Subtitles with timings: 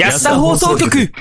[0.00, 1.12] 安田放送局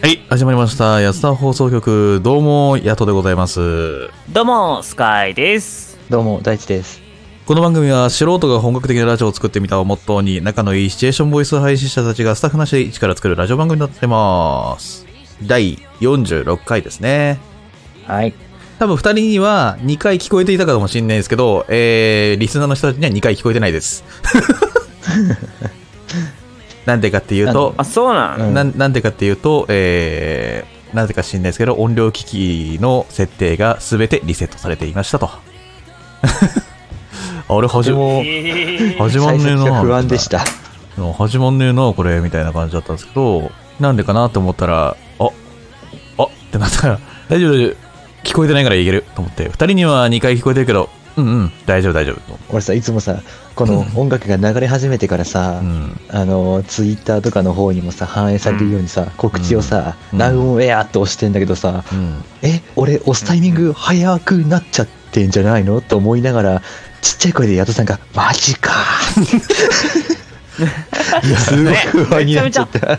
[0.00, 1.02] はい、始まりました。
[1.02, 4.08] 安田放送局、どうも、ヤトでございます。
[4.30, 5.98] どうも、スカイです。
[6.08, 7.03] どうも、大地です。
[7.46, 15.04] この番組は、素人が本格的なラジオを作ってみたをモットーに、仲のいいシチュエーションボイス配信者たちがスタッフなしで一から作るラジオ番組になってます。
[15.42, 17.38] 第46回ですね。
[18.06, 18.32] はい。
[18.78, 24.04] 多分二人には2回聞こえていたかもしれないですけど、えー、リスナーの人たちには2回聞こえてないです。
[26.86, 28.54] なんでかっていうと、あ、そうなん？
[28.54, 35.28] なんなんでかっていうと、えー、なぜか知んないですけど、音量機器の設定が全てリセットされていましたと。
[37.48, 37.98] あれ、始ま、
[38.98, 39.80] 始まんねえな。
[39.82, 40.38] 不安でした。
[40.38, 40.40] う
[41.02, 43.50] ん始まんねえな、これ、みたいな感じだったんですけど、
[43.80, 45.24] なんでかなって思ったら、あ、
[46.18, 47.76] あってなったら、大丈夫、大丈夫。
[48.22, 52.20] 聞こえてないからいけると思って、二人には2回聞こえてるけど、うんうん、大丈夫、大丈夫。
[52.32, 53.20] と俺さ、いつもさ、
[53.54, 56.00] この音楽が流れ始めてからさ、うん。
[56.08, 62.24] あの、ツイッターとかの方にもさ、反映されるようにさ、告知をさ、うんナウオンエアって押してんだけどさ、うん。
[62.42, 65.80] え、俺押すタイミング早くなっちゃってんじゃないの？
[65.80, 66.62] と思いながら、
[67.04, 68.72] ちっちゃい声でヤトさんが、マジか
[71.22, 72.98] いや、すごい不安になっちゃった。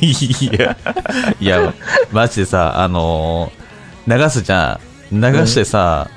[0.00, 0.14] い
[0.58, 0.76] や、
[1.40, 1.74] いや、
[2.12, 3.66] マジでさ、あのー
[4.08, 4.78] 流すじゃ
[5.10, 5.20] ん。
[5.20, 6.08] 流してさ、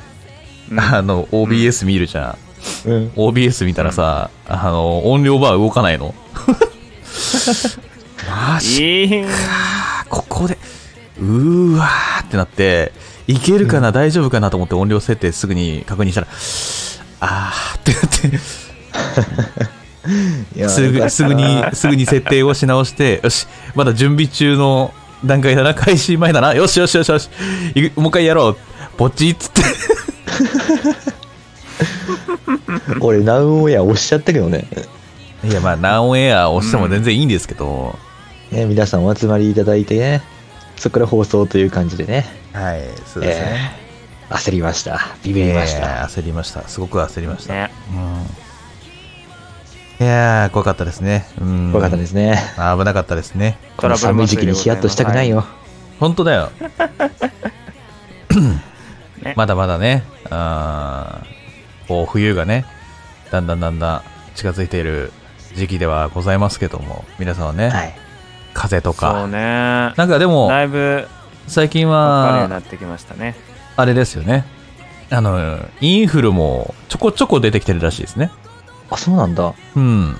[0.77, 2.37] あの、OBS 見るじゃ
[2.85, 2.89] ん。
[2.89, 3.07] うん。
[3.15, 6.13] OBS 見たらさ、あの、音量バー動かないの。
[8.29, 10.59] マジえー、か、ここで、
[11.19, 12.93] うーわーってなって、
[13.29, 16.27] いけるかな、大丈夫かなと思って音量設定すぐに確認したら、
[17.19, 18.01] あーってなっ
[20.57, 23.45] て、 すぐ、すぐに、すぐに設定をし直して、よし、
[23.75, 24.91] まだ準備中の
[25.23, 27.29] 段階だな、開始前だな、よしよしよしよし、
[27.95, 28.57] もう一回やろう、
[28.97, 29.61] ポチッつって、
[33.01, 34.65] 俺、ナウオンエア押しちゃったけどね。
[35.43, 37.95] いや、まあ、ナオンエア押しても全然いいんですけど、
[38.51, 40.23] ね、皆さんお集まりいただいてね、
[40.79, 43.73] そこから放送という感じでね、はい、そうですね。
[43.83, 43.89] えー
[44.29, 44.99] 焦りました。
[45.23, 45.87] ビビりましえた。
[45.87, 46.67] ー焦りました。
[46.67, 47.53] すごく焦りました。
[47.53, 47.71] ね。
[49.99, 50.05] うん。
[50.05, 51.25] いやー、怖かったですね。
[51.41, 51.71] うん。
[51.71, 52.37] 怖かったですね。
[52.55, 53.57] 危なかったですね。
[53.75, 55.45] この寒い時期にヒヤッとしたくないよ。
[55.99, 56.51] 本当だよ。
[59.23, 62.65] ねまだまだね、あーこう冬がね、
[63.31, 64.01] だんだんだんだん
[64.35, 65.11] 近づいている
[65.55, 67.93] 時期ではございますけども、皆さんはね、はい。
[68.53, 69.37] 風邪とか、そうね。
[69.37, 71.07] なんかでも、だいぶ、
[71.47, 73.35] 最近わかるようになは、ってきましたね。
[73.75, 74.45] あれですよね。
[75.11, 78.31] あの、インフルもちょこちょこ出てきてるらしいですね。
[78.89, 79.53] あ、そうなんだ。
[79.75, 80.15] うん。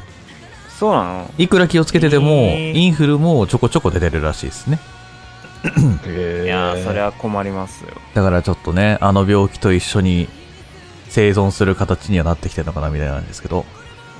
[0.80, 1.32] そうなの？
[1.38, 4.80] いくら気をつけてても、えーインフルもちょこちょこ出てるらしいですね。
[6.08, 7.90] へいやー、それは困りますよ。
[8.14, 10.30] だからちょっとね、あの病気と一緒に
[11.10, 13.66] 生存する形にはなってきてるのかなみたいなんですけど、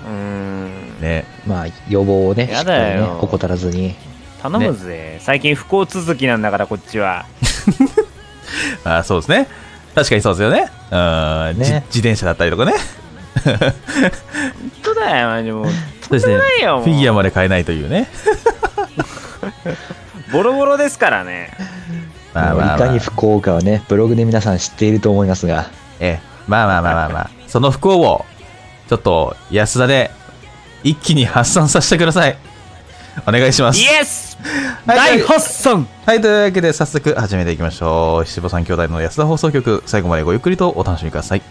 [0.06, 0.59] うーん。
[1.00, 1.26] ね。
[1.48, 3.96] まあ、予防をね、やしっかりねだよ、怠らずに。
[4.42, 7.26] 頼むぜ、最近不幸続きなんだから、こっちは。
[8.84, 9.48] あそうですね。
[9.96, 10.72] 確かにそうですよね。
[10.92, 10.96] う
[11.56, 12.74] ん、ねじ自転車だったりとかね。
[13.44, 13.74] 本
[14.84, 15.66] 当だよ、マジもう。
[15.66, 15.72] そ
[16.10, 16.38] うですね。
[16.38, 16.84] ないよ、もう。
[16.86, 18.08] フィギュアまで買えないというね。
[20.32, 21.52] ボロボロですからね。
[22.34, 25.70] まあまあ、まあ、いかに不幸かはね、ブログで皆さん知っていると思いますが。
[26.00, 28.26] ええ、まあまあまあまあまあ、その不幸を、
[28.88, 30.12] ちょっと安田で
[30.84, 32.38] 一気に発散させてください。
[33.28, 33.84] お願いしますイ。
[33.86, 34.38] エス
[34.86, 38.26] はい大発散はい、というわけで早速始めていきましょう。
[38.26, 41.42] 七五三兄弟の安田放送局、最後までごゆっくりとお楽しみください。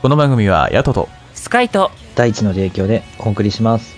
[0.00, 3.96] この番組は、ヤトと、スカイと、第一の提供でお送りします。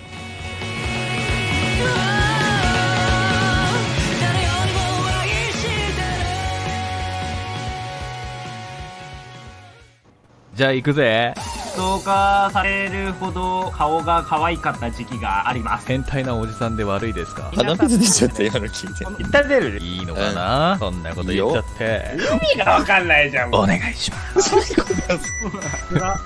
[10.55, 11.33] じゃあ行くぜ。
[11.79, 15.87] ストーカーされるほど顔が可愛かった時期があります。
[15.87, 17.53] 変態なおじさんで悪いですか？
[17.55, 18.43] 鼻水出ちゃった？
[18.43, 22.17] 今の聞いて言った出るいいのかな、そんなこと言っちゃって。
[22.17, 23.55] 意味がわかんないじゃん。
[23.55, 24.57] お願いします。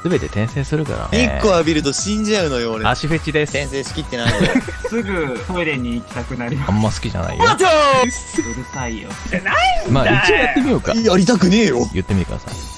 [0.01, 1.37] すべて転生するから日ね。
[1.37, 3.51] 光浴びると死んじゃうのよ俺足フェチです。
[3.51, 4.31] 先生仕切ってない
[4.89, 7.45] すぐトイレに行きたくなりまあんま好きじゃないよ。
[8.09, 8.41] す。
[8.41, 9.07] うるさいよ。
[9.29, 9.55] じゃない
[9.91, 10.95] まあ、一応やってみようか。
[10.95, 12.72] やりたくねえよ言ってみてください。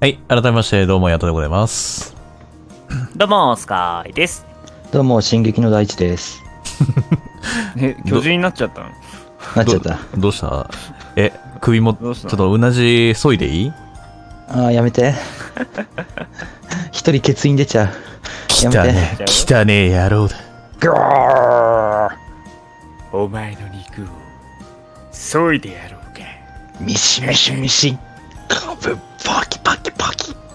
[0.00, 2.14] はい、改めまして、どうも、やとでございます。
[3.16, 4.46] どうも、スカイです。
[4.92, 6.40] どうも、進撃の大地です。
[7.76, 8.90] え、巨人になっちゃったの？
[9.56, 9.98] なっちゃった。
[10.14, 10.70] どどうした？
[11.16, 12.28] え、首も、ちょっどうした？
[12.28, 13.72] のとうなじ削いでいい？
[14.46, 15.14] ああ、やめて。
[16.92, 17.88] 一人欠員出ちゃう。
[18.62, 18.92] やめて。
[18.92, 20.36] ね汚ねえ野郎だ。
[20.80, 22.10] ゴー
[23.24, 24.06] お前の肉を、
[25.10, 26.20] 削いでやろうか。
[26.78, 27.98] ミシミシミシ。
[28.46, 29.57] カブパキパキパキ。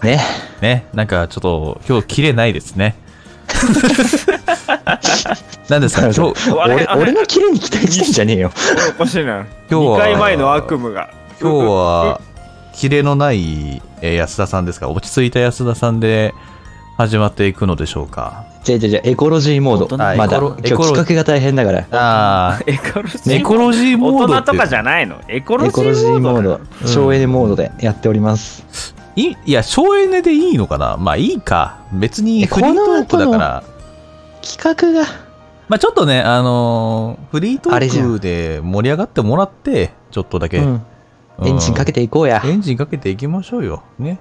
[0.03, 0.19] ね。
[0.61, 2.95] ね、なんかちょっと今日キレないですね。
[5.69, 6.01] 何ですか？
[6.11, 8.51] 今日、俺、俺のキレに期待してんじゃねえよ。
[9.00, 9.45] おかしいな。
[9.69, 11.09] 今日は2回前の悪夢が。
[11.41, 12.21] 今日は、
[12.73, 14.89] キレのない、えー安田さんですか？
[14.89, 16.33] 落ち着いた安田さんで
[16.97, 20.03] 始まっていくのでしょうかじゃじゃじゃエコロジーモード。
[20.03, 20.38] あまだ。
[20.38, 21.85] エコロ今日企画が大変だから。
[21.91, 26.88] あエコロジーエコロジーモード大人とかじゃないのエコロジエコロジーーモードモード。
[26.88, 28.94] 省エネモードでやっております。
[29.15, 30.98] いいや、省エネでいいのかな？
[30.98, 31.80] まあいいか。
[31.94, 33.63] 別にえフリートークだから。
[34.42, 35.07] 企画が。
[35.69, 40.60] まあちょっとね、あのーフリートークで盛り上がってもらって、ちょっとだけ。
[40.60, 40.81] うん。
[41.44, 41.94] エンジンかけて。
[41.94, 42.42] ていこうや。
[42.44, 43.83] エンジンかけていきましょうよ。
[44.00, 44.19] ね。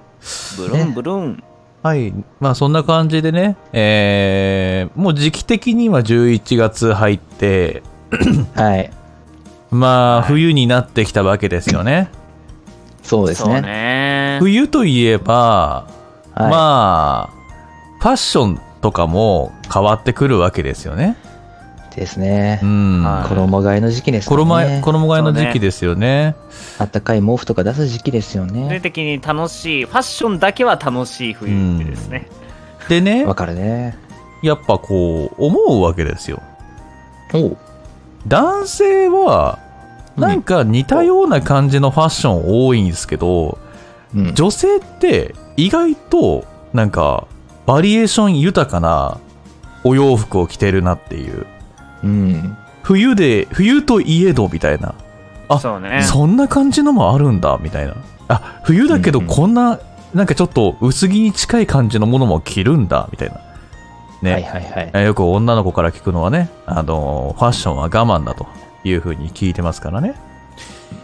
[0.57, 1.43] ブルンブルン。
[1.81, 2.13] はい。
[2.39, 7.83] まあそんな感じでね、えー、もう時期的には11月入って、
[8.55, 8.91] はい。
[9.69, 12.09] まあ冬になってきたわけですよね。
[13.01, 13.61] そうですね。
[14.43, 14.51] ね。
[14.51, 15.87] 冬といえば、
[16.33, 16.49] はい。
[16.49, 17.43] まあ、
[17.99, 21.15] ファッションとかも変わってくるわけですよね。
[21.95, 22.65] ですねう。
[22.65, 23.03] ん。
[23.03, 24.29] はい衣替えの時期ですね。
[24.29, 26.35] 衣替え衣替えの時期ですよね。
[26.79, 28.79] あったかい毛布とか出す時期ですよね。
[28.81, 32.27] 的に楽しい、ファッションだけは楽しい冬ですね。
[32.89, 33.97] でねわ、かるね。
[34.41, 36.41] やっぱこう、思うわけですよ。
[37.33, 37.57] おう。
[38.27, 39.59] 男性は、
[40.17, 43.57] なんか似たような感じのファッション多いんですけど、
[44.15, 44.35] うん。
[44.35, 47.27] 女性って意外となんか
[47.65, 49.17] バリエーション豊かな
[49.83, 51.45] お洋服を着てるなっていう。
[52.03, 52.57] うん。
[52.83, 54.95] 冬で、冬といえどみたいな。
[55.49, 56.03] あそうね。
[56.03, 57.95] そんな感じのもあるんだみたいな。
[58.27, 59.79] あ、冬だけどうんうんこんな、
[60.13, 63.39] なんかちょっと薄着に近い感じのものも着るんだみたいな。
[64.21, 64.33] ね。
[64.33, 64.91] はいはいはい。
[64.93, 68.47] えーよく女の子から聞くのはね、あの、ファッションは我慢だと
[68.83, 70.15] いうふうに聞いてますからね。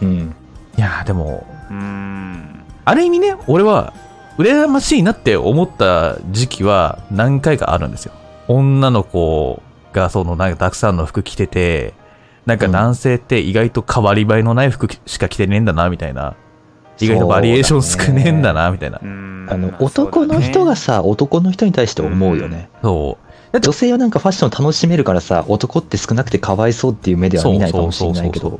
[0.02, 0.34] うん。
[0.76, 2.59] いやーでも、うーん。
[2.90, 3.92] ある意味ね、俺は、
[4.36, 8.12] 羨ましいなって思った時期は何回かあるんですよ。
[8.48, 11.94] 女の子がそのなんかたくさんの服着てて、
[12.46, 16.34] なんか男性って意外と変わり映えのない服しか着てねえんだな、みたいな。
[16.98, 19.06] 意外とバリエーション少ねえんだな、みたいなう。
[19.06, 22.70] んあの男の人がさ、男の人に対して思うよね。
[22.82, 23.18] そ
[23.52, 23.60] う。
[23.60, 28.58] 女性はなんかファッション楽しめるからさ、男って少なくてかわいそうっていう目では見ないかもしれないけど。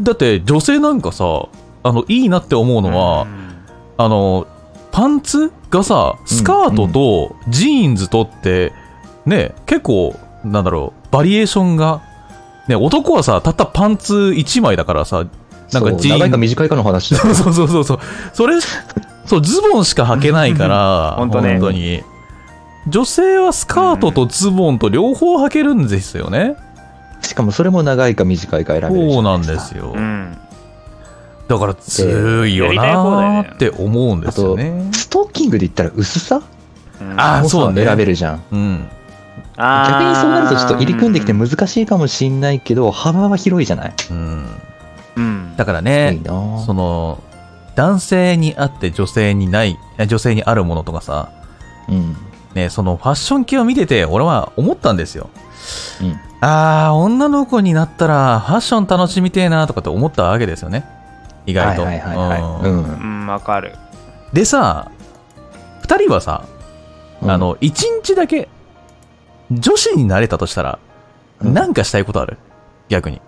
[0.00, 1.48] だって女性なんかさ、
[1.82, 3.45] あの、いいなって思うのは、うん
[3.96, 4.46] あの、
[4.92, 5.52] パンツ？
[5.70, 8.72] がさ、スカートとジーンズとって、
[9.24, 12.02] ね、結構、なんだろう、バリエーションが、
[12.68, 15.26] ね、男はさ、たったパンツ1枚だからさ、
[15.72, 17.98] なんかジーン長いか短いかの話だ そうそうそうそう
[18.32, 18.60] それ、
[19.24, 22.02] そう、ズボンしか履けないから、本当ねに。
[22.88, 26.56] 女性はスカートとズボンと両方履けるんですよね。
[27.22, 29.92] しかもそれも長いか短いか選べるじゃそうなんいですよ。
[29.96, 30.38] うん。
[31.48, 34.90] だから強いよなーって思うんですよね。
[34.92, 36.42] ストッキングで言ったら薄さ？
[37.00, 38.42] うんもさあそうね選べるじゃん。
[38.50, 38.88] うん。
[39.56, 43.94] 逆にそうなるとちょっと入り組んできて難しいかもしんないけど、幅は広いじゃない？
[44.10, 44.46] うん。
[45.16, 45.56] うん。
[45.56, 47.22] だからいいね、その、
[47.74, 51.30] 男性にあって女性にない、え女性にあるものとかさ、
[51.88, 52.16] うん。
[52.54, 55.30] ね、そのファッション系を見てて、俺は思ったんですよ。
[56.02, 56.20] うん。
[56.40, 60.84] あー、女の子になったらファッション楽しみてえなとかって思ったわけですよね。
[61.46, 61.82] 意外と。
[61.82, 62.42] はいはいはいはい。
[62.68, 63.74] うんわかる。
[64.32, 64.90] でさ、
[65.82, 66.44] 二人はさ、
[67.22, 68.48] うんあ、の、一日だけ
[69.50, 70.78] 女子になれたとしたら、
[71.40, 72.38] うんなんかしたいことある？
[72.88, 73.20] 逆に。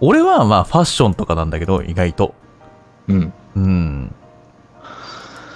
[0.00, 2.34] 俺はまあファッションとかなんだけど、意外と。
[3.08, 3.32] うん。
[3.56, 4.14] うん。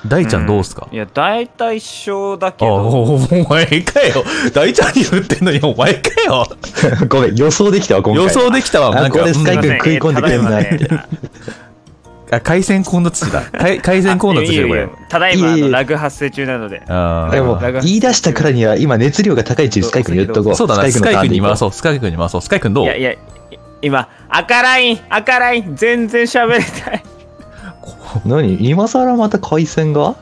[0.09, 4.25] 大ちゃんどうすか、いや、大体一緒だけあ、ど、おお前かよ。
[4.53, 6.47] 大ちゃんに言ってんのにお前かよ。
[7.09, 8.25] ごめん、予想できたわ、今回。
[8.25, 8.89] 予想できたわ。
[8.89, 10.89] あなんか、これスカイうん君食い込んでくれるな って
[12.31, 13.43] あ海鮮混雑地だ。
[13.59, 14.89] 海海鮮混雑地だよ、これ。
[15.09, 16.83] ただいまラグ発生中なので。
[16.87, 20.55] あーでも言い出したからには、今熱量が高い中、スカイ君言っとこう。
[20.55, 21.57] そうだな、スカイ君に回う。
[21.57, 21.73] そう。
[21.73, 22.43] スカイ君に回そう。
[22.43, 22.85] スカイ君どう？
[22.85, 23.19] いやいや、い
[23.81, 27.03] 今、赤ライン、赤ライン、全然喋れたい。
[28.27, 28.57] 何？
[28.69, 30.17] 今更また回線が？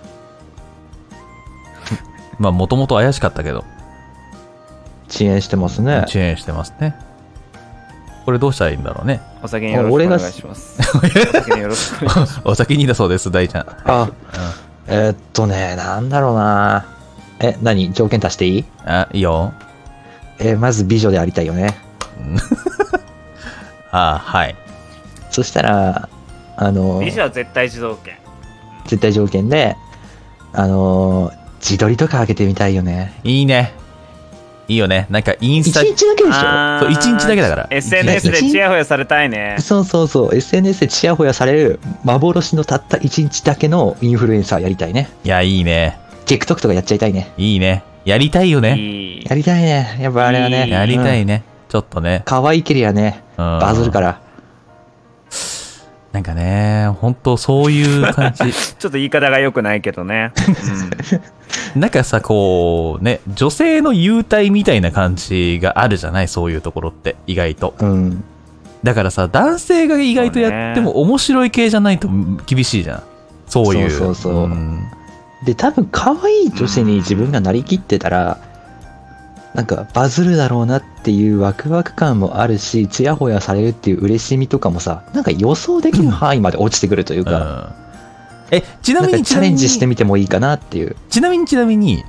[2.38, 3.64] まあ、もともと怪しかったけど、
[5.08, 6.04] 遅延してますね。
[6.06, 6.94] 遅延してますね。
[8.26, 9.20] これどうしたらいいんだろうね。
[9.42, 10.76] お酒によろしくお願いします。
[10.82, 10.82] お
[11.40, 12.40] 酒によろしくお願いします。
[12.44, 13.66] お先にだそうです、大ちゃん。
[13.84, 14.10] あ、
[14.88, 16.84] えーっとね、なんだろうな。
[17.38, 17.92] え、何？
[17.92, 18.64] 条件足していい？
[18.84, 19.52] あ、いいよ。
[20.38, 21.78] えーまず美女でありたいよね。
[23.92, 24.56] ああ、はい。
[25.30, 26.08] そしたら、
[26.56, 28.14] あの、美女は絶対自動権
[28.86, 29.76] 絶対条件で、
[30.52, 33.12] あの、自撮りとか上げてみたいよね。
[33.24, 33.72] いいね。
[34.68, 35.06] いいよね。
[35.10, 40.34] なんかインス一タ、日だけでしあーそう一日だけだから SNS でチヤホヤされたいねょそうそうそう。
[40.34, 45.08] SNS でチヤホヤされる幻のたった一日だけのインフルエンサーやりたいね。
[45.22, 45.98] いや、いいね。
[46.26, 47.32] TikTok とかやっちゃいたいね。
[47.36, 47.84] いいね。
[48.04, 48.76] やりたいよね。
[48.76, 49.98] いいやりたいね。
[50.00, 50.64] やっぱあれはね。
[50.64, 51.44] いいやりたうんいね。
[51.68, 52.22] ちょっとね。
[52.24, 54.20] 可愛いけりゃね、うんバズるから。
[56.16, 58.50] なんかね、本当そういう感じ。
[58.78, 60.32] ちょっと言い方が良くないけどね、
[61.74, 66.28] なんかさ、こう、ね、女性の優待みたいな感じがあるじゃない？
[66.28, 67.74] そういうところって、意外と。
[67.80, 68.24] うん。
[68.82, 72.08] だからさ、男性が意外とやっても面白い系じゃないと
[72.46, 73.02] 厳しいじゃん。
[73.46, 73.90] そういう。
[73.90, 74.80] そうそうそうん
[75.44, 78.38] で、多分可愛い女子に自分がなりきってたら、
[79.56, 87.86] なんかバズるだろうなっていうワクワク感もあるし、ちやほやされるっていう嬉しみとかもさ、なんか予想できる範囲まで落ちてくるというか、うん
[88.50, 90.94] え、ちなみに、チャレンジしてみみてもいいかなっていう。
[91.10, 92.04] ちなみに、ちなみに、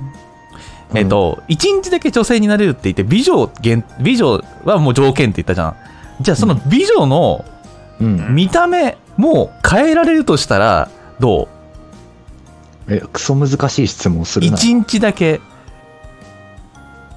[0.94, 5.76] えっと、一日だけ女性になれるって言って、美女限、美女はもう条件って言ったじゃん。
[6.20, 7.44] じゃあ、その美女の
[8.00, 8.34] うん。
[8.34, 10.88] 見た目も変えられるとしたら、
[11.18, 11.48] ど
[12.88, 14.56] え、クソ難しい質問すうるな。
[14.56, 15.40] 一日だけ、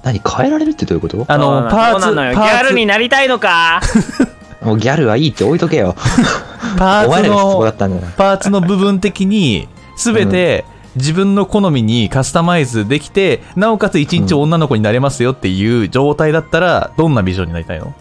[0.02, 1.24] 何変えられるってどういうこと？
[1.28, 3.80] あの、パーツ、ギパャルーになりたいのか？
[4.62, 5.94] もうギャルはいいって置いとけよ。
[5.96, 6.22] ツ、
[6.78, 8.00] パーツの。
[8.16, 10.64] パーツの部分的に、すべて
[10.96, 17.94] 自分の好みにカスタマイズできて、なおかつ一日女の子になれますよっていう状態だったら、どんな美女になりたいの？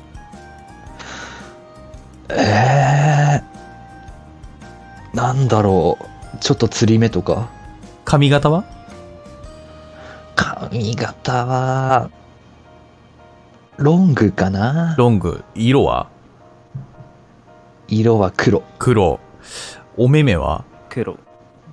[2.30, 6.06] えー、なんだろう。
[6.40, 7.50] ちょっと釣り目とか？
[8.06, 8.64] 髪型は？
[10.42, 12.10] 髪型は、
[13.78, 14.96] ロングかな？
[14.98, 15.44] ロング。
[15.54, 16.10] 色は？
[17.88, 18.64] 色は黒。
[18.80, 19.20] 黒。
[19.98, 20.66] お目目は？
[20.90, 21.18] 黒。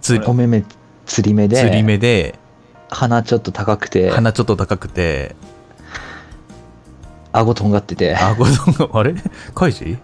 [0.03, 0.65] つりお目目
[1.07, 2.39] 釣り目で、釣り目で、
[2.91, 5.35] 鼻ちょっと高くて、鼻ちょっと高くて、
[7.33, 9.15] 顎とんがってて、顎の、あれ？
[9.55, 9.97] カイジ？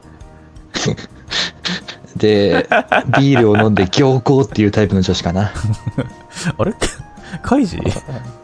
[2.17, 2.67] で、
[3.19, 5.53] ビールを飲んで行行っていうタイプの女子かな。
[6.57, 6.75] あれ？
[7.43, 7.79] カイジ？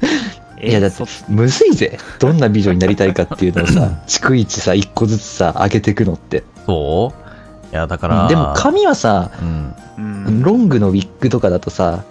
[0.62, 1.98] いや、だって、むずいぜ。
[2.18, 6.44] どんな美女になりたいかっていうのをさ、 逐一さ、一個ずつさ、上げていくのって。
[6.64, 7.72] そう？
[7.72, 8.28] いや、だから。
[8.28, 9.74] でも髪はさ、うん。
[9.98, 10.00] う
[10.30, 12.04] んロングのウィッグとかだとさ、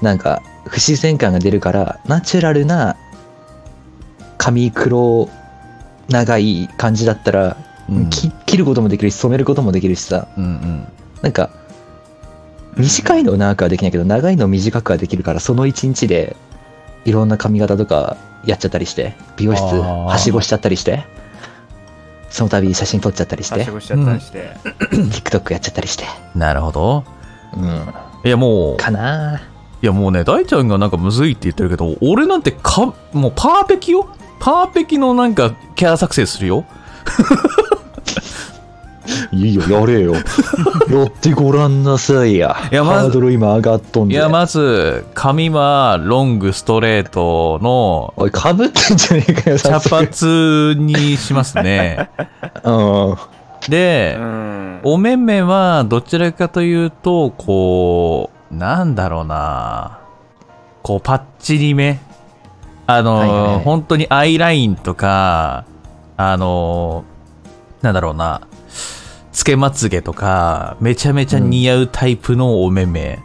[0.00, 2.96] なんか不自然感が出るから、ナチュラルな
[4.38, 5.28] 髪黒
[6.08, 7.56] 長い感じだったら、
[7.90, 10.84] うんき切ることもできるし、染めることもできるしさ、うんうん。
[11.22, 11.50] なんか、
[12.76, 16.36] 短いの長くはできないけど、長いの短くはできるから、その一日で、
[17.04, 21.04] いろんな髪型とかやっちゃったりして、美容室はしごしちゃったりして、
[22.30, 24.50] その度写真撮っちゃったりしてはし、ごしちゃったりして、
[24.90, 27.04] TikTok やっちゃったりして、なるほど。
[27.56, 29.40] うん、いや、もう、かな。
[29.80, 34.08] いや、もうね、大ちゃんがなんかむずいって言ってるけど、俺なんてか、もうパーペキよ。
[34.40, 36.64] パーペキのなんかキャラ作成するよ。
[39.32, 40.14] いいよ、やれよ。
[40.90, 42.56] やってごらんなさいや。
[42.70, 44.14] いやまずハードル今上がっとんで。
[44.14, 49.80] いや、まず、髪はロングストレートのおい、かぶってんじゃねえかよ、茶。
[49.80, 52.10] 髪にしますね。
[52.64, 53.16] うん。
[53.68, 59.98] で、うんお目目はどちらかというと、こう、なんだろうな
[60.82, 62.00] こう、パッチリめ。
[62.86, 65.64] あの、はいはい本当にアイラインとか、
[66.16, 67.04] あの、
[67.82, 68.40] なんだろうな、
[69.38, 73.20] つけまつげとか、めちゃめちゃ似合うタイプのお目目。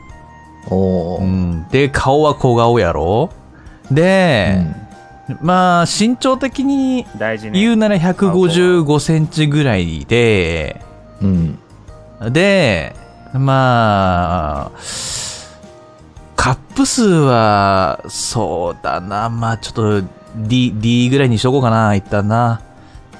[0.70, 1.22] おー。
[1.24, 3.32] うん、で、顔は小顔やろ
[3.89, 4.63] で、
[5.41, 10.86] まあ、身長的に大事ね言うなら155センチぐらいで、
[11.20, 11.60] うん。
[12.20, 12.32] うん。
[12.32, 12.96] で、
[13.34, 14.72] まあ、
[16.36, 22.62] カップ数は、そうだな、まあちょっと D、D ぐらいにしとこうかな、一旦な。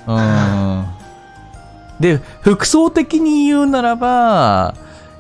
[0.06, 0.86] うん。
[2.00, 4.76] で、服装的に言うならば、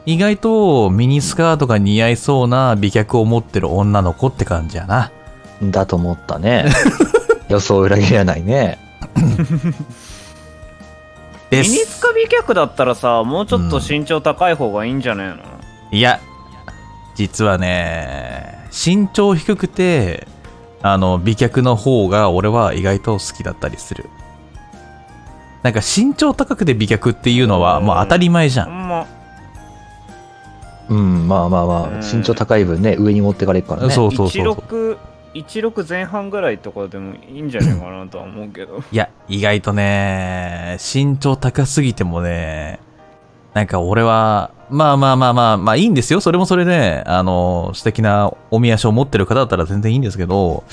[0.05, 5.11] 意外とミニスカートが似合いそうな美脚を持ってる女の子って感じやな。
[5.61, 6.65] だと思ったね。
[7.47, 8.79] 予想を裏切らないね。
[11.51, 15.35] ミニスカ美脚だったらさもうちょっと身長高い方がいいんじゃねえの、
[15.91, 16.19] いや、
[17.15, 20.27] 実はね、身長低くて、
[20.81, 24.09] あの、美脚の方が俺は意外と好きだったりする。
[25.63, 29.07] なんか身長高くて美脚っていうのはもう当たり前じゃん。
[30.89, 33.89] うん、まあまあまあ、うん身長高い分ね、上に持ってかれるからね。
[33.89, 34.55] そうそうそうそう。
[34.55, 34.97] 16
[35.33, 42.79] 16前半ぐらいとかでもいいんじゃないかなとは思うけど いや、意外とね、身長高すぎてもね、
[43.53, 46.19] なんか俺は、まあまあまあまあ、まあいいんですよ。
[46.19, 50.63] それもそれで、あの、素敵なおみ足を持ってる方だったら全然いいんですけど、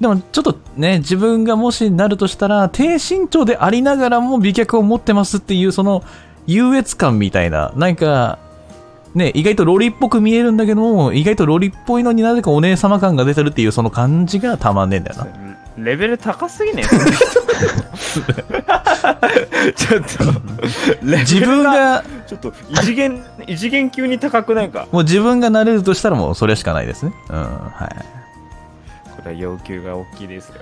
[0.00, 6.02] でもちょっとね、自分がもしなるとしたら、低身長でありながらも美脚を持ってますっていう、その
[6.46, 8.38] 優越感みたいな、なんか、
[9.14, 15.26] ね、意外とロリっぽく見えるんだけども、意外とロリっぽいのになぜかお姉様感が出てるっていう、その感じがたまんねえんだよな。
[15.76, 20.08] レベル高すぎねちょっと
[21.02, 27.14] 自分が、ちょっと異次元異次元級に高くないかもう自分がなれるとしたらもうそれしかないですね。
[27.30, 27.90] うん、はい。
[29.20, 30.54] これは要求が大きいですよ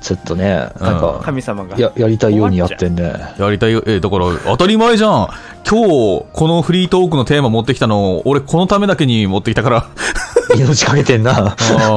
[0.00, 0.48] ちょっとね、
[0.78, 3.14] なんか、神様がや、やりたいようにやってんね。
[3.38, 3.82] やりたいよ。
[3.86, 5.28] え、だから、当たり前じゃん。
[5.66, 9.86] 今日、このフリートークのテーマ持ってきたの、俺このためだけに持ってきたから。
[10.56, 11.32] 命かけてんな。
[11.32, 11.88] ああ。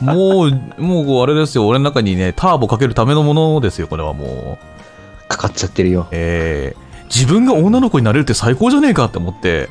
[0.00, 1.66] もう、もうあれですよ。
[1.66, 4.58] 俺の中にね、ターボかけるためのものですよ、これはも
[5.24, 5.28] う。
[5.28, 6.08] かかっちゃってるよ。
[6.10, 9.70] えー、自分が女の子になれるって最高じゃねえかって思って、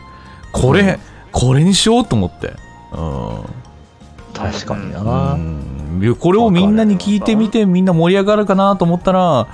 [0.52, 1.00] これ、うん
[1.34, 2.54] これにしようと思って。
[2.94, 3.63] うん。
[4.34, 5.34] 確かにな。
[5.34, 6.16] うん。
[6.20, 9.48] これをみんなに聞いてみてみんな盛り上がるかなと思ったら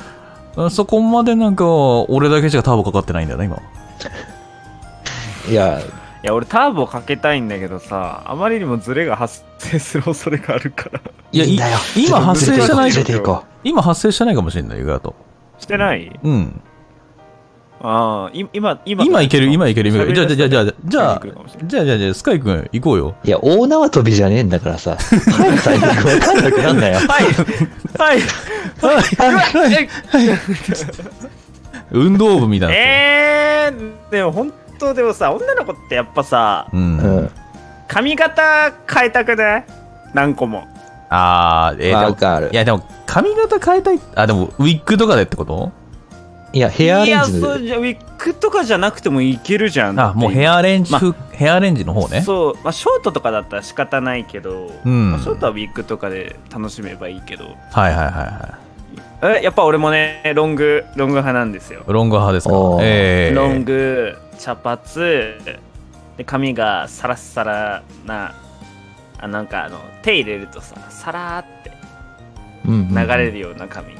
[0.55, 1.65] あそこまでなんか
[2.03, 3.57] 俺だけしかターボかかってないんだよね今。
[5.49, 5.83] いや、い
[6.23, 11.01] や俺ターボかけたいんだけどさあまりにもズレが発生する恐れがあるから。
[11.31, 11.77] いやいいんだよ。
[11.95, 12.91] い今発生してない
[13.63, 15.15] 今発生してないかもしれない意外と。
[15.59, 16.19] してない？
[16.23, 16.61] うん
[17.81, 19.05] ああい今今。
[19.05, 21.21] 今いける今いける今いけるじゃあじゃあじゃあじゃあじゃあ
[21.65, 23.15] じゃあじゃあじゃあスカイ君行こうよ。
[23.23, 23.27] う。
[23.27, 24.97] いや、大縄跳びじゃねえんだからさ。
[24.97, 26.99] 入るタイミングわかんなくなんだよ。
[26.99, 27.07] はい。
[27.97, 28.19] はい。
[28.81, 29.87] はい。
[30.27, 30.39] はい。
[31.91, 36.97] 運動部みたいなえー、でも本当でもさ女の子ってやっぱさううん。
[36.97, 37.29] ん。
[37.87, 39.65] 髪型変えたくない？
[40.13, 40.67] 何個も。
[41.09, 42.49] あーえーわかる。
[42.51, 42.55] い。
[42.55, 45.71] やでも髪型変えたいあでもウィッグとかでってこと？
[46.51, 52.21] いや、ヘアアレンジいやそうじゃウィッグとかじゃなくてもいけるじゃんあもうヘアアレンジま風ヘアアレンジの方ね。
[52.21, 55.11] そう、まあ、ショートとかだったら仕方ないけど、うん。
[55.11, 57.45] まあショートはウィッグとかで楽しめばいいけど。
[57.45, 58.57] はいはいはいは
[59.31, 59.39] い。
[59.39, 61.83] えやっぱ俺もねロングロング派なんですよ。
[61.87, 62.53] ロング派ですか？
[62.55, 62.83] おー。
[62.83, 64.79] ええロング茶髪
[66.17, 68.33] で髪がサラッサラな
[69.19, 71.71] あなんかあの手入れるとさサラーって
[72.65, 72.89] うん。
[72.89, 73.93] 流れるような髪、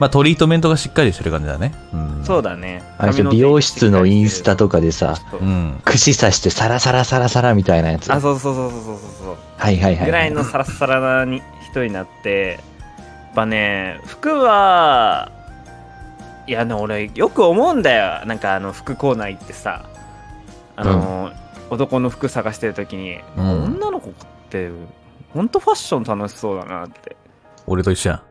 [0.00, 1.72] まあトリートメントがしっかりしてる感じだね。
[1.92, 2.24] うん。
[2.24, 2.82] そうだね
[3.30, 5.80] 美容室のインスタとかでさ、そううん。
[5.84, 8.08] 串刺してサラサラサラサラみたいなやつ。
[8.08, 10.06] はいあそうそうそうそうそうそうはいはいはい。
[10.06, 12.58] ぐらいのサラッサラなに人になって
[12.98, 15.30] やっぱね服は
[16.46, 19.84] いやね俺よく思うんだよなんかあの服コーナー行ってさ
[20.76, 21.30] あの、
[21.68, 24.12] 男の服探してる時に、うん女の子っ
[24.48, 24.70] て
[25.34, 27.16] ほんとファッション楽しそうだなって
[27.66, 28.22] 俺と一緒やん。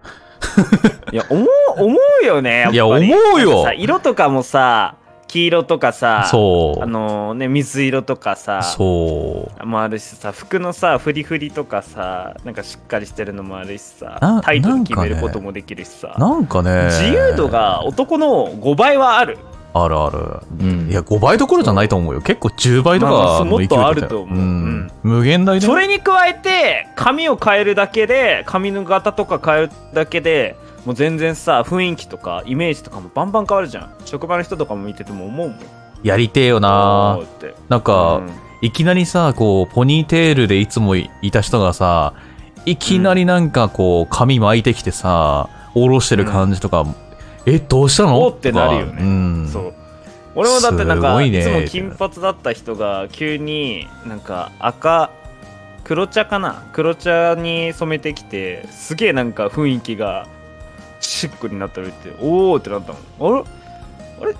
[1.11, 1.47] いや思う
[1.77, 4.95] 思うよねやっぱりいや思うよ色とかもさ
[5.29, 6.83] 黄色とかさそう。
[6.83, 9.65] あのね水色とかさそう。
[9.65, 16.85] もあるしさ服のさフリフリとかさなんかしっかりしてるのもあるしさなタイトル決めることもできるしさ、なんかね。
[16.85, 19.37] 自由度が男の5倍はある
[19.73, 20.39] あるある。
[20.59, 20.89] うん。
[20.89, 22.21] いや、5倍どころじゃないと思うよ。
[22.21, 24.37] 結構10倍とかもっとあると思う。
[24.37, 24.91] うん。
[25.03, 25.65] 無限大で。
[25.65, 30.55] それに加えて髪を変えるだけで髪の型とか変えるだけで
[30.85, 33.93] もう全然さ雰囲気とかイメージとかもバンバン変わるじゃん。
[34.05, 35.59] 職場の人とかも見てても思うもん。
[36.03, 37.19] やりてえよな。
[37.67, 38.29] なんか、うん。
[38.61, 42.13] いきなりさ、こう、ポニーテールでいつもいた人がさ、
[42.65, 46.85] いきなりなんかこう、髪巻いてきてさ、下ろしてる感じとか、
[47.55, 48.27] え、どうしたの？
[48.27, 49.01] ってなるよね。
[49.01, 49.49] うん。
[49.51, 49.73] そう。
[50.35, 55.09] 俺もだってなんすかいつも金髪だった人が急になんか赤
[55.83, 56.67] 黒茶かな？
[56.71, 60.27] 黒茶に染めてきてすげえなんか雰囲気が
[60.99, 63.39] シックになったりっておおってなったもん。
[63.41, 63.43] あれ？
[64.21, 64.35] あれ？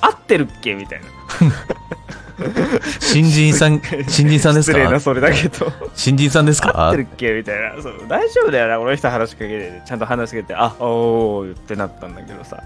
[0.00, 0.74] 合ってるっけ？
[0.74, 1.06] みたいな
[3.00, 4.78] 新人さん、 新人さんですか？
[4.78, 5.72] 失礼なそれだけど。
[5.94, 7.32] 新人さんです合かってるっけ？
[7.32, 7.82] みたいな。
[7.82, 8.78] そう大丈夫だよな。
[8.80, 12.62] 俺の人話しかけてちゃんと話しかけてあおーってなったんだけどさ。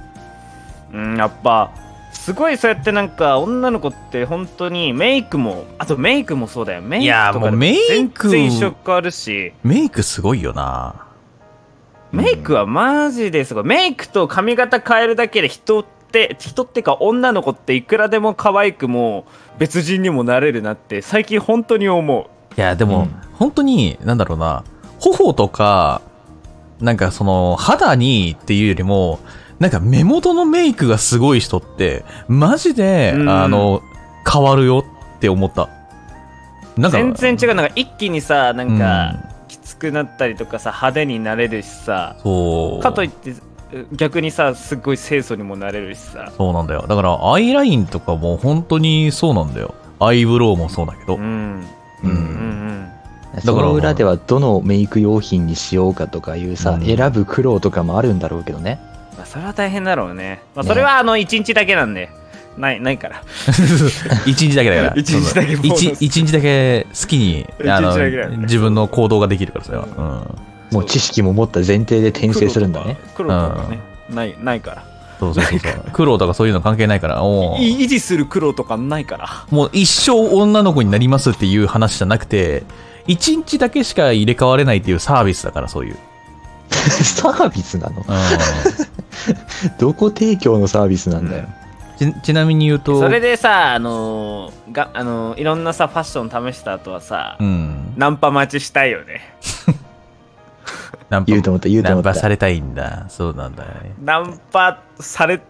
[0.92, 1.70] うんやっぱ
[2.12, 6.82] すごいそうやってなんか女の子って本当にメイクもあとメイクもそうだよ。
[6.82, 9.54] メイクとかメイク全然印象変わるし。
[9.64, 10.94] メイクすごいよな。
[12.12, 13.64] メイクはマジですごい。
[13.64, 19.24] メイクと髪型変えるだけで人って人ってか女の子っていくらでも可愛くも
[19.58, 22.26] 別人にもなれるなって最近本当に思う。
[22.56, 23.14] いや、でも、うん。
[23.34, 24.62] 本当に、なんだろうな、
[24.98, 26.02] 頬とか、
[26.80, 29.20] なんかその、肌にっていうよりも、
[29.58, 33.28] なんか目元のメイクがすごい人って、マジで、うん。
[33.28, 33.82] あの、
[34.30, 34.84] 変わるよ
[35.16, 35.68] って思った。
[36.76, 37.54] なんか全然違う。
[37.54, 39.14] なんか一気にさなんうか
[39.48, 42.16] きつくなったりとかさ派手になれるしさ。
[42.22, 42.82] そう。
[42.82, 43.34] かといって
[43.92, 46.86] 逆にさすっごい清楚にもなれるしさそうなんだよ。
[46.88, 49.74] だから、アイラインとかも本当にそうなんだよ。
[49.98, 51.16] アイブロウもそうだけど。
[51.16, 51.64] うん
[52.02, 52.92] ううんん
[53.40, 58.78] その裏ではどのメイク用品にしようかとかいうさ、うん選ぶ苦労とかもあるんだろうけどね。
[59.16, 62.10] まあ、それは大変だろうね、まあ、ねそれはあの1日だけなんで
[62.56, 63.22] ないないから
[64.26, 64.92] 一日だけだから。
[64.96, 67.46] 一日だけ日だけ好きに、
[68.42, 69.86] 自分の行動ができるから、それは。
[69.96, 70.51] うん。
[70.72, 72.96] もう知識も持った前提で転生するんだね。
[73.14, 73.80] 黒とか黒とかね、
[74.10, 74.84] ないないから
[75.20, 75.84] そうそうそうそう。
[75.92, 82.64] 苦労とかそういうの関係ないから、お維持する黒とかないからもう一生女の子になりますっていう話じゃなくて、
[83.06, 85.96] 一日だけしか入れ替われないっていうサービスだから、そういう。
[86.72, 88.00] サービスなの？
[88.00, 88.04] う
[89.78, 91.42] どこ提供のサービスなんだよ。
[91.42, 91.46] ん。
[91.98, 97.92] ちちなみに言うと、それでさあのーがあのーいろんなさファッション試した後はさ、うん。
[97.96, 99.20] ナンパ待ちしたいよね
[101.20, 102.10] 言うと思った、言うとナ思った。
[102.10, 103.06] ンパされたいんだ。
[103.08, 103.94] そうなんだよね。
[104.02, 105.40] ナンパされ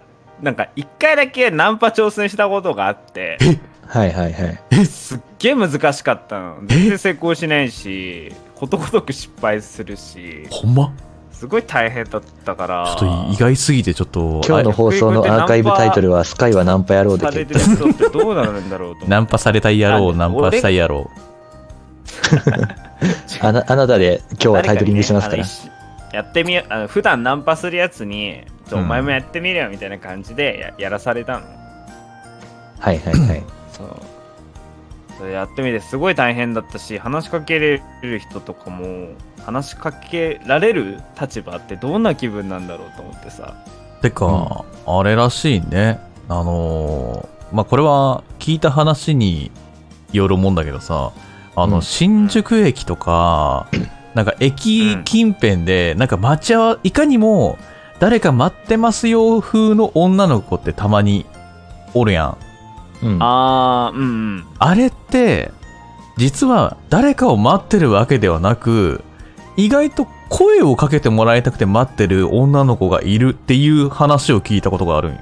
[0.42, 3.38] なんか一回だけナンパ挑戦したことがあって
[3.86, 4.86] はいはいはい。
[4.86, 10.92] すっげえ難しかったの全然成功しないしことごとく失敗するしほんま？
[11.30, 17.46] すごい大変だったからちょっと意外すぎて、ちょっと、今日のあ放送のアーカイブタイトルは、スカイはナンパ野郎で決定。
[17.46, 21.10] てる人ってどうなるんだろうと ナンパされたい野郎、あナンパしたい野郎。
[23.40, 25.44] あなあなたで今日はタイトリングしますから。
[26.12, 31.46] やってみよあの普段ナンパするやつにちょうんお前もやってみるよみたいな感じでややらされたの。
[32.78, 33.42] はいはいはい。
[33.72, 33.88] そう。
[35.18, 39.08] それやってみてすごい大変だったし話しかけれる人とかも
[39.44, 43.54] 話しかけられる立場ってどんな気分なんだろうと思ってさ。
[44.00, 46.00] てか、あれらしいね。
[46.28, 49.50] あのーまあ、これは聞いた話に
[50.12, 51.12] よるもんだけどさ、
[51.56, 53.66] あの、うん新宿駅とか、
[54.14, 57.58] なんか駅うん近辺で、なんか待ち合わ、いかにも
[57.98, 61.26] 誰か待ってますよ風の女の子ってたまに
[61.94, 62.38] おるやん。
[63.02, 63.18] うん。
[63.20, 64.06] あーうんう
[64.38, 65.50] んあれって、
[66.16, 69.02] 実は誰かを待ってるわけではなく、
[69.56, 75.20] 意外と声をかけてもらいたくて待ってる女の子がいるっていう話を聞いたことがあるんよ。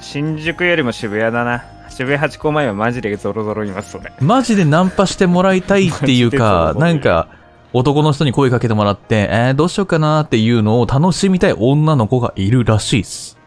[0.00, 7.28] 新宿よりも渋谷だな渋谷ハチ公前はマジでゾロゾロいますそれマジでナンパしてもらいたいっていうか、なんか、
[7.72, 13.38] 男の人に声かけてもらって、えー、どうしようかなっていうのを楽しみたい女の子がいるらしいっす。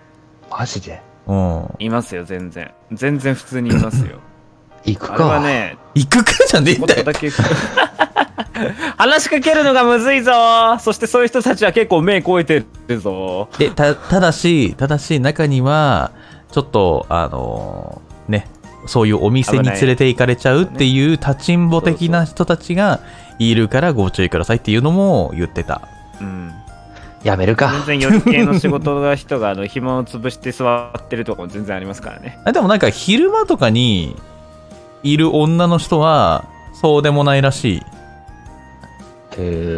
[0.50, 1.02] マジで？
[1.28, 1.76] うん。
[1.80, 4.20] いますよ全然全然普通にいますよ
[4.86, 5.42] 行くあれはか。
[5.42, 7.04] ね行くかじゃねえんだよ。
[7.04, 7.30] もっとだけ
[8.98, 10.32] 話しかけるのがむずいぞ
[10.80, 16.12] そしてそういう人たちは結構目超えてるぞで、た、ただし、ただし、中には、
[16.52, 18.48] ちょっと、あのーね、
[18.86, 23.02] そういうお店に連れて行かれちゃうっていう立ちんぼ的な人たちが
[23.40, 25.88] いるからご注意くださいっていうのも言ってた。
[26.22, 26.54] うん。
[27.24, 27.72] やめるか。
[27.86, 32.40] 全然夜系の仕事の人があの暇を潰して座ってるとこも全然ありますからね。
[32.46, 34.16] あでもなんか昼間とかに
[35.04, 37.84] いる女の人は、そうでもないらしい。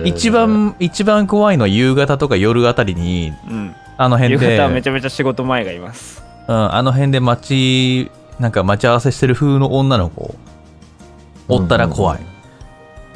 [0.06, 3.76] 一、番、一番怖いのは夕方とか夜あたりに、うん。
[3.98, 6.24] あの辺で、夕方はめちゃめちゃ仕事前がいます。
[6.48, 10.34] うん、あの辺で待ち、なんか待ち合わせしてる風の女の子、
[11.48, 12.22] おったら怖い。
[12.22, 12.26] うん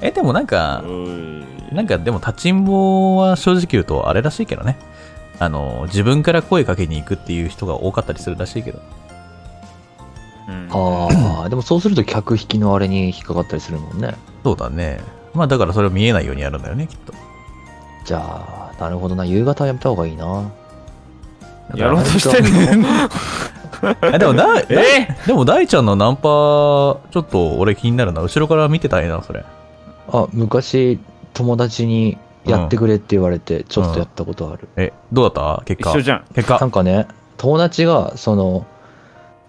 [0.02, 4.78] え、でもなんかう、んなんかでも立ちんぼは正直言うとあれらしいけどね。
[5.40, 8.82] あの、自分から声かけに行くっていう人が多かったりするらしいけど。
[10.50, 14.16] うんああ、でもそうすると客引きのあれに引っかかったりするもんね。
[14.44, 15.00] そうだね。
[15.34, 17.14] まあだからそれを見えないようにやるんだよね、きっと。
[18.04, 19.24] じゃあ、なるほどな。
[19.24, 20.52] 夕方はやめた方がいいな。
[21.76, 22.42] やろうとして
[22.76, 22.90] んの？
[24.14, 25.08] えでもだ、え？
[25.08, 28.22] だでも大ちゃんのナンパ、ちょっと俺気になるな。
[28.22, 29.44] 後ろから見てたいな、それ。
[30.10, 31.00] あ、昔、
[31.34, 34.68] 友達にやってくれって言われて、ちょっとやったことある。
[34.76, 35.64] え、どうだった？
[35.66, 35.90] 結果。
[35.92, 36.58] 一緒じゃん結果。
[36.60, 37.08] なんかね、
[37.38, 38.66] 友達が、その、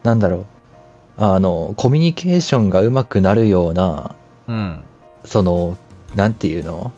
[0.03, 0.45] なんだろう、
[1.19, 4.15] あの、コミュニケーションがうまくなるような、
[4.49, 4.81] うん。
[5.25, 5.77] その、
[6.15, 6.93] なんていうの？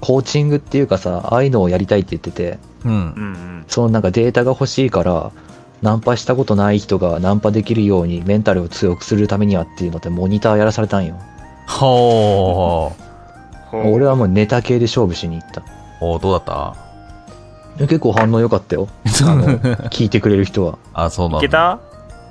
[0.00, 2.94] コーチングっていうかさ、ああいうのをやりたいって言ってて、うんう。
[2.94, 5.32] んそのなんかデータが欲しいから、
[5.82, 11.16] ナンパしたことない人がナンパできるようにメンタルを強くするためにはっていうのでモニターやらされたんよ。
[11.66, 12.92] ほ
[13.72, 15.60] うん俺はもうネタ系で勝負しに行った。
[15.60, 15.64] ー。
[16.00, 16.76] おどうだっ
[17.86, 18.88] 結構反応良かったよ。
[19.18, 19.58] たあの、
[19.90, 20.78] 聞いてくれる人は。
[20.94, 21.38] あ、そうなんだ。
[21.38, 21.78] いけた？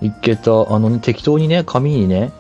[0.02, 0.52] いけた。
[0.52, 2.32] あのね、適当にね、紙にね、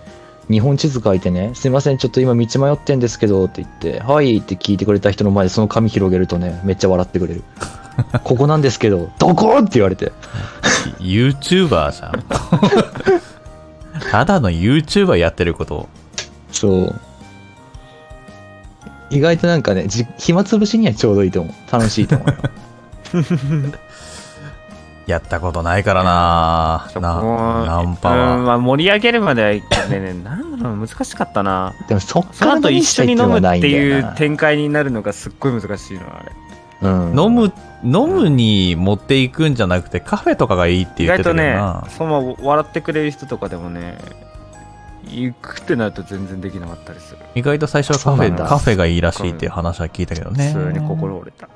[0.49, 7.43] 日本地図書いてね、すいません、ちょっと今道迷ってんですけどって言って、はいって聞いてくれた人の前でその紙広げるとね、めっちゃ笑ってくれる。
[8.23, 9.57] ここなんですけど、どこ？
[9.59, 10.11] って言われて。
[10.99, 12.23] YouTuber じゃん。
[14.11, 15.89] ただの YouTuber やってること。
[16.51, 16.95] そう。
[19.09, 21.71] 意外となんかね、じ暇つぶしにはちょうどいいと思う。
[21.71, 22.35] 楽しいと思うよ。
[25.07, 28.37] やったことないからななナンパうんは。
[28.39, 30.13] まあ、盛り上げるまではいけないね。
[30.13, 31.73] なんだろう、難しかったな。
[31.87, 34.15] でもそっそからの後一緒に飲むっていう点。
[34.15, 36.89] 展開になるのがすっごい難しいの、あれ。
[36.89, 43.97] うん、飲む、飲むに持っていくんじゃなくてカフェとかがいいって言ってた意外とねけどな。、その笑ってくれる人とかでもね、
[45.09, 47.19] 行くってなると全然できなかったりする。
[47.35, 50.53] 意外と最初はカフェ、カフェがいいらしいっていう話は聞いたけどね。
[50.53, 51.49] 普通に心折れた。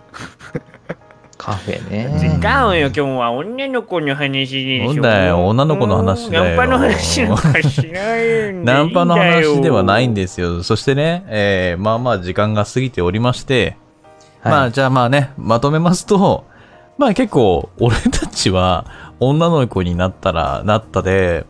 [1.37, 2.03] カフェうんね。
[2.23, 5.01] 違うよ、今日は女の子の話でしょ。
[5.01, 10.61] だよ女の子の話だよナンパの話なんかしないナンパの話ではないんでですよ。
[10.61, 13.77] そしてね、えーまあまあ時間が過ぎておりまして、はい
[14.43, 16.45] まあじゃあまあね、まとめますと、
[16.97, 18.85] まあ結構俺たちは
[19.19, 21.45] 女の子になったらなったで、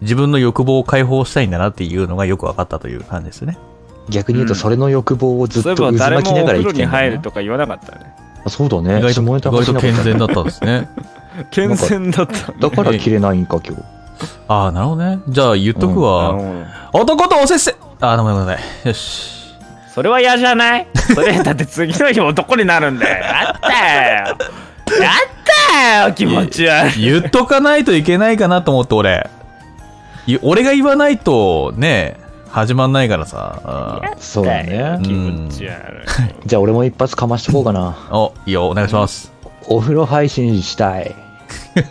[0.00, 3.58] 自分の欲望を解放したいんだなっていうのがよく分かったという感じですね。
[4.08, 8.14] 逆に言うと、それの欲望をずっと渦巻きながら生きてるんだよな入るとか言わなかったね。
[8.44, 8.98] あそうだね。
[8.98, 10.88] 意外と、意外と健全だったんですね。
[11.50, 12.52] 健全だった。
[12.52, 13.82] だから切れないんか、今日。
[14.48, 15.20] ああ、なるほどね。
[15.28, 16.30] じゃあ言っとくわ。
[16.30, 18.58] うん男とおせっせああ、ごめんごめん。
[18.84, 19.41] よし。
[19.94, 20.86] それは嫌じゃない？
[21.14, 23.24] それだって次の日男になるんだよ。
[23.24, 25.02] やったよ。
[25.02, 27.00] やったよ気持ち悪い。
[27.02, 29.28] 言っとかないといけないかなと思って俺。
[30.26, 32.16] い俺が言わないとね、
[32.48, 34.14] 始まんないからさ。
[34.18, 34.98] そうだね。
[35.02, 36.06] 気持ち悪い。
[36.46, 37.96] じゃあ俺も一発かましとこうかな。
[38.10, 39.32] お、いいよ、お願いします。
[39.66, 41.14] お風呂配信したい。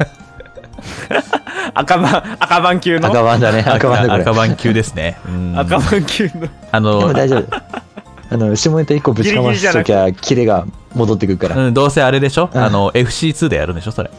[1.73, 3.07] 赤番、赤番級の？
[3.09, 4.13] 赤番だね、赤番だ。
[4.15, 5.17] 赤番級ですね。
[5.27, 6.41] うん赤番級の？
[6.41, 7.45] であのも、大丈夫。
[8.31, 10.65] あの、下ネタ一個ぶちかましときゃ、キレが
[10.95, 11.57] 戻ってくるから。
[11.57, 12.49] うん、どうせあれでしょ？
[12.53, 13.91] うんあの、FC2 でやるんでしょ？
[13.91, 14.09] それ。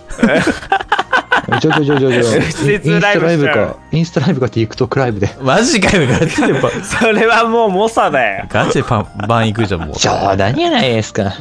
[1.60, 2.20] ちょちょちょちょちょ。
[2.20, 5.30] イン FC2 スタライブライブか、インスタライブか TikTok ライブで。
[5.40, 8.44] マジかよ、ガチでパン、それはもう猛者だよ。
[8.50, 9.98] ガチでパン、バン行くじゃん、もう。
[9.98, 11.32] 冗談やないですか。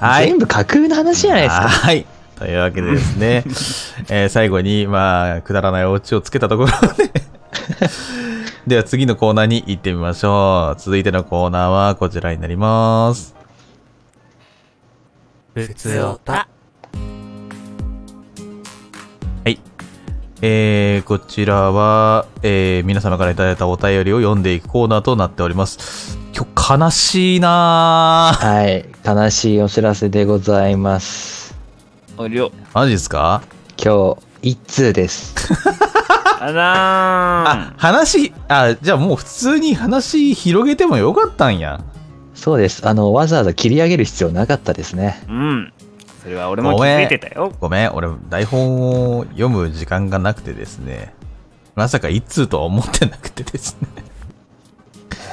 [0.00, 0.38] はい全。
[0.38, 1.68] 部架空の話じゃないですか。
[1.68, 2.06] はい。
[2.38, 3.44] というわけでですね、
[4.10, 7.10] えー最後に、まあ、くだらないお家をつけたところで、
[8.68, 10.80] では次のコーナーに行ってみましょう。
[10.80, 13.34] 続いてのコーナーはこちらになります。
[15.54, 16.46] ふつおた。
[19.44, 19.58] はい。
[20.42, 26.18] えー、こちらは、えー、皆様からいただいたお便りを読んでいくコーナーとなっております。
[26.36, 28.46] 今日悲しいなぁ。
[28.46, 28.84] はい。
[29.02, 31.56] 悲しいお知らせでございます。
[32.18, 32.52] おりょ。
[32.74, 33.40] マジですか？
[33.82, 35.34] 今日、一通です。
[36.40, 41.80] あらあ、話、あ、じゃあもう普通に話広げてもよかったんや。
[42.34, 42.86] そうです。
[42.86, 45.22] あの、わざわざ切り上げる必要なかったですね。
[45.28, 45.72] うん。
[46.22, 47.52] それは俺も気づいてたよ。
[47.60, 51.14] ごめん、俺台本を読む時間がなくてですね。
[51.74, 53.88] まさか一通とは思ってなくてですね。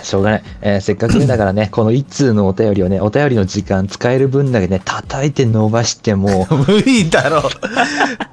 [0.05, 0.43] しょうがない。
[0.61, 7.41] えーせっかくね、だからね、 この一通のお便りをね、お便りの時間使える分だけね、叩いて伸ばしても、 無理だろ。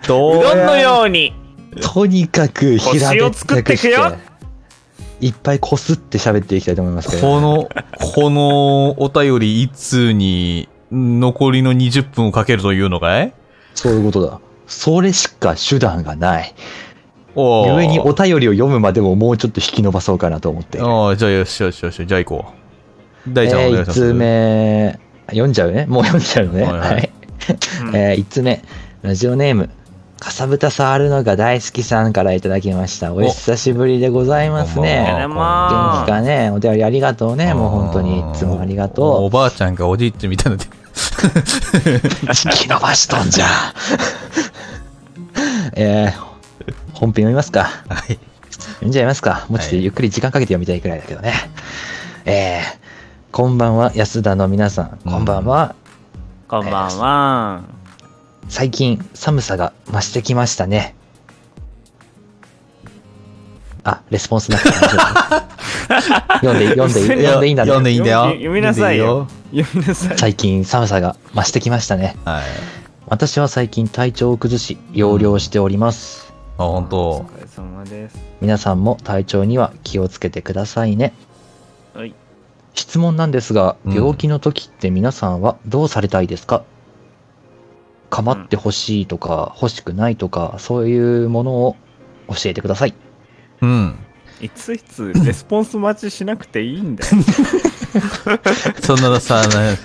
[0.06, 1.34] ど うどんのうように。
[1.80, 3.96] とにかく平べったくして
[5.20, 7.22] いっぱいこすって喋っていきたいと思いますけど。
[7.22, 7.68] この、
[8.14, 13.32] このお便り一通に残りの20分をかけるというのかい？
[13.74, 14.40] そういうことだ。
[14.66, 16.54] それしか手段がない。
[17.34, 20.86] 故にお便りを読むまでももうちょっと引き伸ばそうかなと思っている。
[20.86, 22.44] おーじゃあよしよしよし、じゃあ行こ
[23.26, 23.32] う。
[23.32, 24.00] 大ちゃんえー、1お願いします。
[24.00, 26.64] 通目、読んじゃうねもう読んじゃうのね。
[26.64, 27.12] はいはい
[27.94, 28.62] えー、1つ目、
[29.02, 29.70] ラジオネーム、
[30.22, 33.12] かさぶた触るのが大好きさんからいただきました。
[33.12, 35.04] お久しぶりでございますね。
[35.18, 37.54] 元気かねお便りありがとうね。
[37.54, 40.70] もう本当にいつもありがおとばあちゃんがおじいちゃんみたいなので。
[40.70, 40.70] う。
[42.28, 43.46] 引き伸ばしとんじゃ。
[45.74, 47.64] えー、本編読みますか。
[47.88, 48.20] はい。
[48.74, 49.46] 読んじゃいますか。
[49.48, 51.32] もうちょっとゆっくり時間かけて読みたいくらいだけどね。
[52.26, 52.62] えー、
[53.32, 54.98] こんばんは、安田の皆さん。
[55.04, 55.74] こんばんは。
[56.46, 57.81] こんばんは。
[58.48, 60.94] 最近寒さが増してきましたね。
[63.84, 64.70] あ、レスポンスなくて
[66.46, 67.68] 読んでいい、読んで読んでいいんだね。
[67.68, 68.24] 読んでいいんだよ。
[68.32, 70.18] 読みなさいよ読みなさい。
[70.18, 72.16] 最近寒さが増してきましたね。
[72.24, 72.42] はい。
[73.06, 76.32] 私は最近体調を崩し、療養しております。
[76.58, 77.20] あ、本お当。
[77.38, 78.16] 疲れ様です。
[78.40, 81.12] 皆さんも体調には気をつけてくださいね。
[81.94, 82.14] はい。
[82.74, 86.62] 質問なんですが、うん病気の時って皆さんはどうされたいですか？
[88.12, 91.76] 構ってほしいとか、欲しくないとか、そういうものを
[92.28, 92.94] 教えてください。
[93.62, 93.98] うん。
[94.42, 97.10] いついつレスポンス待ちしなくていいんだよ。
[98.84, 99.76] そんなさ、な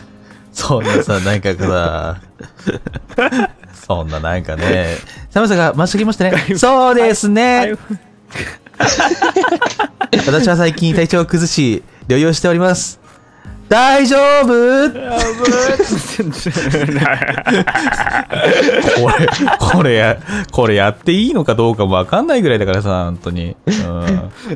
[0.51, 2.21] そんなさ、なんかさ、
[3.73, 4.97] そんななんかね、
[5.29, 6.57] 寒さが増してきましたね。
[6.57, 7.75] そうですね。
[10.27, 12.99] 私は最近体調を崩し、療養しております。
[13.69, 14.89] 大丈夫？
[14.89, 14.95] こ
[19.19, 19.27] れ、
[19.59, 20.17] これや、
[20.51, 23.57] これやっていいのかどうかもわかんないぐらいだからさ、本当に。
[23.65, 23.73] うん。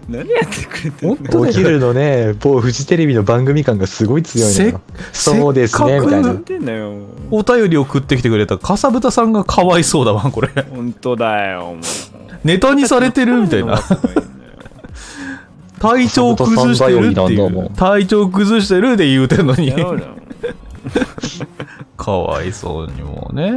[0.08, 1.42] 何やってくれてんの？
[1.42, 4.82] お昼のね、某フジテレビの番組感がすごい強いのせよ。
[5.12, 6.12] そうですね、せっかくみ
[6.46, 6.82] たいな
[7.32, 10.48] お便り送ってきてくれたかさぶたさんがかわいそうだわ、これ。
[10.72, 11.76] 本当だよ
[12.44, 13.82] ネタにされてるみたいな。
[15.82, 17.70] 体調崩してるっていう。
[17.72, 19.74] 体調崩してるで言うてんのに
[21.98, 23.52] かわいそうにもね。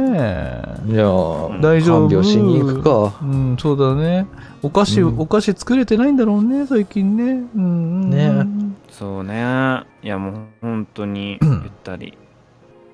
[0.87, 3.13] じゃあ、大丈夫看病しに行くか。
[3.21, 4.27] うん、そうだね。
[4.61, 7.43] お菓子、うんお菓子作れてないんだろうね、最近ね。
[7.55, 8.09] うん。
[8.09, 12.17] ねそうねいやもう本当に ゆったり、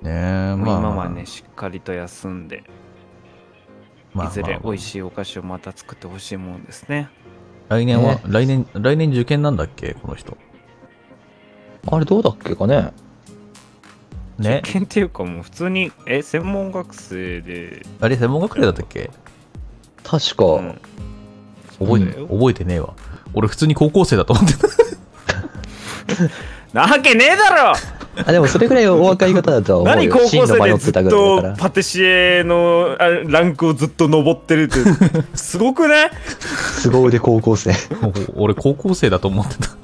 [0.02, 0.80] ねえ、まあ。
[0.80, 2.64] 今はねしっかりと休んで、
[4.14, 4.80] まあ、いずれ美味い。
[4.80, 7.10] しいお菓子をまた作ってほしいもんですね
[7.72, 10.38] 来年は、ね来年、来年受験なんだっけ、この人。
[11.90, 12.92] あれどうだっけかね？
[14.38, 14.74] ね受。
[14.74, 19.10] 験っていうかもう普通にえ専門学生で、あれ、専門学生だったっけ？
[20.04, 20.82] 確か、うん
[21.80, 22.94] 覚えて、覚えてねえわ。
[23.34, 24.68] 俺普通に高校生だと思ってた。
[26.74, 27.74] なわけねえだろ
[28.16, 29.96] あ、でもそれぐらいお若い方だとは思うよ。
[29.96, 30.94] 何高校生でずっ。
[30.94, 34.80] とパティシエのあランクをずっと上ってるって
[35.38, 36.12] すごくね？
[36.80, 37.72] 凄腕高校生。
[38.36, 39.70] お俺高校生だと思ってた。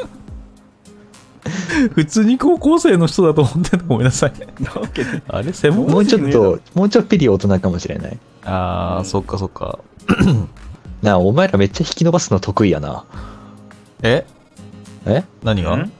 [1.94, 3.78] 普通に高校生の人だと思ってた。
[3.78, 4.34] ごめんなさい。
[5.28, 8.18] あれ専門もうちょっと、もうちょっぴり大人かもしれない。
[8.44, 9.80] あー、そっかそっか。
[11.02, 13.06] なあ、お前らめっちゃ引き伸ばすの得意やな。
[14.02, 14.26] え？
[15.06, 15.24] え？
[15.44, 15.76] 何が？
[15.76, 15.92] ん？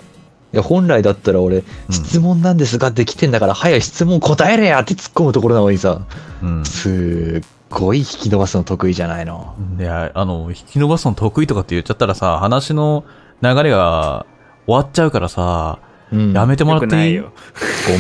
[0.54, 6.02] いや、本来だったら俺、うん質問なんですがって来てんだから、早い質問答えれやって突っ込むところなのにさ、
[6.42, 6.66] うん。
[6.66, 9.56] すっごい引き伸ばすの得意じゃないの。
[9.80, 13.04] いや、あの、引き伸ばすの得意とかって言っちゃったらさ、話の
[13.42, 14.26] 流れが
[14.66, 15.80] 終わっちゃうからさ、
[16.12, 16.32] うん。
[16.34, 17.20] やめてもよらっていい？
[17.20, 17.28] ご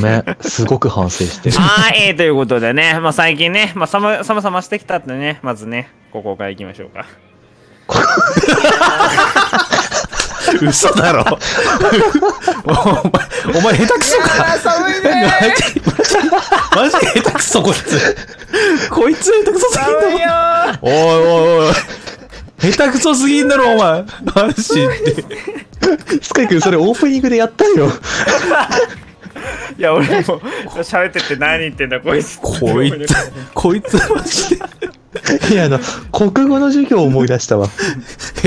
[0.02, 0.24] めん。
[0.40, 1.58] すごく反省してる。
[1.60, 7.06] はい、ということでね、まあ、最近ね、まあ、寒寒さ増してきたってね、まずね、ここから行きましょうか。
[10.62, 11.26] 嘘だろ
[12.66, 18.16] お前、お前下手くそか寒いマジマジ下手くそこいつ。
[18.90, 20.10] こいつ下手くそすぎんだろ。
[20.10, 22.72] よおいおいおい。
[22.72, 24.06] 下手くそすぎんだろ、お前。
[24.36, 25.24] マジで。
[26.22, 27.92] スカイ君、それオープニングでやったよ。
[29.78, 30.14] いや、俺も
[30.84, 32.40] 喋ってて何言ってんだ、こいつ。
[32.42, 33.16] こいつ、
[33.54, 34.60] こいつマジ
[35.50, 35.54] で。
[35.54, 35.80] いや、あの、
[36.12, 37.68] 国語の授業を思い出したわ。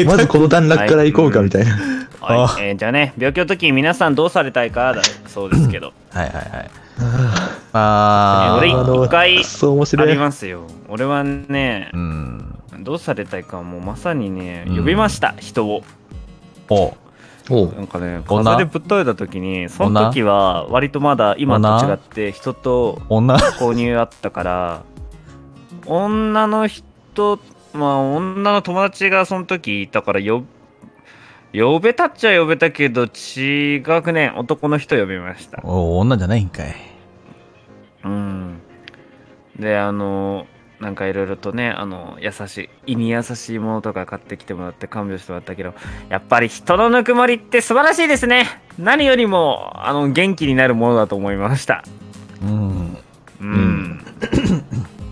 [0.06, 1.76] まずこの段落から行こうか、みたいな。
[2.20, 6.70] はい、えーじゃあね、病気の時皆さんどうされたいかだそうですけど、はいはいはい。
[7.72, 9.06] あ俺ー。
[9.06, 10.12] 一回そう面あ白い。
[10.12, 10.66] りますよ。
[10.88, 12.56] 俺はねう、ん。
[12.80, 15.82] どうされたいかもうまさにね、うん呼びました、人を。
[16.68, 16.94] おおう
[17.50, 18.44] なんかね、女？
[18.44, 23.36] 風でぶっ倒れた時に、その時は割とまだ今と違って人と女？
[23.38, 24.84] 購入あったから、
[25.86, 27.40] 女の人、
[27.74, 30.44] まあ女の友達がその時いたから呼
[31.52, 35.60] 呼べたっちゃ呼べたけど違くね男の人呼びました。
[35.64, 36.76] お女じゃないんかい。
[38.04, 38.60] うん。
[39.58, 40.46] であの
[40.80, 45.74] なんかいろいろとねあの優しい胃に優しいものとか買ってきてもらって看病してもらったけど
[46.08, 48.46] やっぱり人のぬくもりって素晴らしいですね。
[48.78, 51.84] 何よりもあの元気になるものだと思いました。
[52.42, 52.96] うん。
[53.40, 54.04] うん、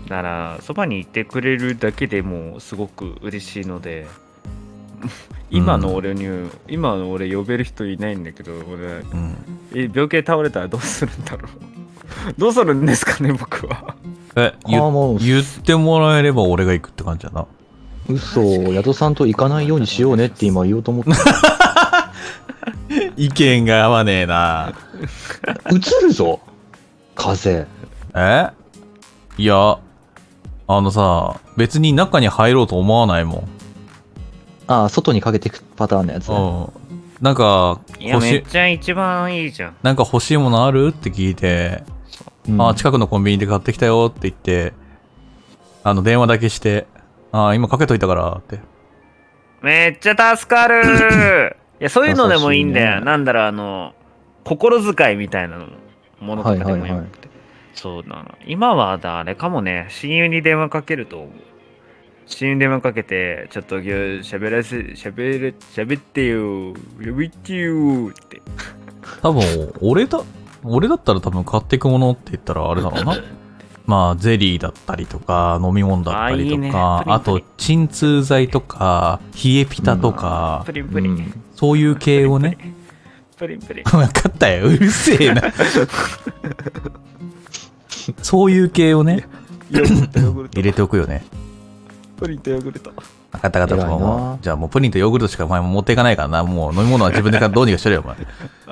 [0.07, 4.05] だからそばにいてくれるだけでもうすごく嬉しいので
[5.49, 6.27] 今の俺に、
[6.67, 9.35] 今の俺呼べる人いないんだけど俺うん。
[9.75, 11.78] え病気で倒れたらどうするんだろう
[12.37, 13.95] どうするんですかね僕は
[14.35, 17.45] え、言あーもう言ってもらえれば俺が行くって感じだな。
[18.07, 18.41] 嘘、
[18.73, 22.11] 宿さんと行かないようにしようねって今言おうと思った。
[23.17, 24.73] 意見が合わねえな。
[25.71, 26.39] 映るぞ
[27.15, 27.67] 風。
[28.15, 28.49] え？
[29.37, 29.77] いや、
[30.67, 33.47] あのさ、別に中に入ろうと思わないもん。
[34.67, 36.35] ああ、外にかけていくパターンのやつね。
[36.35, 36.69] うん。
[37.21, 40.87] なんか、いや欲しい、めっちゃ一番いいじゃんなんか欲しいものある？
[40.87, 41.83] って聞いて、
[42.49, 42.61] うん。
[42.61, 44.73] あ、近くのコンビニで買ってきたよって言って、
[45.83, 46.87] あの、電話だけして、
[47.31, 48.59] あ、今かけといたからって。
[49.61, 51.55] めっちゃ助かる。
[51.79, 53.05] いやそういうのでもいいんだよ、ね。
[53.05, 53.93] なんだろうあの
[54.43, 55.67] 心遣いみたいなの。
[56.19, 57.07] ものとかでもよくて、はいはいはい。
[57.73, 59.85] そうだな今はだあれかもね。
[59.89, 61.29] 親友に電話かけると思う。
[62.25, 63.89] 親友に電話かけてちょっと今日
[64.35, 66.73] 喋らせ喋れ喋ってよ。
[67.03, 68.41] 呼びってよって。
[69.21, 70.21] 多分、俺だ、
[70.63, 73.17] 俺だったら多分買っていくものって言ったらあれだろうな？
[73.85, 80.63] まあ、ゼリーだったりとか、飲み物だったりとあいいねあと、鎮痛剤とか、冷えピタとか、
[81.55, 82.75] そういう系をね、
[83.39, 83.83] プリンプリン。
[83.89, 84.67] 分かったよ。
[84.67, 85.41] うるせえな。
[88.21, 89.27] そういう系をね、
[89.71, 90.61] 入。
[90.61, 91.23] れておくよね。
[92.17, 92.91] プリンとヨーグルト。
[93.31, 93.87] 分かった分かった。
[93.87, 96.43] もうじゃあもうプリンとヨーグルトしかお前も持っていかないからな。
[96.43, 98.17] もう飲み物は自分でどうにかしろよ、お前。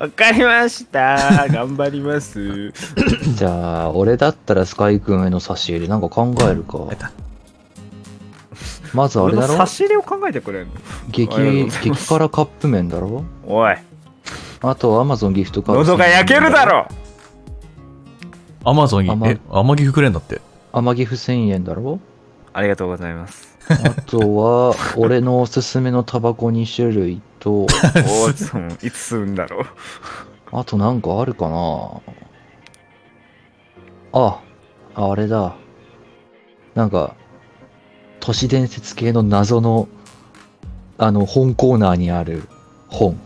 [0.04, 1.46] わかりました。
[1.48, 2.72] 頑張ります。
[3.36, 6.78] じゃあ、俺だったらスカイ君への差し入れなんか考えるか？
[8.94, 9.56] まずあれだろ？
[9.56, 10.72] 差し入れを考えてくれんの？
[11.10, 11.28] 激、
[11.66, 13.24] 激辛カップ麺だろ？
[13.46, 13.76] おい、
[14.62, 15.80] あとアマゾンギフトカード。
[15.82, 16.88] 喉が焼けるだろ
[18.64, 20.40] アマゾンに、甘え、甘ギフくれんだって。
[20.72, 22.00] 甘ギフ1000円だろ？
[22.54, 23.57] ありがとうございます。
[23.68, 28.30] あとは、俺のおすすめのタバコ2種類と、おー
[28.86, 29.66] いつ吸うんだろう。
[30.52, 32.00] あとなんかあるかな
[34.12, 34.40] あ、
[34.94, 35.54] あれだ。
[36.74, 37.14] なんか、
[38.20, 39.88] 都市伝説系の謎の、
[40.96, 42.44] あの、本コーナーにある
[42.88, 43.18] 本。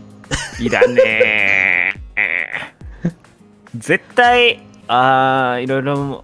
[0.59, 1.93] いらねえ。
[3.75, 6.23] 絶対、あー、いろいろ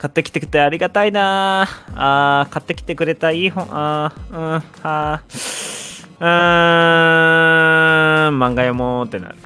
[0.00, 9.36] 買ってきてくれてありがたいなあー、買ってきてくれたいい本、あー、うん、あー、うーん、漫画読もうってなる。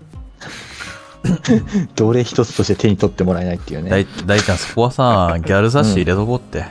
[1.97, 3.91] どれ一つとして手に取ってもらえないっていうね。
[3.91, 6.65] 大大ちゃん、そこはさ、ギャル雑誌入れとこうって。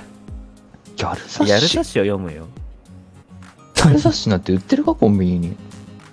[0.96, 1.50] ギャル雑誌？
[1.50, 2.46] やる雑誌を読むよ。
[3.74, 5.58] ギャル雑誌なんて売ってるかコンビニに。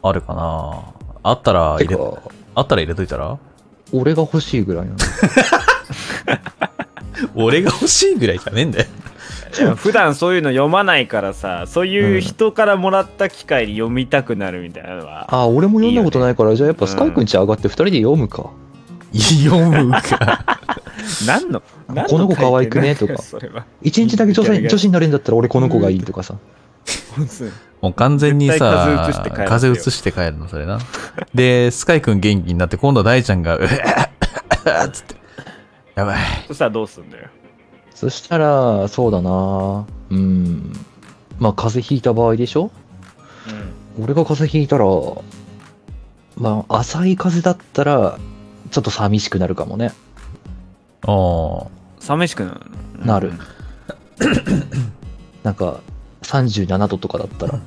[0.02, 0.80] あるかな
[1.22, 1.96] あったら入れ、
[2.56, 3.38] あったら入れといたら？
[3.92, 4.96] 俺が欲しいぐらいなの。
[7.34, 8.86] 俺が欲しいぐらいじゃねえんだよ。
[9.76, 15.26] 普段そういうの読まないからさ、そういう人からもらった機会に読みたくなるみたいなのは。
[15.28, 18.50] あ、俺も読んだことないから、じゃあやっぱスカイくんち上がって二人で読むか。
[19.12, 20.44] 読むか。
[21.26, 22.94] 何の何この子可愛くね？
[22.96, 23.14] とか。
[23.82, 26.34] 一日だけ女性女子になれるんだったら俺この子がいいとかさ。
[27.80, 30.78] もう完全にさ風移して帰る、風移して帰るの、それな。
[31.34, 33.68] で、スカイくん元気になって、今度は大ちゃんが、うっ
[34.92, 35.19] つって。
[36.00, 36.18] やばい。
[36.48, 37.28] そしたらどうすんだよ。
[37.94, 40.72] そしたら、そうだなうん。
[41.38, 42.70] まあ風邪ひいた場合でしょ？
[43.98, 44.04] うん。
[44.04, 44.84] 俺が風邪ひいたら、
[46.36, 48.18] まあ浅い風邪だったら、
[48.70, 49.92] ちょっと寂しくなるかもね。
[51.06, 51.66] ああ。
[51.98, 53.00] 寂しくなる？
[53.00, 53.32] のなる
[55.44, 55.80] なんか、
[56.22, 57.60] 37度とかだったら、う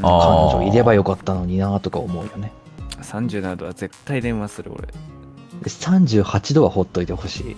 [0.00, 2.50] 彼女いればよかったのになとか思うよね。
[3.02, 4.94] 37度は絶対電話する俺で
[5.68, 7.56] 38度はほっといてほしい。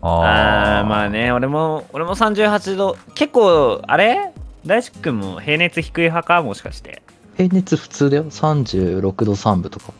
[0.00, 4.32] ああまあね俺も俺も38度結構あれ？
[4.64, 6.42] 大志くんも平熱低い派か？
[6.42, 7.02] もしかして
[7.36, 8.24] 平熱普通だよ。
[8.24, 9.92] 36度3分とか。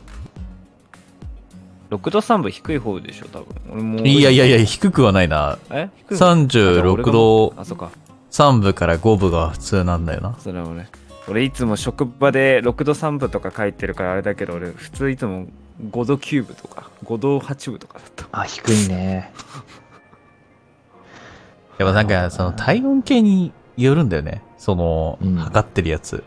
[1.91, 5.59] 6度3分低い方でしょ多分俺もいやいやいや、低くはないな。
[5.71, 5.89] え？
[6.09, 7.91] 低い36度あそっか
[8.31, 10.37] 3分から5分が普通なんだよな。
[10.39, 10.87] それは俺
[11.29, 15.47] 俺いつも職場で6度3分とか書いてるからあれだけど俺普通いつも
[15.83, 19.33] 5度9分とか5度8分とかだったあ、低いね。
[21.79, 24.43] やっぱなんか、その体温計によるんだよね。
[24.57, 26.25] そのうん、測ってるやつ。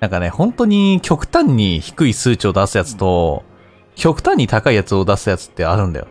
[0.00, 3.44] なんかね、本当に極端に低い数値を出すやつと、
[3.94, 6.08] 極端に高いやつを出すやつってあるんだよ。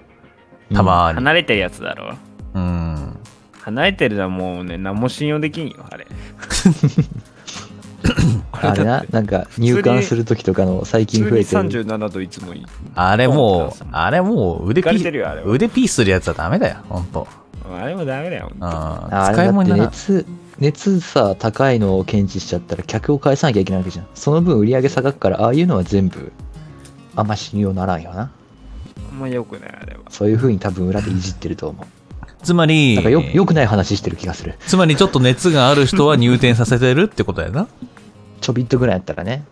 [0.73, 1.15] たまーに。
[1.15, 2.15] 離れてるやつだろ
[2.55, 3.19] うん。
[3.65, 6.05] 離れてるのはもうね何も信用できんよあれ
[8.51, 11.85] あれな、なんか入管するときとかの最近増えて普通にる。
[11.85, 17.27] 37度いつもいいあれもうあれもう腕ピてるよあれは腕ピースするやつはダメだよ、ほんと。
[17.71, 18.63] あれもダメだようん。
[18.63, 19.85] あれだって使い物にならん。
[19.87, 20.25] 熱、
[20.59, 24.07] 熱さ、高いのを検知しちゃったら客を返さなきゃいけないわけじゃん。
[24.13, 26.31] その分売り上げ下がるから、ああいうのは全部、
[27.15, 28.31] あんま信用ならんよな。
[29.11, 31.85] あんまよくないあれはそういう風に多分裏でいじってると思う。
[32.43, 34.55] つまりなんかよ、よくない話してる気がする。
[34.67, 37.67] つまりちょっと熱がある人は入店させてるってことやな。
[38.41, 39.43] ちょびっとぐらいやったらね。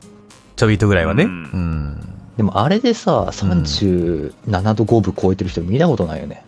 [0.56, 1.24] ちょびっとぐらいはね。
[1.24, 2.10] ううんん。
[2.38, 6.44] でもあれでさ、37度5分超えてる人見たことないよね。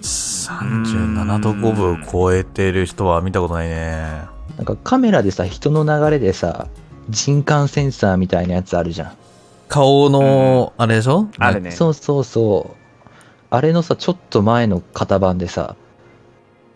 [0.00, 4.22] 37度5分超えてる人は見たことないね。
[4.56, 6.68] なんかカメラでさ、人の流れでさ、
[7.08, 9.12] 人感センサーみたいなやつあるじゃん。
[9.68, 11.28] 顔の、あれでしょ？
[11.38, 12.76] あるねそうそうそう。
[13.50, 15.76] あれのさ、ちょっと前の型番でさ、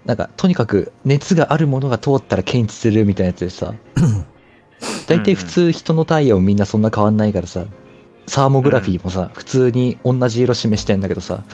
[0.04, 3.74] なんか、とにかく熱があるものが通ったら検知するみたいなやつでさ、
[5.06, 7.66] 大体普通人の体温みんなそんな変わんないからさ、
[8.26, 11.44] サーモグラフィーもさ、普通に同じ色示してんだけどさ、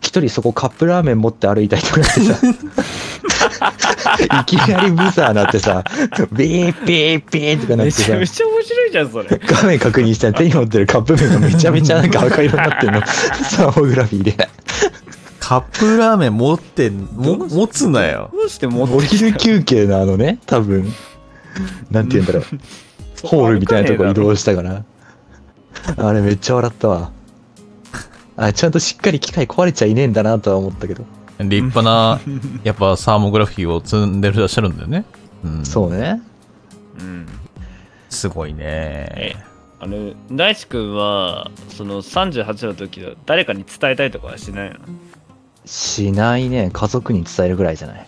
[0.00, 2.46] 一人そこカップラーメン持って歩いたりとかしてさ、
[4.42, 5.82] いきなりブザーなってさ、
[6.32, 9.40] ビービービーとかなってさめちゃ、めちゃ面白いじゃんそれ。
[9.44, 13.00] 画面確認したら手に持ってるカップ麺がめちゃめちゃなんか赤色になってんの。
[13.06, 14.48] サーモグラフィーで。
[15.46, 18.30] カップラーメン持ってん、も、持つなよ。
[18.32, 20.92] どうしてもお昼休憩のあのね、多分、
[21.88, 22.42] なんて言うんだろう。
[23.22, 24.82] ホールみたいなとこ移動したから。
[25.98, 27.12] あれめっちゃ笑ったわ。
[28.36, 31.04] あ、ちゃんとしっかり機械壊れちゃいねえんだなとは思ったけど。
[31.38, 32.18] 立派な、
[32.64, 35.04] やっぱサーモグラフィーを積んでらっしゃるんだよね。
[35.44, 35.64] うん。
[35.64, 36.20] そうね。
[36.98, 37.26] うん
[38.08, 39.36] すごいねえ。
[39.78, 44.76] あの大地君はその38の時は誰かに伝えたいとかはしないの？
[45.66, 46.70] しないね。
[46.72, 48.06] 家族に伝えるぐらいじゃない？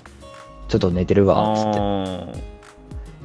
[0.68, 1.78] ちょっと寝てるわ、つって。
[1.78, 2.28] あ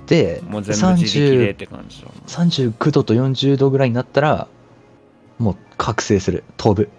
[0.07, 4.47] で、ーもう全部自力でっ30て感じだもん39度と40度ぐらいになったら、
[5.39, 6.43] もう覚醒する。
[6.57, 6.89] 飛ぶ。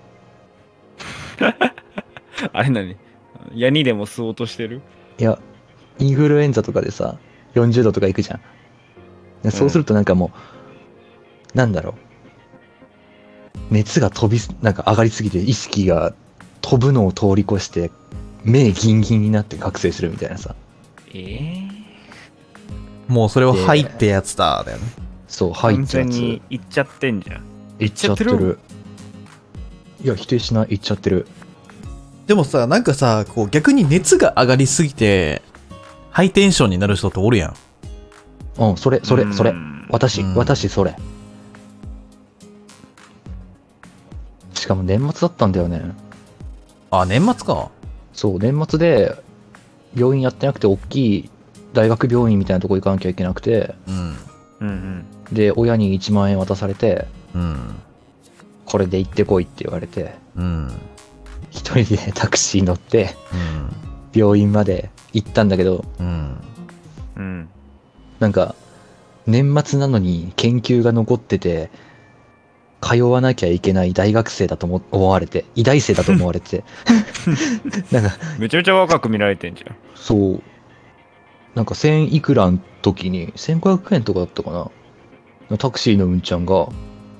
[2.53, 2.97] あれ何？
[3.55, 4.80] ヤニでも吸おうとしてる？
[5.18, 5.39] いや、
[5.99, 7.18] インフルエンザとかでさ、
[7.55, 8.41] 40度とかいくじゃん。
[9.43, 10.32] でそうするとなんかも
[11.55, 11.95] う、なんだろう。
[13.70, 16.14] 熱が飛びす、なんか上がりすぎて意識が
[16.65, 17.91] 飛ぶのを通り越して、
[18.43, 20.55] 目ギンギンになって覚醒するみたいなさ。
[21.12, 21.69] ええ
[23.07, 24.85] もうそれは入ってやつだ、だよね。
[25.29, 26.12] そう、入完っちゃうやつ。
[26.12, 27.43] 全にいっちゃってんじゃん
[27.79, 28.59] いっちゃってる。
[30.03, 30.69] いや、否定しない。
[30.71, 31.27] いっちゃってる。
[32.27, 35.43] でもさ、なんかさ、こう逆に熱が上がりすぎて、
[36.11, 37.55] ハイテンションになる人っておるやん。
[38.57, 39.53] うん、それ、それ、それう。
[39.53, 40.97] ん私、うん私、それ。
[44.55, 45.83] しかも年末だったんだよね。
[47.01, 47.70] あ、年末か。
[48.12, 49.16] そう、年末で、
[49.97, 51.30] 病院やってなくて、大きい
[51.72, 54.16] 大学病院みたいなとこ行かなきゃいけなくて、うん。
[54.61, 57.74] うんうんで、親に1万円渡されて、うん。
[58.66, 60.70] これで行ってこいって言われて、うん。
[61.51, 64.20] 一人でタクシー乗って、うん。
[64.20, 66.40] 病院まで行ったんだけど、うん。
[67.16, 67.49] うん
[68.20, 68.55] なんか、
[69.26, 71.70] 年末なのに研究が残ってて、
[72.85, 76.64] 通わなきゃいけない大学生だと思思われて、 医大生だと思われて、
[77.91, 80.43] なんか、めちゃめちゃ若く見られてんじゃんそう、
[81.55, 84.51] なんか1000いくらの時に、1500円とかだったか
[85.51, 85.57] な。
[85.57, 86.68] タクシーのうんちゃんが、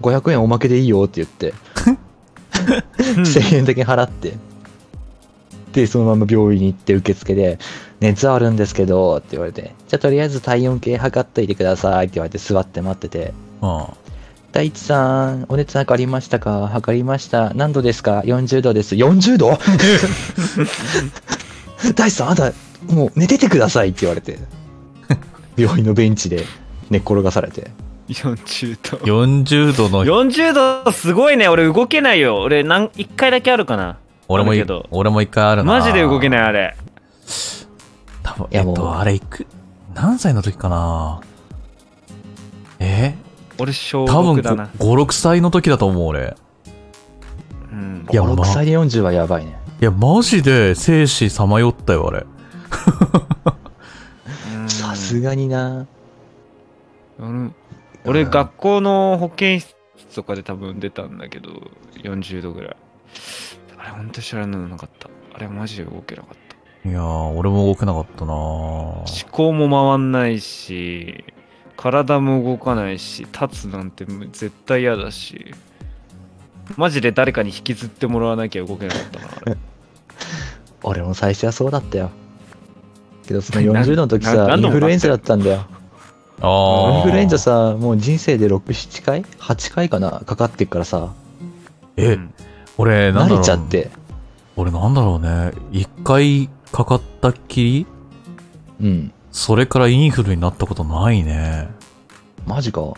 [0.03, 1.55] 500円おまけでいいよって言って、
[2.99, 4.35] 1000円だけ払って、
[5.73, 7.59] で、そのまま病院に行って受付で、
[8.01, 14.04] 熱あるんですけど、って言われて、じゃあとりあえず体温計測っといてくださいって言われて座って待ってて、うん。
[14.55, 16.69] 大地さん、お熱測りましたか？
[16.69, 17.53] 測りました。
[17.55, 18.95] 何度ですか ?40 度です。
[18.95, 19.59] 40度？
[21.97, 22.53] 大地さん、あんた、
[22.89, 24.39] もう寝ててくださいって言われて、
[25.59, 26.45] 病院のベンチで
[26.89, 27.73] 寝っ転がされて。
[28.09, 30.53] 40度40度の、40
[30.85, 33.97] 度すごいね俺動けないよ俺なん1回だけあるかな
[34.29, 35.73] 俺もいあるけど俺も一回あるな。
[35.81, 36.31] マジで動けい。
[36.31, 36.77] ないあれ
[38.23, 39.47] 多分、いやもうえっと、あれいく、
[39.95, 41.21] 何歳の時かな？
[42.79, 43.15] え？
[43.59, 46.37] 俺小多分6だな5、6歳の時だと思う、俺。
[47.73, 49.59] うんいや5、ま6歳で40はやばいね。
[49.81, 52.27] いや、マジで生死さまよったよ、あれ。
[54.57, 55.87] うんさすがにな。
[57.19, 57.51] 俺
[58.05, 59.75] 俺学校の保健室
[60.15, 61.51] とかで多分出たんだけど
[62.03, 62.77] 40度ぐらい
[63.79, 66.37] あれ本当知らないのなかったあれマジで動けなかっ
[66.83, 71.25] たいやー、俺も動けなかったな思考も回んないし
[71.77, 75.55] 体も動かないし立つなんて絶対嫌だし
[76.77, 79.57] マジで誰かに引きずってもらわなきゃ動けなかったなあれ
[80.83, 82.11] 俺も最初はそうだったよ。
[83.27, 85.65] けどその 40度の時なさ、インフルエンザだったんだよ。
[86.41, 91.13] あーインフルエンザさ、もう人生で6、7回 ?8 回かなかかってっからさ、
[91.97, 92.35] え、うん
[92.77, 93.39] 俺、なんだろう。
[93.39, 93.91] 慣れちゃって。
[94.57, 95.53] 俺なんだろうね。
[95.73, 97.87] 一回かかったっきり？
[98.83, 99.13] うん。
[99.35, 101.69] それからインフルになったことないね。
[102.47, 102.95] マジか。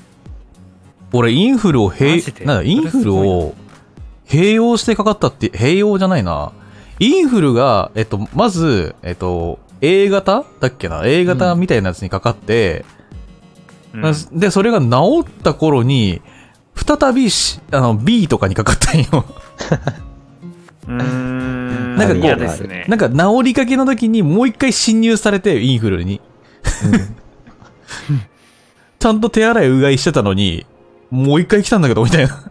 [1.14, 3.54] 俺、インフルをマ併なんだ、インフルを
[4.28, 6.52] 併用してかかったって、併用じゃないな。
[6.98, 10.44] インフルが、えっと、まず、えっと、A 型？
[10.60, 12.84] だっけな ?A 型みたいなやつにかかって、
[13.94, 16.20] うんで、それが治った頃に、
[16.74, 19.24] 再びし、あの、B とかにかかったんよ。
[20.86, 26.20] うーんなんかこうねなんか治りかけの時にもう一回侵入されて、インフルに。
[28.98, 30.66] ちゃんと手洗いうがいしてたのに、
[31.10, 32.50] もう一回来たんだけど、みたいな。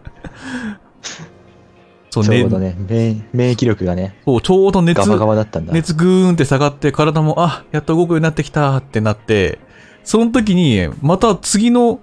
[2.10, 5.74] そうちょうどね、免免疫力がね、そう、ちょうど熱ガ、バガバだったんだ。
[5.74, 9.58] 熱ぐーんって下がって、体も、あ、やっと動くようになってきたってなって、
[10.02, 12.00] その時に、また次の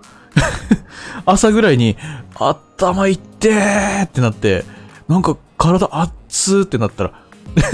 [1.25, 1.97] 朝ぐらいに、
[2.35, 4.65] 頭いってーってなって、
[5.07, 7.13] なんか体熱ーってなったら、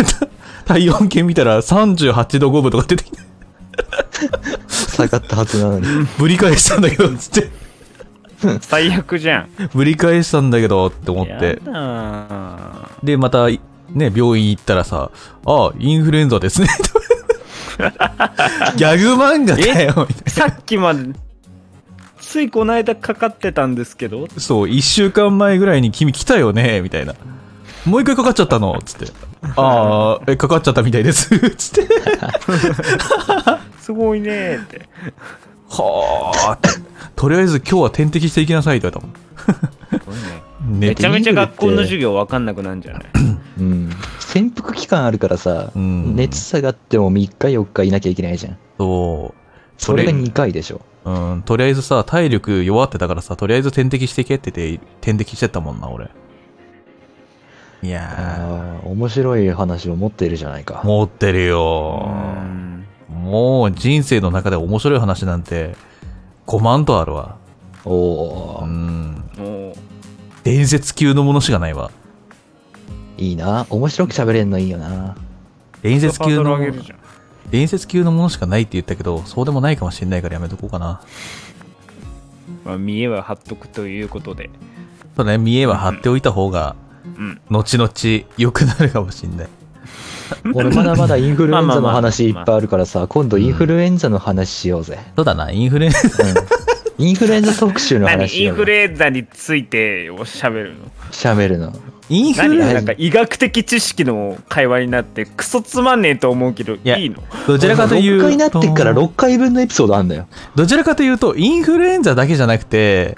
[0.65, 3.19] 体温計見たら38度5分とか出てきて、
[4.67, 5.85] 下がったはずなのに。
[6.17, 7.49] ぶり返したんだけど、つって、
[8.61, 11.59] 最悪じゃんぶり返したんだけどって思って
[13.03, 13.59] で、また、ね、
[14.15, 15.11] 病院行ったらさ、
[15.45, 16.67] あ、インフルエンザですね。
[18.75, 20.31] ギャグ漫画だよ、みたいな。
[20.31, 21.09] さっきまで
[22.21, 24.27] ついこの間かかってたんですけど？
[24.37, 27.15] そう、一週間前ぐらいに君来たよねみたいな。
[27.85, 28.79] もう一回かかっちゃったの？
[28.85, 29.11] つって。
[29.55, 31.29] ああ、え、かかっちゃったみたいです。
[31.55, 31.93] つって。
[33.89, 34.81] すごいねーって
[35.67, 36.59] はあ。
[37.15, 39.97] とりあえず今日は点滴していきなさいって言われ
[40.61, 40.77] たもん。
[40.79, 43.03] めちゃめちゃ学校の授授業わかんなくなるんじゃない？
[43.59, 43.89] うん。
[44.19, 48.57] 潜伏期間あるからさ、うん熱下がっても3日4日いなきゃいけないじゃん。
[48.77, 49.81] そう。
[49.81, 50.81] それが2回でしょ。
[51.05, 56.09] うん、とりあえずさ、体力弱ってたからさ、とりあえず点滴してけって言って、点滴してったもんな、俺。
[57.81, 60.87] いや面白い話を持っているじゃないかー、。
[60.87, 62.09] 持ってるうよ。
[62.45, 62.78] ん
[63.29, 65.75] もう人生の中で面白い話なんて
[66.47, 67.37] 5万とあるわ。
[67.85, 69.23] おおう、ん。
[69.37, 69.73] もう
[70.43, 71.91] 伝説級のものしかないわ。
[73.17, 73.67] いいな。
[73.69, 75.15] 面白く喋れんのいいよな。
[75.81, 76.57] 伝説級の
[77.51, 81.01] 伝説級のものしかないって言ったけど、そうでもないかもしれないからやめとこうかな。
[82.65, 84.49] まあ、見栄は張っとくということで
[85.15, 86.75] そうね、見栄は張っておいた方が、
[87.17, 89.49] うん後々良くなるかもしれない。
[90.53, 94.99] 俺まだまだインフルエンザの話いっぱいあるからさ、今度インフルエンザの話しようぜ。
[95.15, 95.99] そうだな、インフルエンザ。
[95.99, 97.05] うん。
[97.05, 98.61] インフルエンザ特集の何話しようぜ。
[98.61, 100.75] インフルエンザについてをしゃべるの
[101.11, 101.73] 喋るの。
[102.09, 107.17] インフルエン何なんか医学的知識の会話になってクソつまんねえと思うけどいやいの？
[107.45, 108.27] ザ、どちらかという6と。
[108.27, 110.25] 回なってっから6回分のエピソードあんだよ。
[110.55, 113.15] どちらかというと、インフルエンザだけじゃなくて、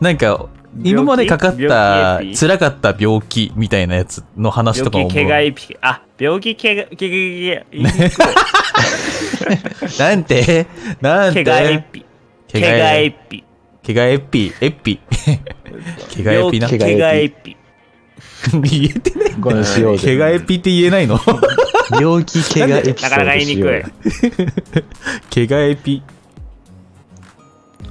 [0.00, 0.46] なんか、
[0.82, 5.76] 今までかかった辛かった病気みたいなやつの話とかも病気怪我エピ？
[5.82, 7.08] あ病気怪我怪
[7.58, 7.64] 我
[9.98, 10.66] なんて？
[11.00, 11.44] なんて？
[11.44, 12.04] 怪我エピ。
[12.52, 13.44] 怪我エピ。
[13.84, 14.52] 怪我エピ？
[14.60, 14.98] エピ？
[16.24, 16.68] 怪我エピな？
[16.78, 17.56] 怪我エピ。
[18.62, 20.16] 言えてねこのしようぜ。
[20.18, 21.18] 怪我エピって言えないの？
[22.00, 23.82] 病気怪我エピソなかなか言いにくい。
[25.48, 26.02] 怪我エピ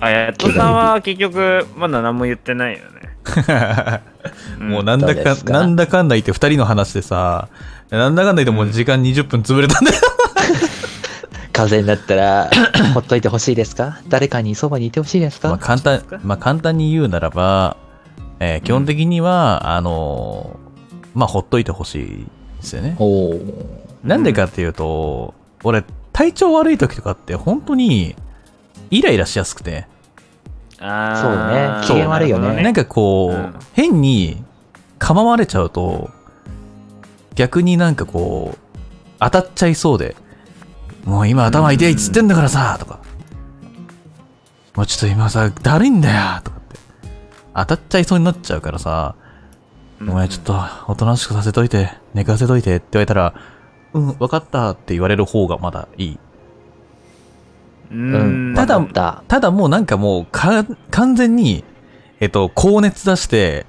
[0.01, 4.65] あやっとさんは結局まだ何も言ってないよね。
[4.65, 7.47] ん もうなんだかどうですかなんだかんだ言って2人の話でさ
[7.91, 9.97] なんだかんだ言ってもう時間20分潰れたんだよ。
[11.53, 12.49] 風邪になったら、
[12.93, 13.99] ほっといてほしいですか？
[14.07, 17.75] 誰かにそばにいてほしいですまあ、か簡単、まあ、簡単に言うならば、
[18.39, 22.07] えー基本的には、あのーまあ、ほっといてほしい
[22.61, 22.95] ですよね。
[22.99, 23.39] おお。
[24.03, 25.33] なんでかっていうと、
[25.63, 25.83] 俺、
[26.13, 28.15] 体調悪い時とかって本当に、
[28.89, 29.85] イライラしやすくて、
[30.81, 31.81] そうね。
[31.85, 32.41] 機嫌悪いよね。
[32.41, 34.43] なるほどなんかこう、うん変に
[34.99, 36.09] 構われちゃうと、
[37.35, 38.77] 逆になんかこう、
[39.19, 40.15] 当たっちゃいそうで、
[41.05, 42.99] もう今頭痛いっつってんだからさ、とか、
[44.75, 46.79] もうちょっと今さ、だるいんだよ、とかって、
[47.55, 49.15] 当たっちゃいそうになっちゃうからさ、
[49.99, 53.35] うんお前ちょっとおとなしくさせといて、寝かせといてって言われたら、
[53.93, 56.19] うん、わかったって言われる方がまだいい。
[57.91, 58.55] ううんん。
[58.55, 61.63] ただたただもうなんかもうか、完全に、
[62.19, 63.65] えっと、高熱出して、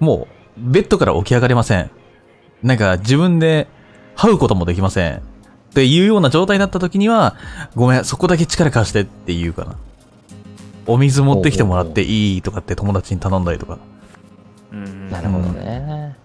[0.00, 1.90] もう、ベッドから起き上がれません。
[2.62, 3.68] なんか、自分で、
[4.16, 5.16] 這うこともできません。
[5.16, 5.20] っ
[5.74, 7.36] ていうような状態になった時には、
[7.74, 9.76] ごめん、そこだけ力貸してって言うかな。
[10.86, 13.78] お水持ってきてもらっていいとかって友達に頼んだりとか。
[14.72, 16.16] うんなるほどね。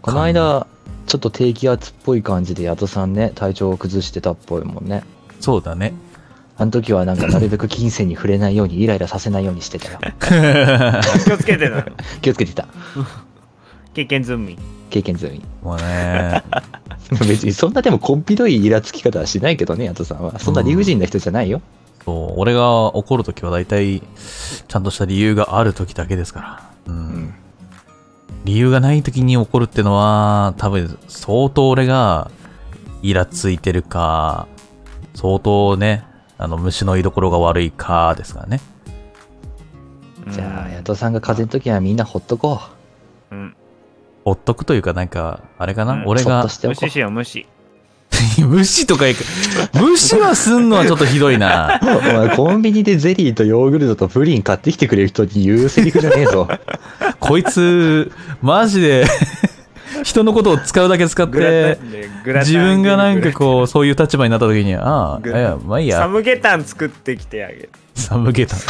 [0.00, 0.66] この間、
[1.06, 5.04] ちょっと低気圧っぽい感じで、ヤトさんね、体調を崩してたっぽいもんね。
[5.40, 5.94] そうだね。
[6.60, 9.98] あの時はなんかなるべく金銭に触れないように、イライラさせないようにしてたよ。
[11.24, 11.86] 気をつけてな
[12.20, 12.66] 気をつけてた。
[13.94, 14.58] 経験済み
[14.90, 15.42] 経験済み。
[15.62, 16.42] もうね、
[17.28, 20.40] 別にそんなでもこっぴどいイラつき方はしないけどね、ヤトさんは。
[20.40, 21.62] そんな理不尽な人じゃないよ。
[22.04, 26.62] そう、俺が怒るときは大体、ちゃんとした理由があるときだけですから。
[26.88, 26.94] うん。
[26.94, 27.34] うん。
[28.44, 32.30] 理由がないときに怒るってのは、多分、相当俺が、
[33.02, 34.48] イラついてるか、
[35.14, 36.04] 相当ね、
[36.38, 38.60] あの、虫の居所が悪いか、ですからね。
[40.30, 42.60] じゃあ、ヤトさんが風邪の時はみんなほっとこ
[43.30, 43.54] うん
[44.24, 47.46] ほっとくというか、なんか、あれかな、うん俺がそっと、しよう無視
[48.38, 49.24] 無視とかいく、
[49.74, 51.80] 無視はすんのはちょっとひどいな。
[51.82, 51.86] う。
[51.86, 56.48] お前、コンビニでゼリーとヨーグルトとプリン買ってきてくれる人に言うセリフじゃねえぞ。
[57.20, 59.06] こいつ、マジで、
[60.08, 61.78] 人のことを使うだけ使って
[62.24, 68.60] 自分がなんかうこう、そういう立場になった時に、ああ、いグや、まあいいや、サムゲタン作ってきてあげるサムゲタン。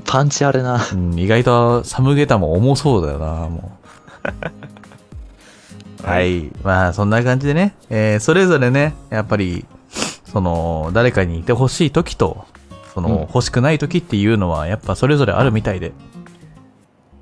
[0.06, 0.80] パンチあるな。
[0.92, 3.72] うん、意外とサムゲタンも重そうだよな、も
[6.02, 6.06] う。
[6.08, 6.50] はい。
[6.62, 9.66] まあ、そんな感じでね、えーそれぞれね、やっぱり、
[10.32, 12.46] その、誰かにいてほしい時と、
[12.94, 15.92] その、うん欲しくない時っていうのは、やっぱそれぞれあるみたいで。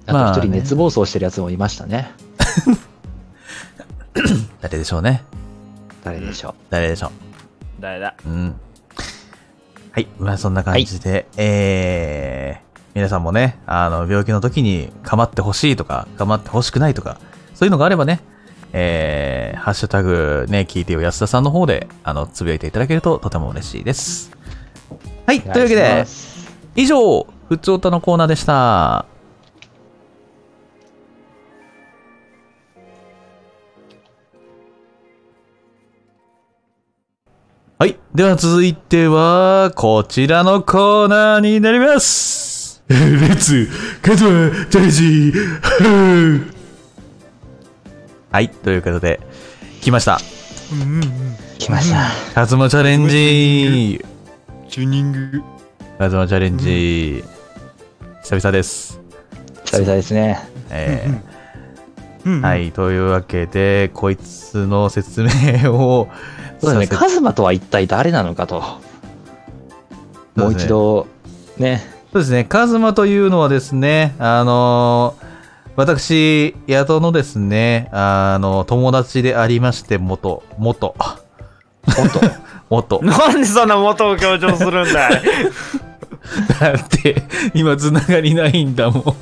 [0.06, 2.12] あまあねと一人熱暴走してるやつもいましたね。
[4.60, 5.22] 誰でしょうね？
[6.04, 6.54] 誰でしょう？
[6.70, 7.12] 誰でしょ
[7.78, 8.14] 誰だ？
[8.26, 8.28] う。
[8.28, 8.54] うん。
[9.92, 10.06] はい。
[10.18, 17.20] まあそんな感じで、えー、皆さんもね、あの、病気の時に構ってほしいとか、構ってほしくないとか、
[17.54, 18.20] そういうのがあればね、
[18.72, 24.30] えー、ハッシュタグね、聞いてよ安田さんの方で、あの、つぶやいていただけるととても嬉しいです。
[25.26, 25.40] はい。
[25.40, 26.04] というわけで
[26.76, 29.06] 以上、ふつおたのコーナーでした。
[37.80, 37.98] はい。
[38.14, 42.84] では続いては、こちらのコーナーになります。
[42.90, 43.70] レッツ、
[44.02, 45.32] カズマチャレンジ
[48.30, 48.50] はい。
[48.50, 49.18] ということで、
[49.80, 50.20] 来ました。
[51.58, 52.10] 来ました。
[52.34, 54.04] カズマチャレンジ
[54.68, 55.42] チューニング。
[55.96, 57.24] カズマチャレンジ、
[58.24, 59.00] 久々です。
[59.64, 60.38] 久々ですね。
[60.68, 66.10] えーはい、というわけで、こいつの説明を
[66.60, 66.98] そうですね。
[66.98, 68.62] カズマとは一体誰なのかと。
[70.36, 71.06] もう一度、
[71.58, 71.82] ね。
[72.12, 75.30] そうですね、カズマというのはですね、あのー
[75.76, 80.94] 私、宿のですね、あの、友達でありまして、元、元、
[81.86, 82.20] 元。
[82.68, 83.00] 元。
[83.02, 85.22] なんでそんな元を強調するんだい？
[86.60, 87.22] だって、
[87.54, 89.04] 今、つながりないんだもん。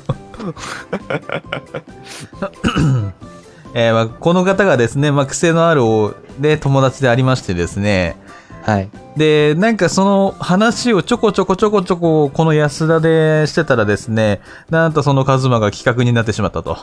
[3.73, 8.15] えーまあ、この方がですね、まあ、癖のあるおで友達でありましてですね、
[8.63, 8.89] はい。
[9.17, 16.77] で、なんかその話をちょこちょこちょこちょここの安田でしてたらですね、なんとそのカズマが企画になってしまったと。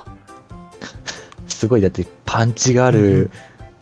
[1.49, 3.31] すごい、だってパンチがある、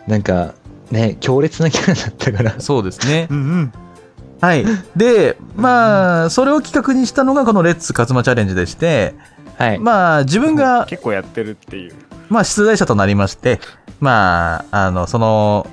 [0.06, 0.54] なんか、
[0.90, 2.60] ね、強烈なキャラだったから。
[2.60, 3.26] そうですね。
[3.32, 3.72] うんうん。
[4.40, 4.64] はい。
[4.94, 9.14] で、まあ、それを企画にしたのがこのレッツカズマチャレンジでして、
[9.56, 9.78] はい。
[9.78, 11.94] まあ、自分が、結構やってるっていう
[12.28, 13.60] まあ、出題者となりまして、
[14.00, 15.66] まあ、あの、その、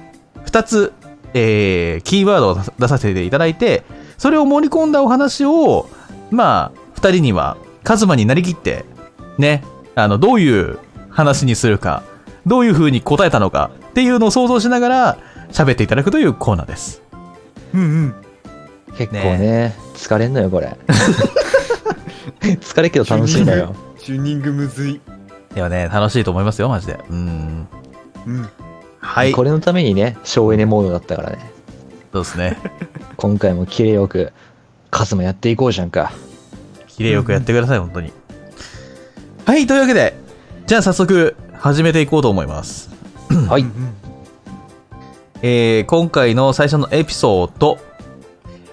[0.43, 0.93] 二つ、
[1.33, 3.83] えー、キーワードを出させていただいて、
[4.17, 5.89] それを盛り込んだお話を、
[6.29, 8.85] まあ、二人には、カズマになりきって、
[9.37, 9.63] ね、
[9.95, 10.79] あの、どういう
[11.09, 12.03] 話にするか、
[12.45, 15.17] どういう風に答えたのかっていうのを想像しながら
[15.51, 17.01] 喋っていただくというコーナーです。
[17.73, 18.15] うんうん。
[18.97, 20.75] 結構ね、疲れんのよ、これ。
[22.41, 23.75] 疲れるけど楽しいのよ。
[23.99, 25.01] チューニングむずい。
[25.55, 26.99] ではね、楽しいと思いますよ、マジで。
[27.09, 27.67] うん。
[28.25, 28.49] うん。
[28.99, 29.31] はい。
[29.31, 31.51] これのためにね、省エネモードだったからね。
[32.13, 32.57] そうですね。
[33.17, 34.31] 今回もキレよく、
[34.89, 36.11] カズマやっていこうじゃんか。
[36.87, 38.11] 綺麗よくやってください、本当に。
[39.45, 40.17] はい、というわけで、
[40.67, 42.89] じゃあ早速、始めていこうと思います。
[43.49, 43.65] はい。
[45.41, 47.77] えー、今回の最初のエピソード。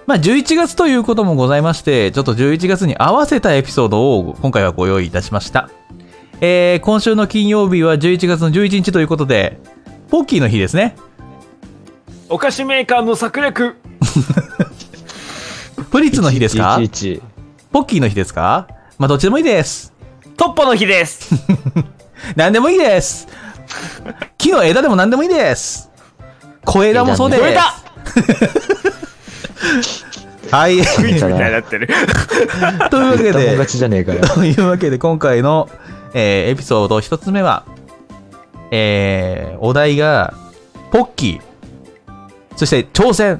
[0.05, 5.69] まあ、11月ということもございまして、ちょっと11月に合わせたエピソードを今回はご用意いたしました。
[6.41, 9.59] えー、今週の金曜日は11月の11日ということで、
[10.09, 10.95] ポッキーの日ですね。
[12.29, 13.75] お菓子メーカーの策略
[15.91, 17.21] プリッツの日ですか？1111
[17.71, 18.67] ポッキーの日ですか？
[18.97, 19.93] まあ、どっちでもいいです。
[20.37, 21.29] トッポの日です
[22.37, 23.27] 何でもいいです。
[24.37, 25.89] 木の枝でも何でもいいです。
[26.65, 27.43] 小枝もそうです。
[30.51, 30.77] はい。
[30.77, 31.87] クイズみたいになってる
[32.89, 34.21] というわけで友、達じゃねえかよ。
[34.21, 35.69] というわけで今回の、
[36.13, 37.65] えーエピソード一つ目は、
[38.71, 40.33] えーお題が、
[40.91, 41.41] ポッキー、
[42.55, 43.39] そして挑戦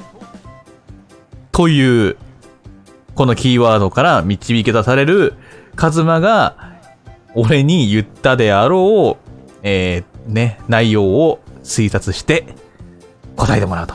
[1.51, 2.17] という、
[3.15, 5.34] このキーワードから導き出される、
[5.76, 6.78] カズマが、
[7.36, 12.45] 俺に言ったであろう、えーね、内容を推察して、
[13.36, 13.93] 答えてもらうと。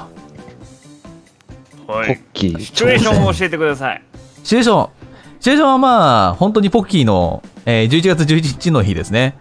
[1.86, 2.60] はいポッキー。
[2.60, 4.02] シチュエーションを教えてください
[4.42, 4.90] シチュエーション。
[5.40, 9.36] シチュエーションはまあ、本当にポッキーの、えー11月11日の日ですね。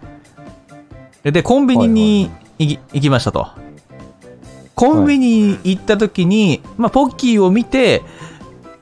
[1.22, 3.48] で、コンビニに行き行きましたと。
[4.74, 8.02] コンビニに行った時に、まあ、ポッキーを見て、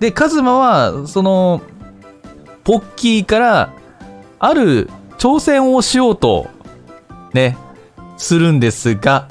[0.01, 1.61] で、カズマは、その、
[2.65, 3.73] ポッキーから、
[4.39, 6.49] ある挑戦をしようと、
[7.33, 7.57] ね、
[8.17, 9.29] するんですが、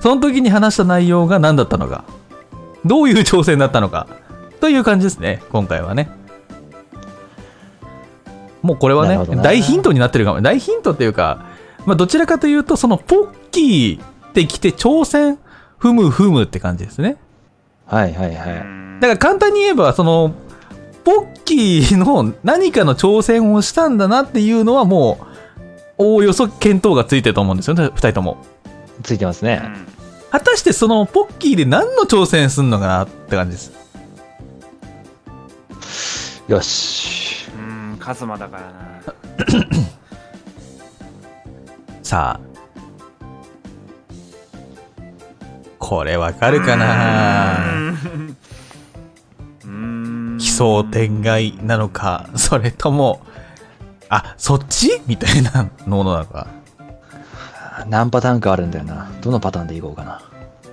[0.00, 2.04] その時に話した内容が何だったのか、
[2.84, 4.06] どういう挑戦だったのか、
[4.60, 6.08] という感じですね、今回はね。
[8.66, 10.42] もうこれはね大ヒントになってるかも。
[10.42, 11.46] 大ヒントっていうか、
[11.86, 15.38] まあ、どちらかというと、そのポッキーって来て挑戦、
[15.78, 17.16] ふむふむって感じですね。
[17.86, 19.00] はいはいはい。
[19.00, 20.34] だから簡単に言えば、その、
[21.04, 25.26] ポッキーの何かの挑戦をしたんだなっていうのはもう、
[25.98, 28.38] おおよそ見当がついてると思うんですよね、二人とも。
[29.04, 29.62] ついてますね。
[30.30, 33.72] 果たしてそのポッキーで何の挑戦すんのかなって感じです。
[36.48, 37.25] よし。
[38.06, 39.02] カズマだからな
[42.04, 42.46] さあ。
[45.80, 47.56] これわかるかな？
[49.64, 49.70] うー
[50.36, 53.26] ん想天外なのか、それとも、
[54.08, 55.02] あ、そっち？
[55.08, 56.46] みたいなものなのか？
[57.88, 59.10] 何パターンかあるんだよな。
[59.20, 60.22] どのパターンでいこうかな。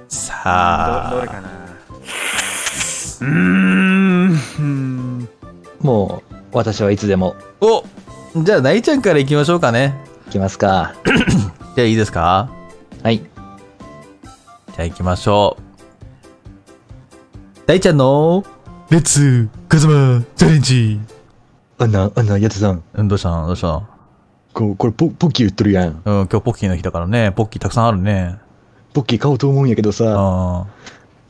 [0.08, 1.50] さあ、どどれかな
[3.22, 5.28] うーんうん
[5.82, 7.84] もう、私はいつでもお
[8.36, 9.94] じゃあ、大ちゃんから行きましょうかね。
[10.26, 10.96] 行きますか。
[11.76, 12.50] じゃあいいですか？
[13.04, 13.20] はい。
[13.20, 15.64] じゃあ行きましょう。
[17.68, 18.44] 大ちゃんの、
[18.90, 21.00] レッツ、カズマ、チャレンジ。
[21.78, 22.84] あんな、あんな、やつさん。
[22.94, 23.48] うん、どうしたの？
[23.48, 23.88] どうしたの？
[24.54, 25.88] ここれポ、ポッキー売っとるやん。
[25.90, 28.38] うん、今日ポッキーの日だからね、ポッキーたくさんあるね。
[28.94, 30.66] ポッキー買おうと思うんやけどさ、あ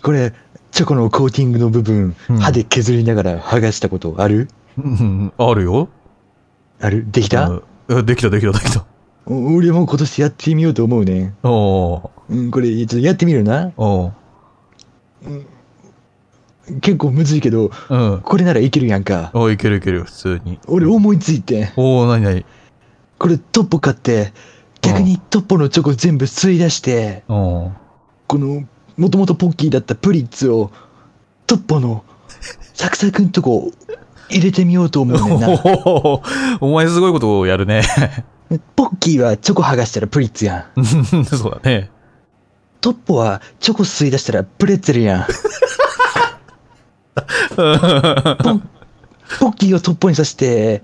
[0.01, 0.33] これ、
[0.71, 4.47] チョコのコーティングの部分、うん歯で削りながら剥がしたことある？
[4.49, 5.89] あ、うん、あるよ。
[6.79, 7.05] ある？
[7.11, 8.85] できた、うんうんできた、できた、できた。
[9.25, 11.33] お俺も今年やってみようと思うね。
[11.43, 13.71] おーうん、これ、ちょっとやってみるな。
[13.77, 14.11] お
[16.81, 18.21] 結構むずいけど、ーうん。
[18.21, 19.31] これならいけるやんか。
[19.33, 20.59] おいけるいけるよ、普通に。
[20.67, 22.45] 俺思いついて、おー、なになに
[23.19, 24.33] これトッポ買って、
[24.81, 27.71] 逆にトッポのチョコ全部吸い出して、おー
[28.27, 28.65] この、
[28.97, 30.71] もともとポッキーだったプリッツを、
[31.47, 32.03] トッポの
[32.73, 33.71] サクサクんとこ
[34.33, 35.49] 入れてみようと思うねんな。
[35.49, 37.83] お ーお前すごいことをやるね。
[38.75, 40.85] ポッキーはチョコ剥がしたらプリッツやん。
[41.25, 41.89] そうだね。
[42.81, 45.25] トッポはチョコ吸い出したらプレッツェルやん。
[47.55, 48.59] ポ
[49.39, 50.83] ポッキーをトッポにさして、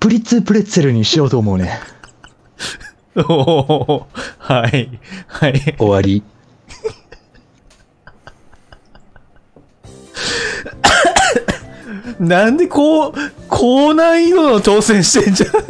[0.00, 1.78] プリッツプレッツェルにしようと思うね。
[3.16, 4.04] おー
[4.38, 4.98] はい。
[5.26, 5.76] はい。
[5.78, 6.22] 終わり。
[12.20, 13.12] なんでこう、
[13.48, 15.50] 高難易度の挑戦してんじゃん。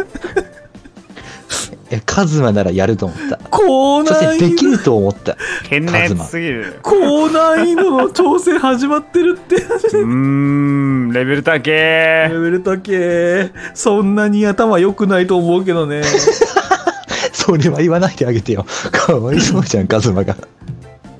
[1.93, 3.39] え、カズマならやると思った。
[3.51, 5.37] 高そして難易度、できると思った。
[5.69, 9.57] 変なやつすぎる高難易度の挑戦始まってるって。
[9.57, 13.53] うーんレベル高レえベル高え。
[13.75, 16.03] そんなに頭良くないと思うけどね。
[17.33, 18.67] それは言わないであげてよ。
[18.91, 20.37] かわいそうじゃん、カズマが。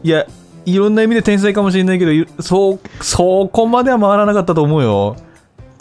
[0.03, 0.27] いや、
[0.65, 5.17] いろんな意味で天才かもしれないけど、いそう、そこまでは回らなかったと思うよ。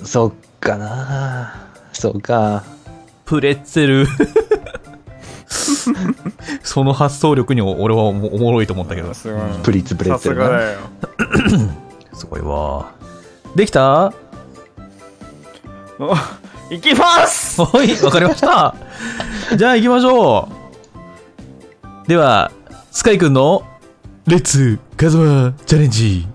[0.03, 2.63] そっかなそうか。
[3.25, 4.07] プレッツェル。
[6.63, 9.13] その発想力に俺はおもおもろいと思ったけど。
[9.13, 10.45] すごいプリッツプレッさツェルな。
[10.45, 10.79] すがだよ
[12.13, 12.91] すごいわ。
[13.55, 14.13] できた？
[15.99, 16.15] お
[16.69, 18.75] 行きますはい、わかりました。
[19.57, 20.47] じゃあ行きましょ
[22.05, 22.07] う。
[22.07, 22.51] では、
[22.91, 23.63] スカイくんの、
[24.29, 26.27] レッツ、カズマ、チャレンジ。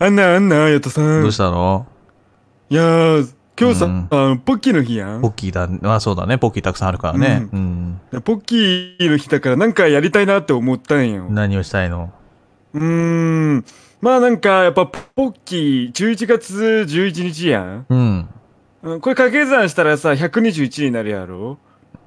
[0.00, 1.22] あんなあんな、やとさん。
[1.22, 1.86] どうしたの？
[2.68, 5.20] いやー、今日さ、うんあのポッキーの日やん。
[5.22, 5.68] ポッキーだ。
[5.68, 6.38] まあそうだね。
[6.38, 7.48] ポッキーたくさんあるからね。
[7.52, 8.00] うん。
[8.24, 11.28] ポッキーの日だからなんかやりたいなって思ったんよ。
[11.30, 12.12] 何をしたいの？
[12.74, 13.64] うーん。
[14.00, 16.56] まあなんか、やっぱポッキー11月
[16.88, 17.86] 11日やん。
[17.88, 18.28] うん。
[18.82, 21.58] うんこれ掛け算したらさ、121になるやろ？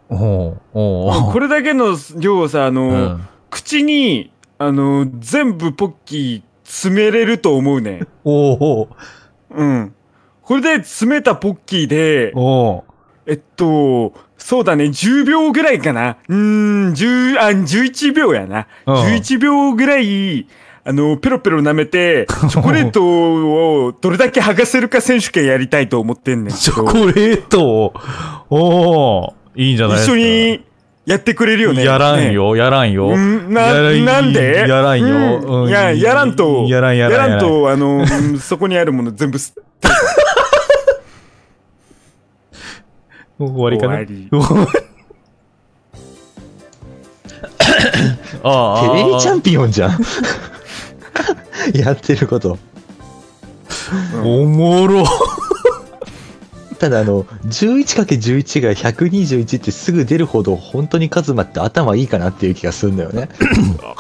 [0.10, 3.28] おうおうこれだけの量をさ、あの、うん。
[3.50, 8.08] 口に、あの、全部ポッキー詰めれると思うねん。
[8.24, 8.88] おうおう
[9.56, 9.94] うん。
[10.42, 12.84] これで詰めたポッキーで、おう
[13.26, 16.18] えっと、そうだね、10秒ぐらいかな。
[16.28, 18.68] うーん、10、あ、11秒やな。
[18.86, 20.48] うん11秒ぐらい、
[20.86, 26.54] あの、ペロペロ舐めて、 チョコレートをどれだけ剥がせるか選手権やりたいと思ってんねん。
[26.54, 27.94] チョコレート
[28.50, 30.66] おおいいんじゃないですか一緒に
[31.06, 31.84] やってくれるよね。
[31.84, 32.32] やらんね。
[32.32, 33.08] よ、やらんよ。
[33.10, 34.66] うんななんで？
[34.68, 35.08] やらんよ。
[35.08, 39.54] うんうんいや、やらんと、やらんやらんやらんと、あの、うんそこにあるもの全部す
[43.38, 43.98] もう 終わりかな？
[44.06, 44.30] 終
[48.44, 50.00] ああテレビチャンピオンじゃん。
[51.76, 52.58] やってること。
[54.24, 55.04] おもろ。
[56.84, 63.30] ただあの、11×11 が121ってすぐ出るほど本当にカズマって頭いいかなっていう気がするんだよね。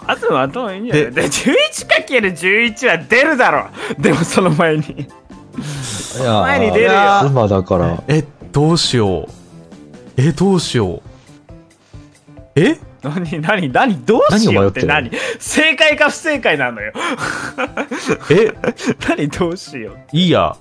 [0.05, 1.11] あとは頭いいんじゃない？
[1.13, 3.67] で 11×11 は出るだろ？
[3.97, 8.03] でもその前にいや前に出るよカズマだから。
[8.09, 10.21] え、どうしよう。
[10.21, 11.01] え、どうしよう。
[12.59, 12.77] え？
[13.01, 15.09] 何何何どうしようって何？
[15.39, 16.91] 正解か不正解なのよ
[18.29, 18.51] え、
[19.07, 20.57] 何どうしよういいや。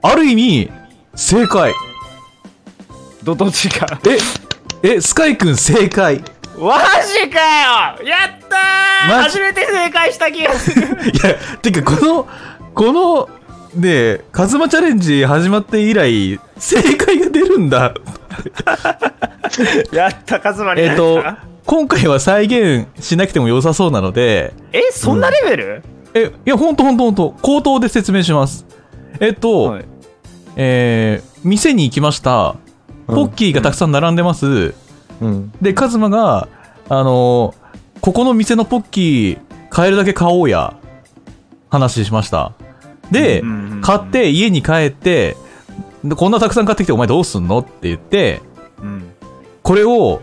[0.00, 0.70] ある意味、
[1.16, 1.72] 正解。
[3.22, 3.86] どどっちか。
[4.82, 6.16] え、え、スカイくん正解。
[6.16, 6.20] い
[6.58, 7.38] マジか
[8.00, 8.04] よ。
[8.04, 9.22] やったー。
[9.22, 10.86] 初めて正解した気がする。
[11.22, 12.28] や、てか、この、
[12.74, 13.28] この、
[13.74, 17.94] ねえ、カズマチャレンジ始まって以来、正解が出るんだ。
[19.92, 25.82] やったカズマにえっ、となった、今回は再現しなくても良さそうなので、えそんなレベル、
[26.14, 28.66] え、いや、ほんとほんとほんと、口頭で説明します。
[29.20, 29.93] えっと、はい
[30.56, 32.56] えー店に行きました。
[33.06, 34.74] ポッキーがたくさん並んでます。
[35.20, 35.52] うん。
[35.60, 36.48] で、カズマが、
[36.88, 37.64] あのー
[38.00, 39.38] ここの店のポッキー、
[39.70, 40.74] 買えるだけ買おうや。
[41.70, 42.52] 話しました。
[43.10, 43.42] で、
[43.82, 45.36] 買って家に帰って、
[46.04, 48.40] でこんなたくさん買ってきてお前どうすんのって言って、
[48.80, 49.10] うん
[49.62, 50.20] これを、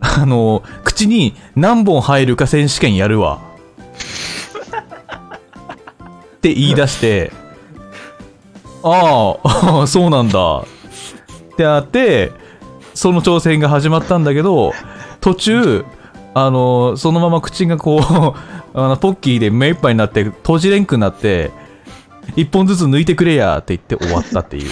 [0.00, 3.40] あのー口に何本入るか選手権やるわ。
[6.36, 7.30] って言い出して、
[8.82, 9.36] あ
[9.82, 10.58] あ、 そうなんだ。
[10.58, 10.64] っ
[11.56, 12.32] てあって、
[12.94, 14.72] その挑戦が始まったんだけど、
[15.20, 15.84] 途中、
[16.34, 18.02] あのそのまま口がこう、
[18.74, 21.50] あの、ポッキーで目いっぱいになって、閉じれんくなって、
[22.36, 24.70] 一本ずつ抜いてくれやって言って終わったっていう。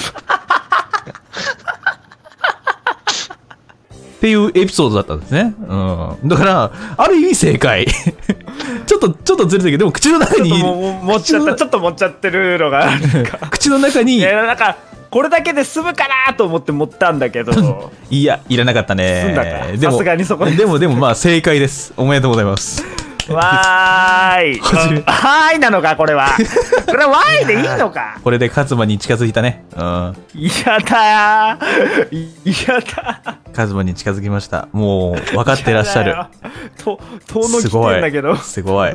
[4.20, 5.54] っていうエピソードだったんですね。
[5.66, 5.74] う
[6.26, 6.28] ん。
[6.28, 7.86] だから、ある意味正解。
[8.91, 11.55] ちょっと、ちょっとずれたけど、でも口の中ちょっちゃった。
[11.55, 13.38] ちょっと持っちゃってるのがあるか。
[13.49, 14.16] 口の中に。
[14.16, 14.78] い、やなんか
[15.11, 17.93] これだけで済むかなと思って持ったんだけど。
[18.11, 19.32] いや、いらなかったね。
[19.80, 21.93] さすがにそこででも、でもまあ正解です。
[21.97, 22.99] おめでとうございます。
[23.35, 24.61] わーい
[25.07, 26.28] はーいなのかこれは
[26.87, 29.64] これはわーいでいいのかこれでカズマに近づいたね。
[29.76, 30.16] うん。
[30.35, 34.68] 嫌だー嫌だカズマに近づきました。
[34.72, 36.16] もう、分かってらっしゃる。
[36.83, 38.37] と遠のきすごいてんだけど。
[38.37, 38.93] すごい。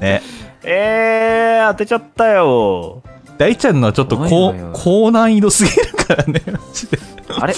[0.00, 0.22] ね。
[0.64, 3.02] えー、当てちゃったよ
[3.38, 6.42] 大ちゃんのはちょっと高高難易度すぎるからね。
[6.46, 6.98] マジで
[7.40, 7.54] あれ？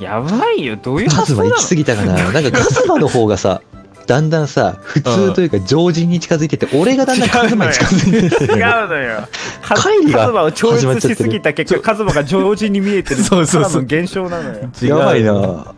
[0.00, 1.50] やばいよどういうカズマ発想なの？
[1.50, 2.32] 行き過ぎたかな。
[2.32, 3.60] なんかカズマの方がさ、
[4.08, 8.58] だんだんさ、普通というか常人に近づいてて、俺がだんだんカズマに近づいて違うる。
[8.88, 9.28] のよ。
[9.62, 13.22] カズマを超越しすぎた結果、カズマが常人に見えてる。
[13.22, 14.70] そうそうそう現象なのよ。
[14.82, 15.74] 違うやばいな。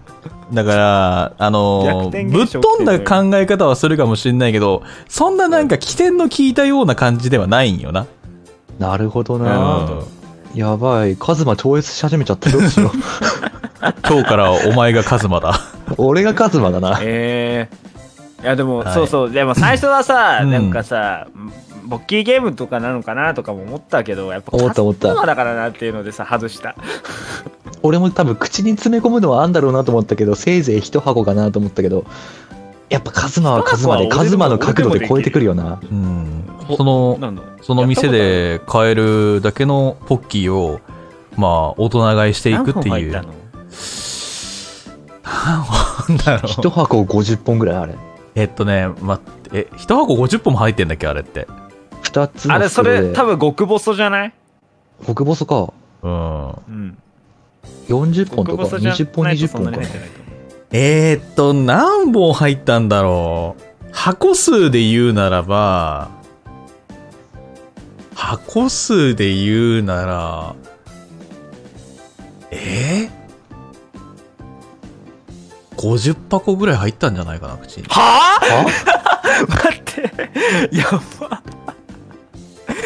[0.52, 8.06] だから、あの逆ーぶっ飛んだ考え方はするかもしれないけど、そんななんか起点の効いたような感じではないんよな。
[8.78, 9.88] なるほどうんな。
[10.54, 11.16] やばい。
[11.16, 12.48] カズマ超越し始めちゃった。
[12.50, 12.92] どうしよ
[14.08, 15.58] 今日からお前がカズマだ。
[15.90, 15.94] う。
[15.98, 16.98] 俺がカズマだな。
[17.02, 17.89] ええ
[18.42, 21.28] いやでも、はいそうそうでも最初はさ、うんなんかさ
[21.84, 26.76] ボッキーゲームとかなのかなとかも思ったけどやっぱ思った思っただからなっていうのでさ外した
[27.82, 32.04] 俺も多分口に詰め込むのはあんだろうなと思ったけど、せいぜい一箱かなと思ったけど、
[32.90, 35.80] やっぱカズマはカズマで、カズマの角度で超えてくるよな。
[35.90, 36.44] うん。
[36.68, 37.18] おその、
[37.62, 40.80] その店で買えるだけのポッキーを、
[41.36, 43.12] まあ、大人買いしていくっていう。
[43.12, 43.22] 何本入った
[46.12, 46.18] の？
[46.18, 46.52] だろう。
[46.52, 47.94] 一箱50本ぐらいあれ。
[48.34, 49.20] えっとね、ま、
[49.52, 51.46] え、一箱50本も入ってんだっけあれって。
[52.02, 54.32] 二つのあれそれ多分極細じゃない？
[55.06, 55.72] 極細か。
[56.02, 56.48] うん。
[56.50, 56.98] うん
[57.88, 59.88] 40本とか、極細じゃ20本、20ないとそんな本か
[60.72, 63.62] えー、っと、何本入ったんだろう。
[63.92, 66.08] 箱数で言うならば、
[68.14, 70.54] 箱数で言うなら、
[72.52, 73.10] えー、
[75.80, 77.86] ?50 箱ぐらい入ったんじゃないかな、口に。
[77.88, 78.44] はあ？
[78.44, 78.64] は
[79.48, 80.84] 待ってや
[81.18, 81.42] ば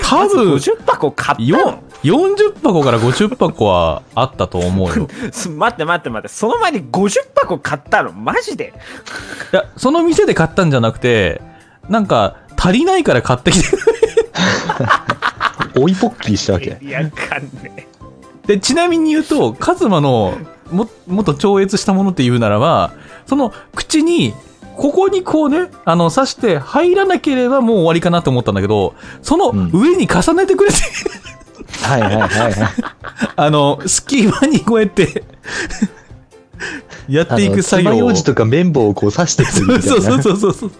[0.02, 5.08] 多分、50箱買ったよの40箱から50箱はあったと思うよ。
[5.32, 8.12] す待って待って待ってその前に50箱買ったの？
[8.12, 8.74] マジで？
[9.52, 11.40] いや、その店で買ったんじゃなくて、
[11.88, 13.76] なんか、足りないから買ってきて
[15.76, 16.78] 追いポッキーしたわけ。
[16.80, 17.88] いやかんね
[18.46, 20.34] で、ちなみに言うと、カズマの
[20.70, 22.92] ももっと超越したものって言うならば、
[23.26, 24.34] その口に、
[24.76, 30.76] ここにこうね、あの、刺して入らなければもう終わりかなと思ったんだけど、そのうん上に重ねてくれて、
[31.82, 32.54] はいはいはいはい。
[33.36, 35.24] あの、隙間にこうやって、
[37.08, 37.92] やっていく作業を。
[37.94, 39.82] 爪楊枝とか綿棒をこう刺してくるみたいな。
[39.82, 40.70] そうそうそうそうそう。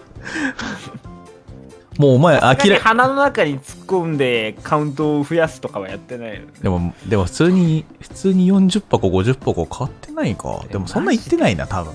[1.97, 10.63] もうお前、明ら明ら鼻の中に突っ込んでカウントを増やすとかはやってないよねでも、でも普通に、普通に40箱、50箱買ってないか。
[10.71, 11.93] でもそんな言ってないな、多分。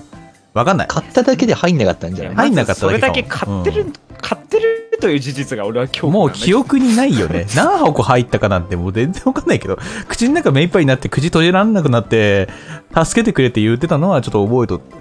[0.53, 0.87] わかんない。
[0.87, 2.35] 買っただけで入んなかったんじゃない？
[2.35, 7.47] 入んなかっただけそれだけ買ってる、うん買ってるという事実が俺は今日もう記憶にないよね。
[7.57, 12.47] 何箱入ったかなんてもう全然わかんないけど、口の中目いっぱいになって口閉じられなくなって、
[12.95, 14.95] 助けてくれって言ってたのはちょっと覚えとって。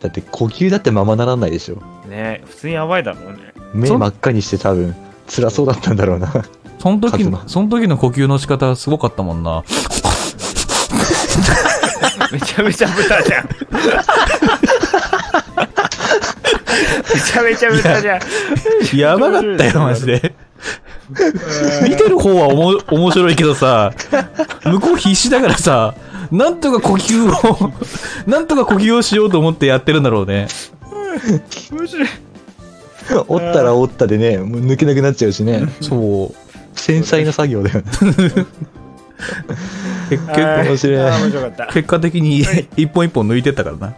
[0.00, 1.76] だって呼吸だってままならないでしょ。
[2.06, 4.94] ね普通にやばいだろうね目真っ赤にして多分、
[5.28, 6.32] 辛そうだったんだろうな。
[6.78, 9.62] その時カズマ、その時の呼吸の仕方すごかったもんな。
[12.32, 13.48] めちゃめちゃ豚じゃん
[17.14, 18.20] めちゃめちゃ豚じゃん
[18.96, 20.34] やばかったよ、マジで。
[21.82, 23.92] 見てる方はおも面白いけどさ、
[24.64, 25.94] 向こう必死だからさ、
[26.30, 27.72] なんとか呼吸を、
[28.30, 30.48] なんとか呼吸をしようと思ってやってるんだろうね。
[31.72, 32.08] 面白い
[33.28, 35.68] 折ったら折ったでね、もう抜けなくなっちゃうしね。
[35.80, 36.78] そう。
[36.78, 37.84] 繊細な作業だよね。
[40.08, 42.38] 結 はい構面白いあー面白かった結果的に
[42.76, 43.94] 一本一本抜いてったからな。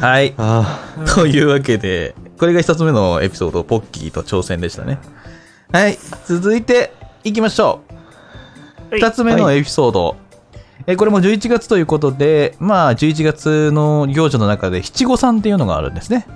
[0.00, 0.34] はい。
[0.38, 0.80] あ
[1.14, 4.98] というわけで、これが一つ目のエピソード、ポッキーと挑戦でしたね。
[5.72, 5.98] はい。
[6.26, 7.92] 続いて、いきましょう。
[7.92, 10.16] はい二つ目のエピソード。
[10.86, 16.26] えこれも11月ということで、まあ、11月の行事の中で七五三っていうのがあるんですね。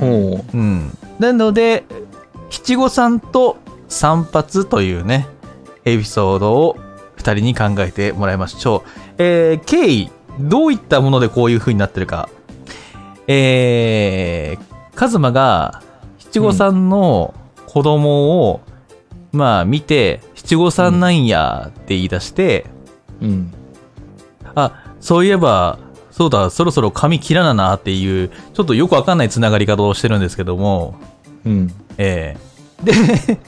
[0.00, 0.90] うん。
[1.18, 1.84] なので、
[2.50, 3.56] 七五三と
[3.88, 5.28] 散髪というね、
[5.84, 6.76] エピソードを
[7.16, 8.90] 二人に考えてもらいましょう。
[9.18, 12.28] えー、経緯、どういったものでこういう風になってるか。
[13.26, 15.82] えー、カズマが
[16.18, 17.34] 七五三の
[17.66, 18.60] 子供を、
[19.32, 22.66] まあ見て、七五三なんやって言い出して、
[23.20, 23.54] う、うん。
[24.54, 25.78] あ、そういえば、
[26.16, 30.94] そうだ、そろそろ髪切らななっていう、ちょっとよくわかんないつながり方をしてるんですけども、
[31.44, 31.74] うん。
[31.98, 32.36] え
[32.80, 32.92] えで、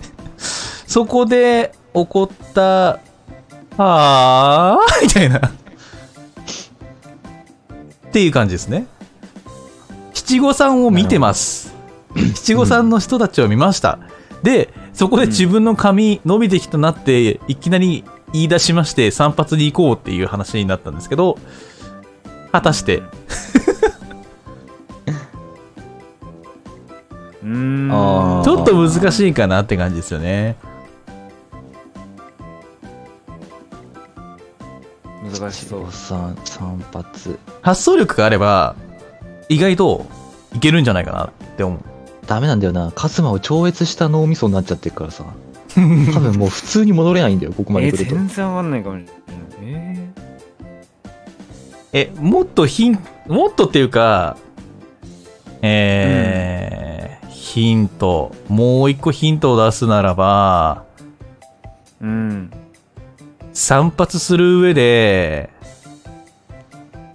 [0.89, 2.99] そこで起こった、
[3.79, 5.39] あーみたいな。
[5.39, 5.41] っ
[8.11, 8.87] ていう感じですね。
[10.13, 11.73] 七五三を見てます。
[12.35, 14.01] 七五三の人たちを見ました。
[14.43, 18.03] で、そこで自分の髪伸びてきたなって、いきなり
[18.33, 21.39] 言い出しまして、散髪に行こうっていう話になったんですけど、
[22.57, 23.03] 果たして、
[27.43, 27.49] うー
[28.41, 30.57] んちょっと難しいかなって感じですよね。
[35.39, 37.05] 難しそう散散髪。
[37.61, 38.75] 発想力があれば、
[39.51, 40.07] 意外と
[40.55, 41.81] いけるんじゃないかなって思う。
[42.27, 42.91] ダメなんだよな。
[42.95, 45.25] カズマを超越した脳みそになっちゃってるからさ。
[45.75, 48.15] 多分もう普通に戻れないんだよ、ここまえーで来ると。
[48.17, 49.46] 全然わかんないかもしれないえ
[51.93, 54.37] え、もっとヒン、もっとっていうか、
[55.63, 62.51] えーヒント、もう一個ヒントを出すならば、ーうん
[63.55, 65.49] 散髪する上で、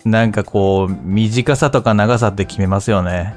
[0.04, 3.36] なんかこう、短さとか長さって決めますよね。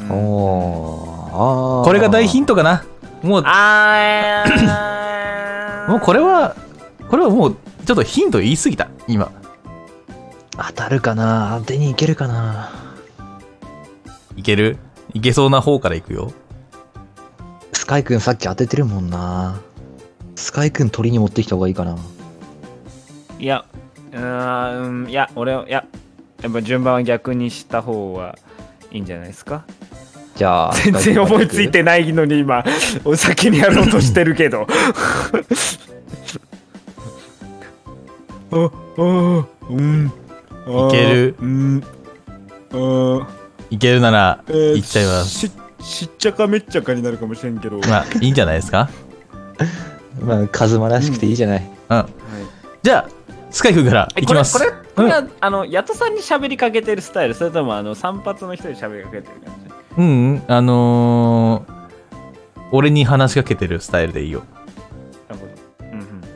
[0.00, 2.84] うんおーあーこれが大ヒントかな。
[3.22, 6.54] もう、あーもうこれは、
[7.08, 9.32] これはもう、ちょっとヒント言い過ぎた、今。
[10.56, 11.56] 当たるかな？
[11.60, 12.70] 当てにいけるかな？
[14.36, 14.78] いける？
[15.14, 16.32] いけそうな方からいくよ。
[17.72, 19.60] スカイくんさっき当ててるもんな。
[20.36, 21.96] スカイくん鳥に持ってきた方がいいかな。
[23.38, 23.64] いや
[24.12, 25.84] うーんいや俺はいや
[26.42, 28.38] やっぱ順番は逆にした方が
[28.90, 29.64] いいんじゃないですか？
[30.36, 30.74] じゃあ。
[30.74, 32.64] 全然思いついてないのに今
[33.04, 34.66] お先にやろうとしてるけど
[38.52, 40.12] ああうん
[40.66, 41.36] いける？
[41.40, 41.82] うん。
[42.74, 43.28] あ
[43.70, 45.46] いけるなら、えーいっちゃいます。
[45.46, 48.88] ししっちゃかめっちゃかになるかもしれんけど、まあ、いいんじゃないですか？
[50.22, 51.70] まあ、カズマらしくていいじゃない。
[51.88, 52.04] うん。
[52.82, 53.08] じゃあ、
[53.50, 54.58] スカイ君からいきます。
[54.58, 57.34] これこれこれは、あのヤトさんに喋りかけてるスタイル？
[57.34, 59.72] それともあの散髪の人に喋りかけてる感じ？
[59.98, 64.44] うん、うん、あのー、俺に話しかけてるスタイルでいいよ。
[65.28, 65.86] なるほど。
[65.92, 66.20] うんうん。
[66.22, 66.30] じゃ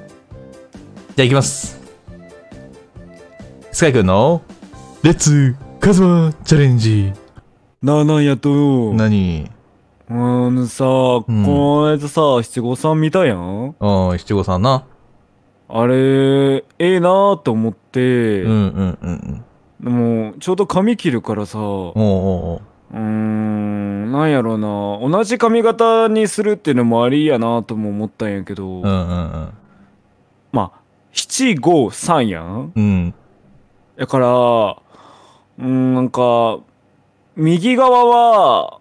[1.18, 1.75] あ行きます。
[3.76, 4.40] スカイ君の、
[5.02, 7.12] レッツカズマチャレンジ。
[7.82, 8.48] なあなあやと？
[8.48, 8.94] よ。
[8.94, 9.50] 何？
[10.08, 13.74] あのさ、この間さ、七五三見たやん？
[13.78, 14.86] うん、七五三な。
[15.68, 15.94] あれ、
[16.54, 19.44] ええなーと思って、うんうんうん
[19.82, 20.24] うん。
[20.24, 22.62] でも、ちょうど髪切るからさ、うおうおうお
[22.94, 29.48] うーん、なんやろうな、同じ髪型にするっていうのもありやなとも思ったんやけど、うんうん
[30.50, 30.80] まあ、
[31.12, 32.82] 七五三やんうん。
[32.82, 33.14] うん。
[33.96, 36.58] やから、うーん、なんか、
[37.36, 38.78] 右側は、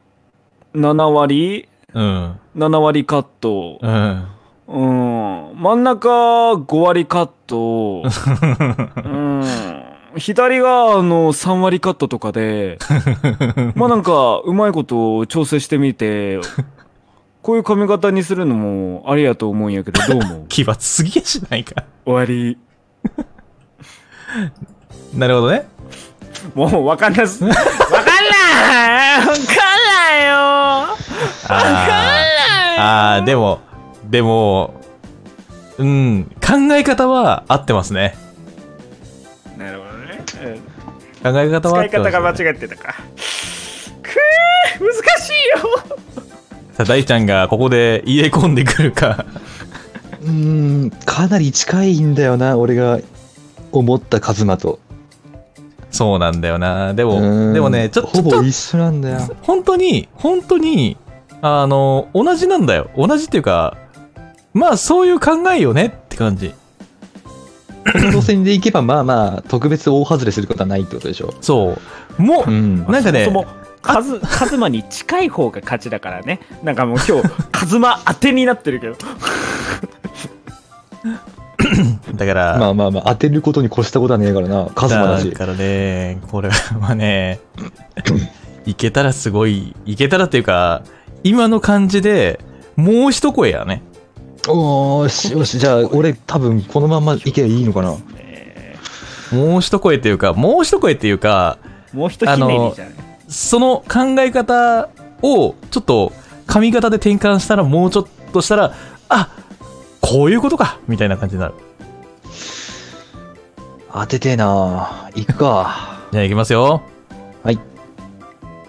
[0.73, 2.39] 7割うん。
[2.57, 3.79] ?7 割カット。
[3.81, 4.27] うん。
[4.67, 5.61] うん。
[5.61, 6.09] 真ん中
[6.53, 8.03] 5割カット。
[9.03, 9.43] うん。
[10.17, 12.77] 左があの3割カットとかで、
[13.75, 16.39] まあなんかうまいこと調整してみて、
[17.41, 20.47] こういう髪型にするのもありやと思うんやけど、どう思う？
[20.49, 21.83] 奇抜すぎやしないか。
[22.05, 22.57] 終わり。
[25.13, 25.67] なるほどね。
[26.53, 27.43] もうわかんなす。
[27.45, 30.35] わかんないわかんないよ
[31.47, 32.81] あー
[33.17, 33.59] あー、でも、
[34.09, 34.73] でも、
[35.77, 38.15] うん、考え方は合ってますね。
[39.57, 42.95] なるほどね、うん考え方は合使いってます、方が間違ってたか
[44.03, 45.97] くー難しいよ
[46.73, 49.25] さあ、大ちゃんがここで入れ込んでくるか。
[50.21, 52.99] うーん、かなり近いんだよな、俺が
[53.71, 54.79] 思ったカズマと。
[55.95, 56.93] そうなんだよな。
[56.93, 59.19] でも、んでもね、ちょっと、ほぼ一緒なんだよ。
[59.41, 60.97] 本当に、本当に、
[61.41, 62.89] あの、同じなんだよ。
[62.97, 63.77] 同じっていうか、
[64.53, 66.53] まあそういう考えよねって感じ。
[67.91, 71.33] この路線で行けば、まあまあ、特別大外れすることはないってことでしょ。
[71.41, 71.77] そ
[72.17, 72.21] う。
[72.21, 72.85] もう、うん。
[72.87, 78.95] なんかねそもそもカズカズマに近い方が勝ちだからねなんかもう今日カズマ当てになってるけど
[82.15, 84.65] だから、まあまあまあ、当てることに越したことはねえからな。
[84.75, 85.37] カズマだしだ。
[85.37, 87.39] からね、これはね、
[88.65, 90.83] いけたらすごい、いけたらっていうか、
[91.23, 92.39] 今の感じで
[92.75, 93.81] もう一声やね。
[94.47, 97.95] おーし、よし、じゃあ、俺多分このまま行けばいいのかな。
[99.31, 101.57] もう一声っていうか、もう一声っていうか、
[101.93, 102.93] もう一ひねりじゃない
[103.27, 104.89] その考え方
[105.21, 106.11] をちょっと
[106.45, 108.73] 髪型で転換したらもうちょっとしたら、
[109.09, 109.29] あ
[110.05, 111.55] こういうことかみたいな感じになる。
[113.91, 115.97] 当ててえな行くか。
[116.13, 116.83] じゃあ行きますよ。
[117.43, 117.59] はい。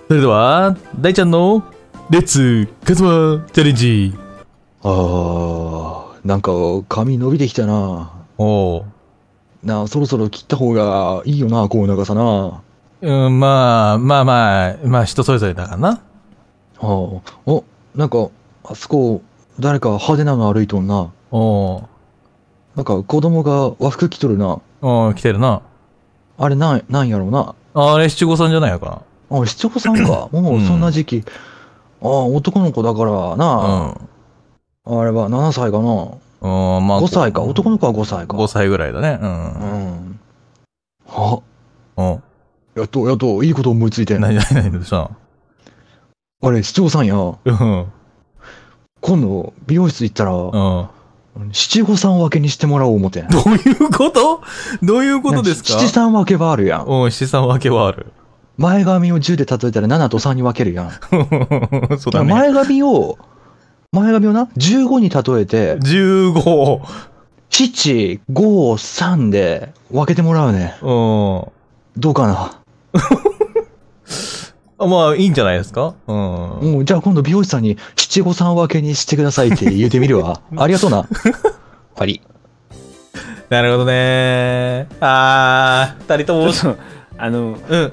[0.08, 1.62] それでは、大ちゃんの、
[2.08, 4.14] レッツ、カズマ、チャレンジ。
[4.82, 6.52] あー、なんか
[6.88, 8.12] 髪伸びてきたな。
[8.38, 8.84] おう。
[9.62, 12.22] なあ、そろそろ切った方がいいよな、こう長さな。
[12.22, 12.60] は
[13.02, 16.00] うん、まあ、まあまあ、まあ人それぞれだからな。
[16.78, 17.64] あ、お、
[17.94, 18.28] なんか、
[18.64, 19.20] あそこ、
[19.60, 21.10] 誰か派手なの歩いとんな。
[21.30, 21.82] おう。
[22.76, 24.60] なんか子供が和服着とるな。
[24.82, 25.62] おう、来てるな。
[26.38, 27.54] あれなん、なんやろうな。
[27.74, 30.28] あれ七五三じゃないのかあ、七五さんか。
[30.32, 31.24] もうそんな時期。
[32.02, 33.36] ああ、男の子だからな。
[33.36, 33.94] な。
[34.84, 36.08] あれは7歳かな。
[36.42, 36.76] うん。
[36.76, 37.02] うん、まあ。
[37.02, 37.42] 5歳か。
[37.42, 38.36] 男の子は5歳か。
[38.36, 39.18] 5歳ぐらいだね。
[39.20, 39.24] う。
[39.24, 40.20] うんん。
[41.08, 41.40] あ、
[41.96, 42.22] うん。
[42.76, 44.18] やっと、やっと、いいこと思いついて。
[44.18, 45.10] 何、何、何、どうしたの？
[46.42, 47.16] あれ、市長さんや。
[47.16, 47.86] うん。
[49.00, 50.88] 今度、美容室行ったら、うん。
[51.52, 53.28] 七五三分けにしてもらおう思てん。
[53.28, 54.40] どういうこと？
[54.82, 55.78] どういうことですか？
[55.78, 56.84] 七三分けはあるやん。
[56.86, 58.06] うん、七三分けはある。
[58.58, 60.90] 前髪を10で例えたら7と3に分けるやん。
[61.98, 62.30] そうだね。
[62.32, 63.18] 前髪を、
[63.92, 66.80] 前髪をな、15に例えて、15。
[67.50, 70.74] 7、5、3で分けてもらうね。
[70.80, 70.88] うん。
[70.88, 72.52] どうかな？
[74.78, 75.94] あまあ、いいんじゃないですか？
[76.06, 76.60] うん。
[76.60, 80.40] うん、じゃあ今度美容師さんに七五三分けにしてくださいって言ってみるわ。
[80.56, 81.04] ありがとうな。
[81.04, 81.32] 終
[81.96, 82.20] わり。
[83.48, 84.86] なるほどね。
[85.00, 86.80] あー、二人とも、ちょっと
[87.16, 87.80] あのうん。
[87.80, 87.84] う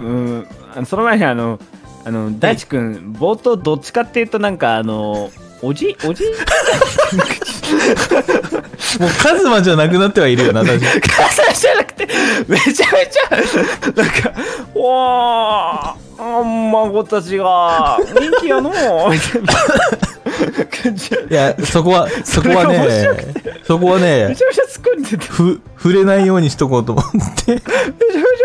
[0.42, 1.60] んあのその前にあの
[2.04, 5.30] あの大地君冒頭どっちかっていうとなんかあの
[5.62, 6.26] おじおじ？
[9.00, 11.02] もうカズマじゃなくなってはいるよな、 確かに。
[11.02, 12.08] 母さんじゃなくて
[12.48, 14.34] めちゃめちゃなんか
[14.76, 18.74] 「おーあ孫たちが人気やのう」
[19.12, 19.54] みたいな
[21.30, 23.08] いや、そこは、そこはね、
[23.64, 27.06] そこはめねち、ゃめちゃ突っ込んでてめちふ、触れないようにしとこうと思っ
[27.46, 27.52] て。
[27.52, 27.66] ゃめち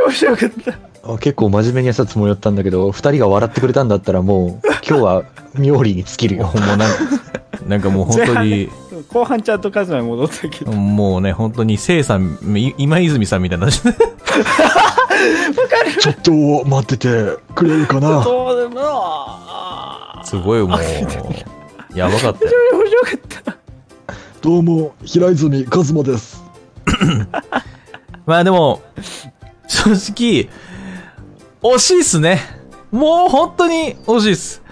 [0.00, 6.44] ゃ面白かったあ結構真面目にやってたつもりだったんだけど、二人が笑ってくれたんだったらもう、今日は妙理に尽きるよ。
[6.44, 6.86] もうなんか、
[7.66, 8.70] なんかもう本当に、
[9.08, 13.68] 後半ちゃんとカズマに戻ったけどもうね、本当に、せいさん、い今泉さんみたいな。
[13.70, 16.30] ちょっと
[16.66, 18.22] 待っててくれるかな？
[18.22, 20.78] そうでもあーすごいもう、
[21.96, 22.50] やばかったよ。
[22.72, 23.56] 面白かった
[24.40, 26.44] どうも、平泉和馬です。
[28.26, 28.80] まあでも、
[29.66, 30.48] 正直、
[31.62, 32.40] 惜しいっすね。
[32.92, 34.62] もう本当に惜しいっす。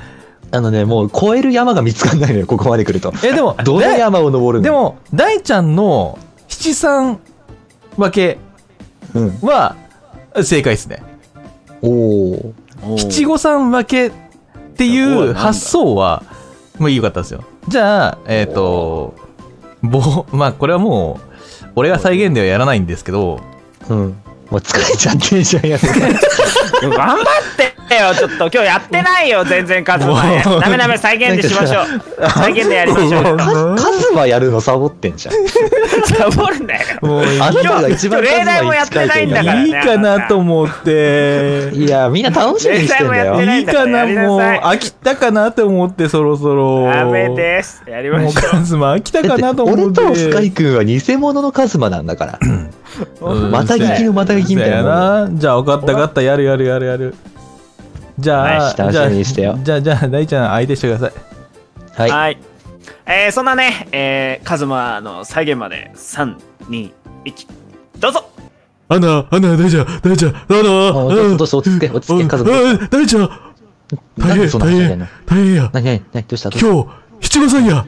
[0.52, 3.12] あのね、もう超える山が見つかんないのよ、ここまで来ると。
[3.24, 4.64] え、でも、 どの山を登るの？
[4.64, 6.18] で、も、大ちゃんの
[6.48, 7.18] 七三
[7.96, 8.38] 分け
[9.14, 9.38] うん。
[9.42, 9.76] は
[10.42, 11.02] 正解ですね。
[11.82, 12.54] おお。
[12.96, 14.12] 七五三分けっ
[14.76, 16.22] ていう発想は、
[16.78, 17.42] もう良かったですよ。
[17.68, 19.14] じゃあ、えっ、と、
[19.82, 21.20] ぼ、まあこれはも
[21.64, 23.40] う、俺が再現ではやらないんですけど、
[23.88, 23.98] うん。
[24.50, 25.82] もう疲れちゃってんじゃん、やつ。
[26.82, 27.24] 頑張っ
[27.56, 30.22] てよちょっと今日やってないよ全然カズマ
[30.60, 35.34] ダメダメ再現でしましょう再現でやりましょうカカズマやるのサボってんじゃん。
[36.06, 41.70] サボるんだよもうあなたが一番例題もやってないんだからいいかなと思って。
[41.74, 43.40] いや、みんな楽しみにしてんだよ。
[43.40, 46.90] いいかなもう、飽きたかなと思って、そろそろ。
[46.90, 50.00] ダメですやりまもうしょカズマ飽きたかなと思って。
[50.00, 52.38] 俺とスカイ君は偽物のカズマなんだから。
[52.42, 52.70] うん
[53.50, 55.28] また聞きのまた聞きみたいな。
[55.30, 56.22] じゃあ、分かった分かった。
[56.22, 57.14] やるやるやるやる。
[58.18, 61.12] じゃあ、はい楽しみにしてよじゃあ、じゃあ、じゃあ大ちゃん相手してください。
[62.02, 62.10] はい。
[62.10, 62.38] はい
[63.06, 66.92] えーそんなねえーカズマの再現まで321
[67.98, 68.28] どうぞ
[68.88, 73.30] アナ、アナ、大ちゃん、大ちゃん、アナ、あどうぞどうぞ落ち着け落ち着けカズマあ大ちゃん、
[74.16, 75.06] なんでそんな話してんの？
[75.26, 75.70] 大変や。
[75.72, 76.50] 何何何どうした？
[76.50, 76.68] どうした？
[76.68, 76.88] 今日、
[77.20, 77.84] 七五三や。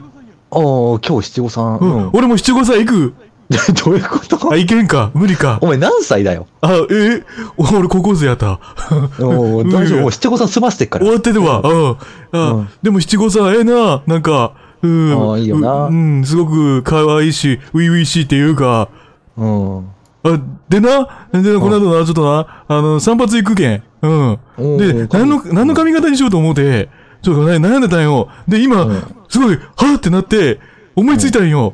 [0.51, 1.77] おー、今日七五三。
[1.77, 2.09] ううんん。
[2.13, 3.13] 俺も七五三行く。
[3.83, 4.51] どういうこと？
[4.51, 5.09] あ、いけんか？
[5.15, 5.57] 無理か？
[5.61, 5.67] お。
[5.67, 6.45] 前何歳だよ？
[6.61, 7.23] あ、え？
[7.57, 8.59] 俺高校生やった。
[9.19, 10.01] 大丈夫。
[10.01, 11.13] もう七五三済ませてっから終。
[11.13, 11.61] わってるわ。
[11.63, 11.97] うん。
[12.39, 14.03] あ、うんでも七五三ええな。
[14.05, 14.53] なんか、
[14.83, 15.33] うん。
[15.33, 18.89] あいいよなううん、すごく可愛いし、初々しいっていうか。
[19.35, 19.79] うん。
[20.23, 20.39] あ、
[20.69, 23.83] でな、でな、この後な、ちょっとな、あの、散髪行くけん。
[24.03, 24.31] うん。
[24.57, 26.89] おでー、何の、何の髪型にしようと思って、
[27.23, 28.29] ちょっとね、悩んでたんよ。
[28.47, 30.59] で、今、うんすごい、はぁってなって、
[30.95, 31.73] 思いついたんよ。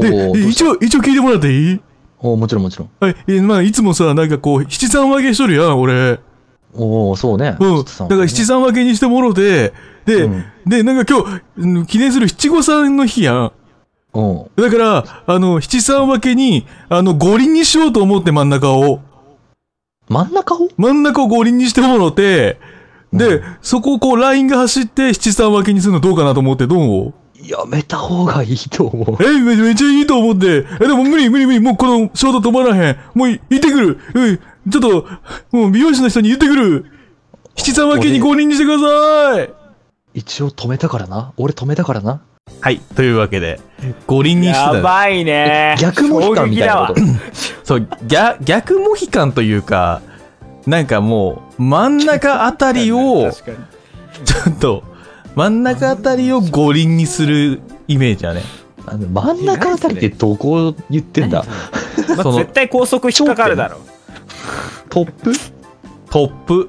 [0.00, 1.80] で、一応、一応聞いてもらっていい？
[2.20, 2.90] おーもちろんもちろん。
[3.00, 6.18] はい、えまあ、いつもさ、なんかこう、七三分けしとるやん、俺。
[6.74, 7.56] おおそうね。
[7.60, 7.84] うん。
[7.84, 9.72] だから七三分けにしてもろて、
[10.04, 13.52] で、うんで、なんか今日うん、記念する七五三の日やん。
[14.12, 19.00] おうだから、あの、七三分けに、あの、五輪にしようと思って真ん中を。
[20.08, 20.68] 真ん中を？
[20.76, 22.58] 真ん中を五輪にしてもろて、
[23.12, 27.14] で、うんそこをこう、ラインが走って七三分けにするのどうかなと思って、どう？
[27.42, 29.22] やめた方がいいと思う。
[29.22, 30.66] え、めめっちゃいいと思って。
[30.80, 31.60] え、でも無理無理無理。
[31.60, 32.96] もうこのショート止まらへん。
[33.14, 33.98] もうい行ってくる。
[34.14, 34.36] うん。
[34.70, 35.06] ちょっと、
[35.56, 36.86] もう美容師の人に言ってくる。
[37.56, 39.50] 七三分けに五輪にしてください。
[40.14, 41.32] 一応止めたからな。
[41.36, 42.20] 俺止めたからな。
[42.60, 42.80] はい。
[42.96, 43.60] というわけで、
[44.06, 47.00] 五輪にしてたやばいね逆モヒカンみたいなこと？
[47.62, 50.00] そう、逆、逆モヒカンというか、
[50.66, 54.82] なんかもう、真ん中あたりを、ちょっと、
[55.38, 58.42] 真ん中あたりを五輪にするイメージやね。
[58.86, 61.44] あの真ん中あたりってどこを言ってんだ？
[62.08, 63.78] まあ、その絶対高速引っかかるだろ
[64.90, 65.32] トップ？
[66.10, 66.68] トップ。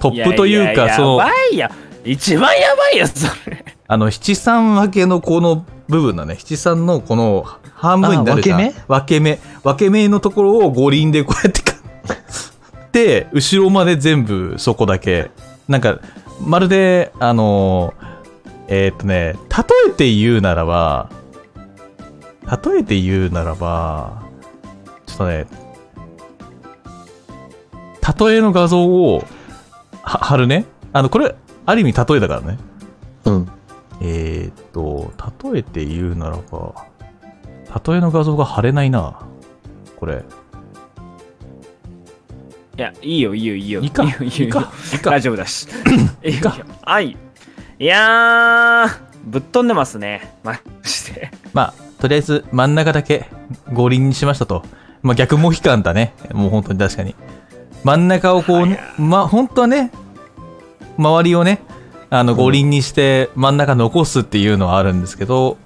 [0.00, 1.70] トップというか、ややそのや、ばいや
[2.04, 6.34] 一番やばいよそれあの、七三分けのこの部分だね。
[6.34, 7.46] 七三のこの
[7.76, 8.60] 半分になるじゃん。
[8.60, 11.76] あ分け分け目分け目のところを五輪でこうやってか
[12.90, 15.30] で、後ろまで全部そこだけ。
[15.68, 16.00] なんか、
[16.44, 17.94] まるで、あの、
[18.68, 19.34] えーっとね、
[19.86, 21.10] 例えて言うならば、
[22.64, 24.22] 例えて言うならば、
[25.06, 25.46] ちょっとね、
[28.18, 29.24] 例えの画像を
[30.02, 30.66] は貼るね。
[30.92, 32.58] あの、これ、ある意味例えだからね。
[33.24, 33.48] うん。
[34.00, 35.12] えーっと、
[35.52, 36.86] 例えて言うならば、
[37.86, 39.20] 例えの画像が貼れないな。
[39.96, 40.24] これ。
[42.76, 43.80] いやいいよいいよいいよ。
[43.80, 44.46] いいかいいよいいよ。
[44.46, 45.10] いいかいいか。
[45.10, 45.68] 大丈夫だし。
[46.24, 47.16] いいかはい。
[47.78, 48.88] いやー
[49.24, 50.34] ぶっ飛んでますね。
[50.42, 51.30] マジで。
[51.52, 53.26] まあ、とりあえず真ん中だけ
[53.72, 54.64] 五輪にしましたと。
[55.02, 56.14] まあ逆モヒカンだね。
[56.32, 57.14] もう本当に確かに。
[57.84, 58.78] 真ん中をこう、はい。
[58.98, 59.90] まあ本当はね、
[60.96, 61.60] 周りをね、
[62.08, 65.58] あの五輪にして真ん中残すっていうのはあるんですけど、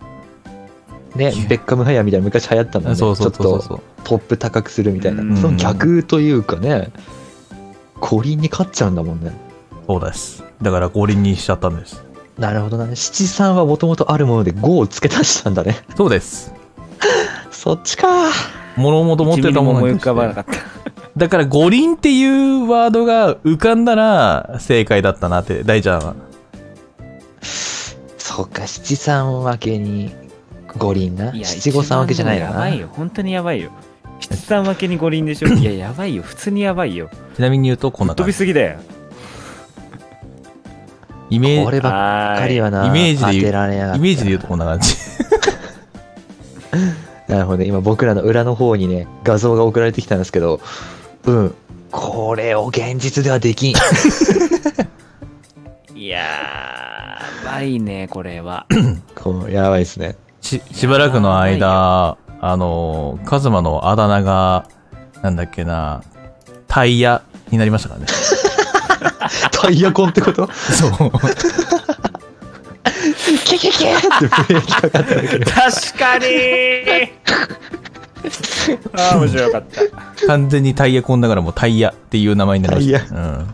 [1.14, 2.94] ね、ベッカムヘアみたいな昔流行ったもんね。
[2.96, 5.24] そうそうそうそうトップ高くするみたいなう。
[5.24, 6.92] んその逆というかね、
[8.00, 9.32] 五輪に勝っちゃうんだもんね。
[9.88, 10.44] そうです。
[10.62, 12.04] だから五輪にしちゃったんです。
[12.38, 12.94] なるほどなね。
[12.94, 15.74] 七三はもともとあるもので5を付け足したんだね。
[15.96, 16.54] そうです。
[17.50, 18.06] そっちか。
[18.76, 20.52] 物々持ってたものに一ミリも思い浮かばなかった
[21.16, 26.14] だから五輪っていうワードが浮かんだら正解だったなって、大ちゃんは。
[28.18, 30.14] そうか、七三分けに
[30.76, 31.34] 五輪な。
[31.34, 32.46] いや七五三分けじゃないな。
[32.46, 33.72] やばいよ本当にやばいよ
[34.20, 38.32] 七三分けに五輪でしょいややばいよ普通にやばいよちなみに言うとこんな飛び。
[38.32, 38.78] すぎだよ
[41.28, 44.94] イメージ、こればっかりはな、イメージで言う当てられなかったイメージで言うとこんな感じ。
[47.28, 47.66] なるほどね。
[47.66, 50.60] 今僕らの裏の方にね、画像が送られてきたんですけど、
[51.24, 51.54] うん。
[51.90, 53.74] これを現実ではできん。
[55.96, 58.66] いやーやばいねこれは
[59.14, 60.16] こうやばいですね。
[60.40, 64.66] し、しばらくの間、あの、カズマのあだ名が、
[65.22, 66.02] なんだっけな、
[66.68, 68.06] タイヤになりましたからね。
[69.52, 70.48] タイヤコンってこと？
[70.52, 70.90] そう。
[73.44, 74.08] キャキャキャって
[74.48, 75.44] ブレーキかかったんだけど。
[75.50, 76.26] 確かに
[78.94, 79.62] ああ面白かっ
[80.18, 83.14] た完全にタイヤコンだからもうタイヤっていう名前になりました。
[83.14, 83.46] うん。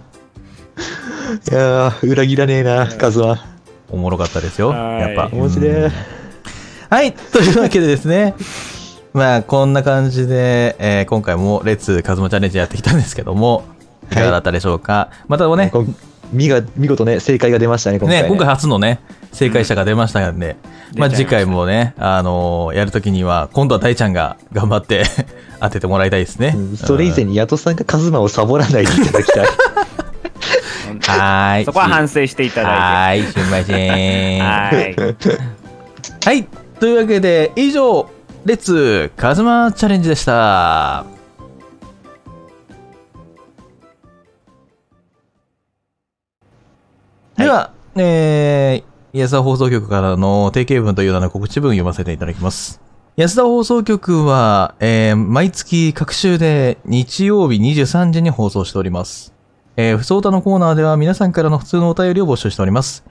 [1.50, 3.38] いやー、裏切らねえな、カズは。
[3.90, 4.68] おもろかったですよ。
[4.70, 5.36] はいやっぱ。
[5.36, 5.92] 面白いうん
[6.93, 7.14] はい。
[7.14, 8.35] というわけでですね。
[9.14, 13.64] まあ、こんな感じで、えー今回もレッツカズマチャレンジやってきたんですけども、
[14.10, 15.09] いかがだったでしょうか？
[15.27, 15.97] またね、こん
[16.35, 18.28] 見が見事ね、正解が出ましたね、今回、ね、ね。
[18.28, 19.01] 今回初のね、
[19.32, 20.56] 正解者が出ましたんで、
[20.94, 25.05] まあ次回もね、あのーやるときには、今度は大ちゃんが頑張って
[25.60, 26.52] 当ててもらいたいですね。
[26.55, 29.47] うんそれ以前にヤトさんがカズマをサボらないでいただきたい。
[29.47, 31.64] はーい。
[31.64, 34.43] そこは反省していただはーい、すみませいてん。
[34.43, 34.94] はい
[36.27, 36.47] はい。
[36.82, 38.10] というわけで、以上、
[38.44, 41.06] レッツカズマチャレンジでした。
[47.36, 52.80] では、えー、イエス放送局からの定型文という名の告知文読ませていただきます。
[53.14, 59.32] 安田放送局は、えー毎月各週で日曜日23時に放送しております。
[59.76, 63.04] えー、不相談のコーナーでは皆さんからの普通のお便りを募集しております。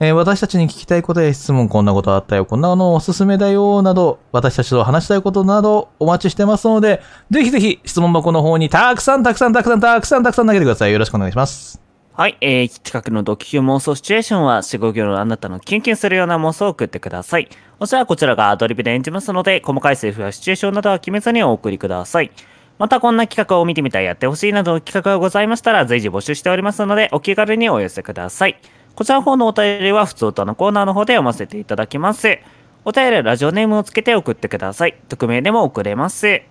[0.00, 10.92] えー私たちに聞きたいことや質問、こんなことあったよ、こんなのおすすめだよ、など、私たちと話したいことなどお待ちしてますので、ぜひぜひ質問箱の方にたくさんたくさんたくさんたくさんたくさん投げてください。
[10.92, 11.80] よろしくお願いします。
[12.12, 17.48] はい、えー、近くのドキュ妄想シチュエーションは、4、5行のあなたのキュンキュンするような妄想を送ってください。
[17.80, 22.30] そしたらこちらがアドリブで演じますので、細かいセリフやシチュエーションなどは決めずにお送りください。
[22.78, 28.60] またこんな企画を見てみたい、やってほしいなどの企画がございましたら、随時募集しておりますので、お気軽にお寄せください。
[28.98, 32.40] こちらの方のお便りは、普通歌のコーナーの方で読ませていただきます。
[32.84, 34.96] お便りはラジオネームをつけて送ってください。
[35.08, 36.42] 匿名でも送れます。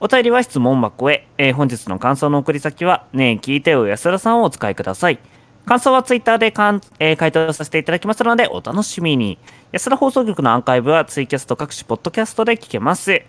[0.00, 1.28] お便りは質問箱へ。
[1.36, 5.18] えー本日の感想の送り先は、ねえ聞いてよ安田さんをお使いください。
[5.66, 9.36] 感想はツイッターでかん、えー回答させていただきますので、お楽しみに。
[9.72, 13.20] 安田放送局のアーカイブはツイキャスト各種ポッドキャストで聞けます。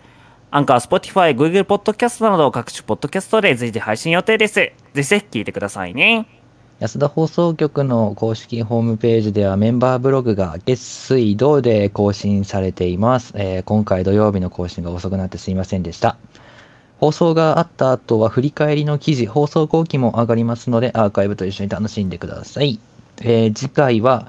[0.51, 4.53] アンカー、スポティファイ、グーグルポッドキャストなど各種ポッドキャストで随時配信予定です。
[4.53, 6.42] ぜひぜひ聞いてくださいね。
[6.83, 16.17] 安田放送局の公式ホームページではメンバーブログが月水土で更新されています、えー今回土曜日の更新が遅くなってすいませんでした。
[16.99, 22.81] 放送があった後は振り返りの記事、放送後期も上がりますのでアーカイブと一緒に楽しんでください。
[23.21, 24.27] えー次回は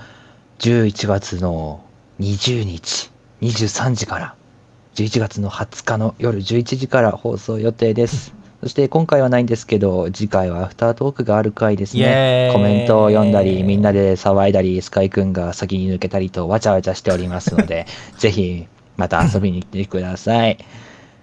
[0.61, 1.85] 11月の
[2.21, 3.11] 20日
[3.43, 4.37] 23時から
[4.95, 8.44] 11月の20日の夜11時から放送予定です。
[8.65, 12.49] そして今回はないんですけど、次回はアフタートークがある回ですね。
[12.49, 17.85] イコメントを読んだり、みんなで騒いだり、スカイくんが先に抜けたりとわちゃわちゃしておりますので、
[18.17, 18.67] ぜひ
[18.97, 20.57] また遊びに来てください。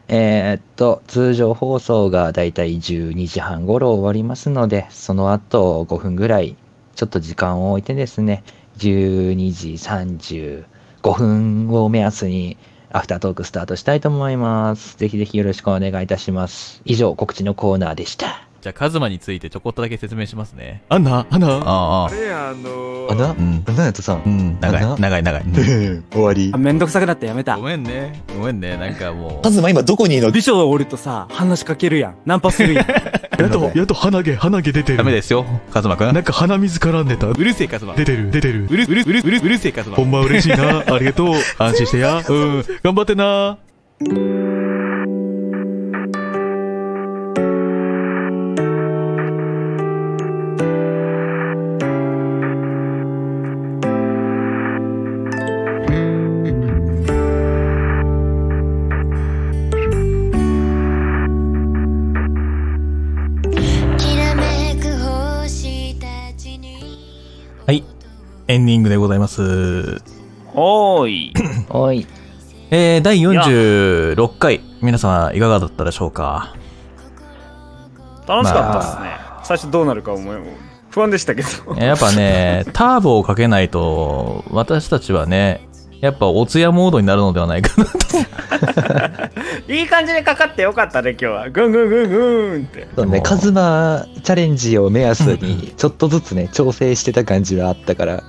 [0.07, 6.55] えーっと、通常放送がだいたい12時半頃終わりますので、その後5分ぐらい、
[6.95, 8.43] ちょっと時間を置いてですね、
[8.77, 12.57] 12時35分を目安に、
[12.93, 14.97] アフタートークスタートしたいと思います。
[14.97, 16.81] ぜひぜひよろしくお願いいたします。
[16.85, 18.47] 以上、告知のコーナーでした。
[18.61, 20.83] じゃあ、カズマについてちょこっとだけ説明しますね。
[20.89, 24.29] アンナアンナああ、あれや、あのあな、うんなやとさんう。
[24.29, 25.41] ん、長い、長い、長い。
[25.41, 26.57] うん 終わりあ、。
[26.59, 27.63] めんどくさくなってやめたご。
[27.63, 28.21] めんね。
[28.37, 28.77] ごめんね。
[28.77, 29.41] なんかもう。
[29.41, 30.31] カズマ今どこにいるの？
[30.31, 32.15] 美女おるとさ、話しかけるやん。
[32.25, 32.85] ナンパするやん。
[33.41, 34.97] やっと、やっと鼻毛、鼻毛出てる。
[34.97, 36.13] ダメですよ、カズマくん。
[36.13, 37.27] なんか鼻水絡んでた。
[37.27, 37.95] うるせえ、カズマ。
[37.95, 38.67] 出てる、出てる。
[38.69, 40.03] うる、うる、うる、うる、うるせえ、カズマほ。
[40.03, 40.83] んま嬉しいな。
[40.87, 41.35] ありがとう。
[41.57, 42.23] 安心してや。
[42.27, 42.65] うん。
[42.83, 43.57] 頑張ってな。
[68.51, 70.01] エンディングでございます。
[70.53, 71.33] おーい。
[71.71, 72.05] おい。
[72.69, 74.59] えー、第46回。
[74.81, 76.53] 皆様、いかがだったでしょうか？
[78.27, 79.11] 楽しかったっすね。
[79.43, 80.35] 最初どうなるか思い
[80.89, 81.75] 不安でしたけど。
[81.75, 85.69] やっぱね、 ターボをかけないと、私たちはね、
[86.01, 89.71] やっぱおつやモードになるのではないかなと。
[89.71, 91.49] いい感じにかかってよかったね、今日は。
[91.49, 92.89] ぐんぐんぐんぐんって。
[92.97, 98.23] そうね、カズマチャレンジを目安に、ちょっとずつね、調整してた感じはあったから、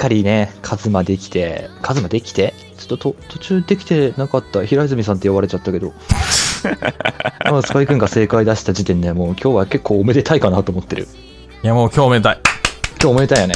[0.00, 2.54] かりね、カズマできて、カズマできて？
[2.78, 5.92] ちょっとと途中できてなかった平泉さんって呼ばれちゃったけど、
[7.44, 11.06] まあスカイ君が正解出した時点でもう今日は結構おめでたいかなと思ってる。
[11.62, 12.40] いや、もう今日おめでたい。
[12.98, 13.54] 今日おめでたいよね。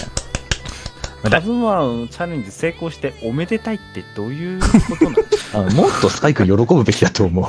[1.31, 5.17] カズマのチャレンジ成功しておめでたいってどういうことな
[5.65, 7.45] のあもっとスカイ君喜ぶべきだと思う。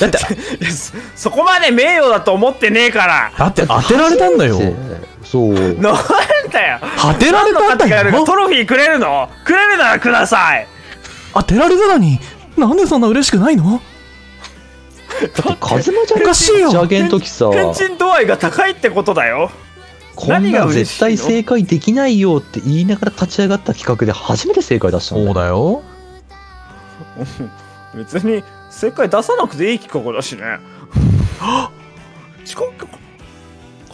[0.00, 0.18] だって、
[0.70, 3.32] そそこまで名誉だと思ってねえから。
[3.36, 4.58] だって当てられたんだよ。
[5.24, 5.54] そう。
[5.54, 5.96] なん
[6.52, 6.78] だよ。
[7.00, 8.04] 当てられたんだよ。
[8.04, 9.30] るトロフィーくれるの？
[9.44, 10.66] くれるならください。
[11.34, 12.20] 当てられたのに、
[12.56, 13.80] なんでそんな嬉しくないの？
[15.60, 16.68] カズマちゃんおかしいよ。
[16.68, 19.50] 打ち上げの時さ、変人度合いが高いってことだよ
[20.14, 25.34] こんな絶対正解できないよって言いながら立ち上がった企画で初めて正解出したんだそうよ。
[25.34, 25.82] だよ。
[27.96, 30.44] 別に正解出さなくていい企画だしね違
[32.52, 32.86] うか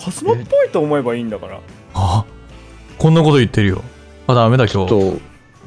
[0.03, 1.61] カズマっぽいと思えばいいんだから
[1.95, 2.25] あ
[2.99, 3.85] こんなこと言ってるよ。
[4.27, 4.89] あ、ダメだ今日。
[4.89, 4.99] と、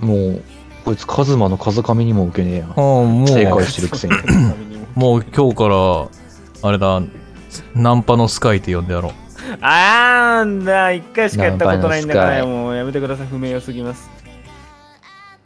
[0.06, 0.44] もう、
[0.84, 2.73] こいつカズマの風上にも受けねえやあ。
[2.76, 4.14] もう、正解してるくせに。
[4.95, 6.07] もう今日から、
[6.61, 7.02] あれだ、
[7.73, 9.11] ナンパのスカイって呼んでやろう。
[9.60, 14.10] あーんだ一回しかやったことないんだからもうやめてください不名誉すぎます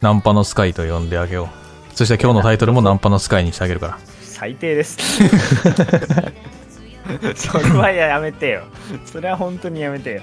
[0.00, 1.48] ナンパのスカイと呼んであげよ
[1.92, 1.96] う。
[1.96, 3.98] そして今日のタイトルもナンパのスカイにしてあげるから。
[4.20, 4.98] 最低です
[7.34, 8.64] それはやめてよ
[9.06, 10.20] それは本当にやめてよ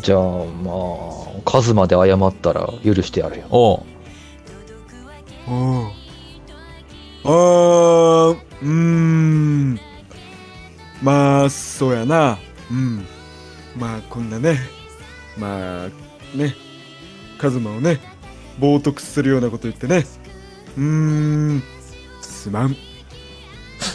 [0.00, 3.44] じゃあ、まあ、カズマで謝ったら許してやるよ。
[3.50, 3.82] おう。
[5.48, 5.90] おう
[7.24, 9.27] あーうーん
[11.02, 12.38] まあそうやな。
[12.70, 13.06] うん。
[13.76, 14.58] まあこんなね。
[15.36, 15.88] まあ
[16.36, 16.54] ね。
[17.38, 18.00] カズマをね
[18.60, 20.04] 冒涜するようなこと言ってね。
[20.76, 21.62] うーん。
[22.20, 22.76] すまん。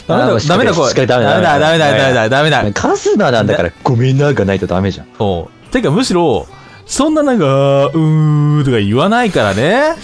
[0.06, 0.88] ダメだ、ダメだ、これ。
[0.88, 1.40] しっかりダメだ。
[1.40, 2.72] ダメだ、ダメだ、ダメだ、ダメだ。
[2.72, 5.06] カズマなんだから、ごめんながないとダメじゃん。
[5.18, 5.70] そう。
[5.70, 6.46] てか、むしろ、
[6.86, 9.94] そんななんか、うーとか言わないからね。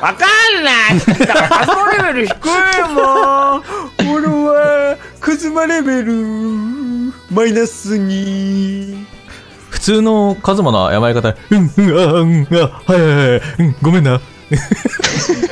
[0.00, 0.26] わか
[0.60, 1.00] んない。
[1.00, 3.62] そのレベル低いもん。
[4.14, 6.12] 俺はカズマレベル
[7.30, 9.06] マイナスに
[9.70, 14.20] 普通のカズマの謝り方、うん、うん、あ、うん、あ、はいはいはい、うん、ごめんな。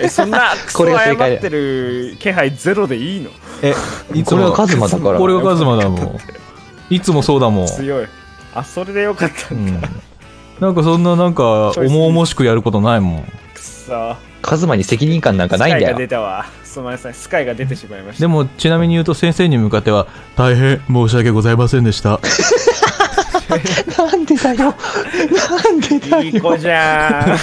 [0.01, 3.31] えそんな クソこれ謝ってる気配ゼロでいいの？
[3.63, 3.73] え、
[4.13, 6.19] いこれはカズマだからこれがカズマだもん。
[6.91, 7.67] いつもそうだもん。
[7.69, 8.07] 強い
[8.53, 9.81] あそれでよかったうんん。
[10.59, 13.23] なんかそんななんか、重々しくやることないもん。
[13.55, 15.97] くそカズマに責任感なんかないんだよ。
[15.97, 20.07] 出たわすみませんスカイが出てしまいましたでも、ちなみに言うと先生に向かっては、
[20.37, 22.21] 大変申し訳ございませんでした。
[23.99, 24.75] なんでだよ。
[25.65, 26.23] なんでだよ。
[26.23, 27.37] いい子じゃ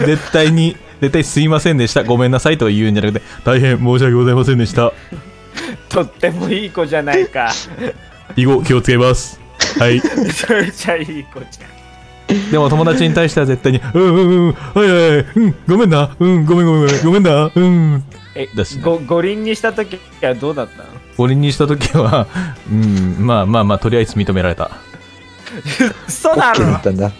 [0.00, 2.04] ん絶対に、絶対すいませんでした。
[2.04, 4.92] ごめんなさいとは言うんじゃなくて、大変申し訳ございませんでした。
[5.88, 7.50] とってもいい子じゃないか
[8.36, 9.40] 以後気をつけます。
[9.80, 9.94] はい。
[9.94, 11.66] めちゃめちゃいい子じゃ
[12.36, 18.04] んでも友達に対しては絶対に、うんうんうん、はいはいはい、うん、ごめんな、うん、ごめんごめんごめん、ごめんな、うん。
[18.34, 20.84] えだしご五輪にした時はどうだったの？
[21.16, 22.26] 五輪にした時は、
[22.70, 24.70] うん、まあまあまあ、とりあえず認められた。
[26.06, 27.12] 嘘だ OK だろったんだ。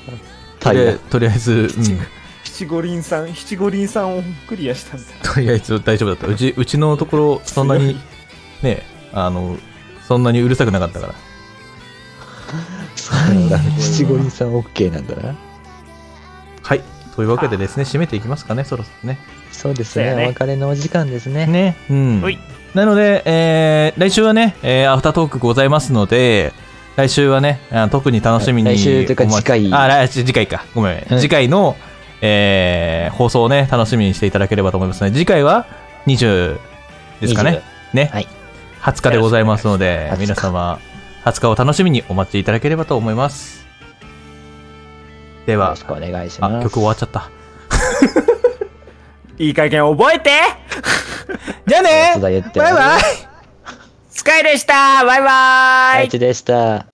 [0.73, 2.01] で、とりあえず、うん、
[2.45, 6.27] 七五輪さん七五輪さんをクリアしたんだとりあえず大丈夫だった。
[6.29, 7.99] うち、うちのところ、そんなに、
[8.63, 8.83] ね、
[9.13, 9.59] あの、
[10.07, 11.15] そんなにうるさくなかったから。
[12.95, 13.59] そうなんだ。
[13.79, 15.35] 七五輪さん OK なんだな。
[16.63, 16.83] はい。
[17.17, 19.19] というわけでですね、締めていきますかね、そろそろね。
[19.53, 20.15] そうですね。
[20.15, 21.47] ねお別れのお時間ですね。
[21.47, 21.77] ね。
[21.91, 22.23] うん。
[22.75, 26.53] なので、えー、来週はね、えー、アフタートークございますので、
[26.97, 28.69] 来週はね、あ特に楽しみに。
[28.69, 30.65] 来週というか次回あ、来週、次回か。
[30.75, 31.07] ごめん。
[31.11, 31.77] うん次回の、
[32.21, 35.11] えー、放送をね、楽しみにしていただければと思いますね。
[35.11, 35.67] 次回は
[36.07, 36.59] 20
[37.21, 37.63] ですかね。
[37.93, 38.11] ね。
[38.13, 38.29] はい
[38.81, 40.81] 20日でございますので20、日皆様、
[41.25, 43.67] 20日を楽しみにお待ちいただければと思います。
[45.47, 46.65] ではよろし、くお願いしあ、ます。
[46.65, 47.31] 曲終わっちゃった。
[49.41, 50.31] いい加減覚えて。
[51.67, 52.15] じゃあね。
[52.21, 52.43] バイ
[52.75, 53.01] バイ。
[54.11, 55.03] スカイでした。
[55.07, 55.99] バイバイ。
[56.01, 56.85] あいつでした。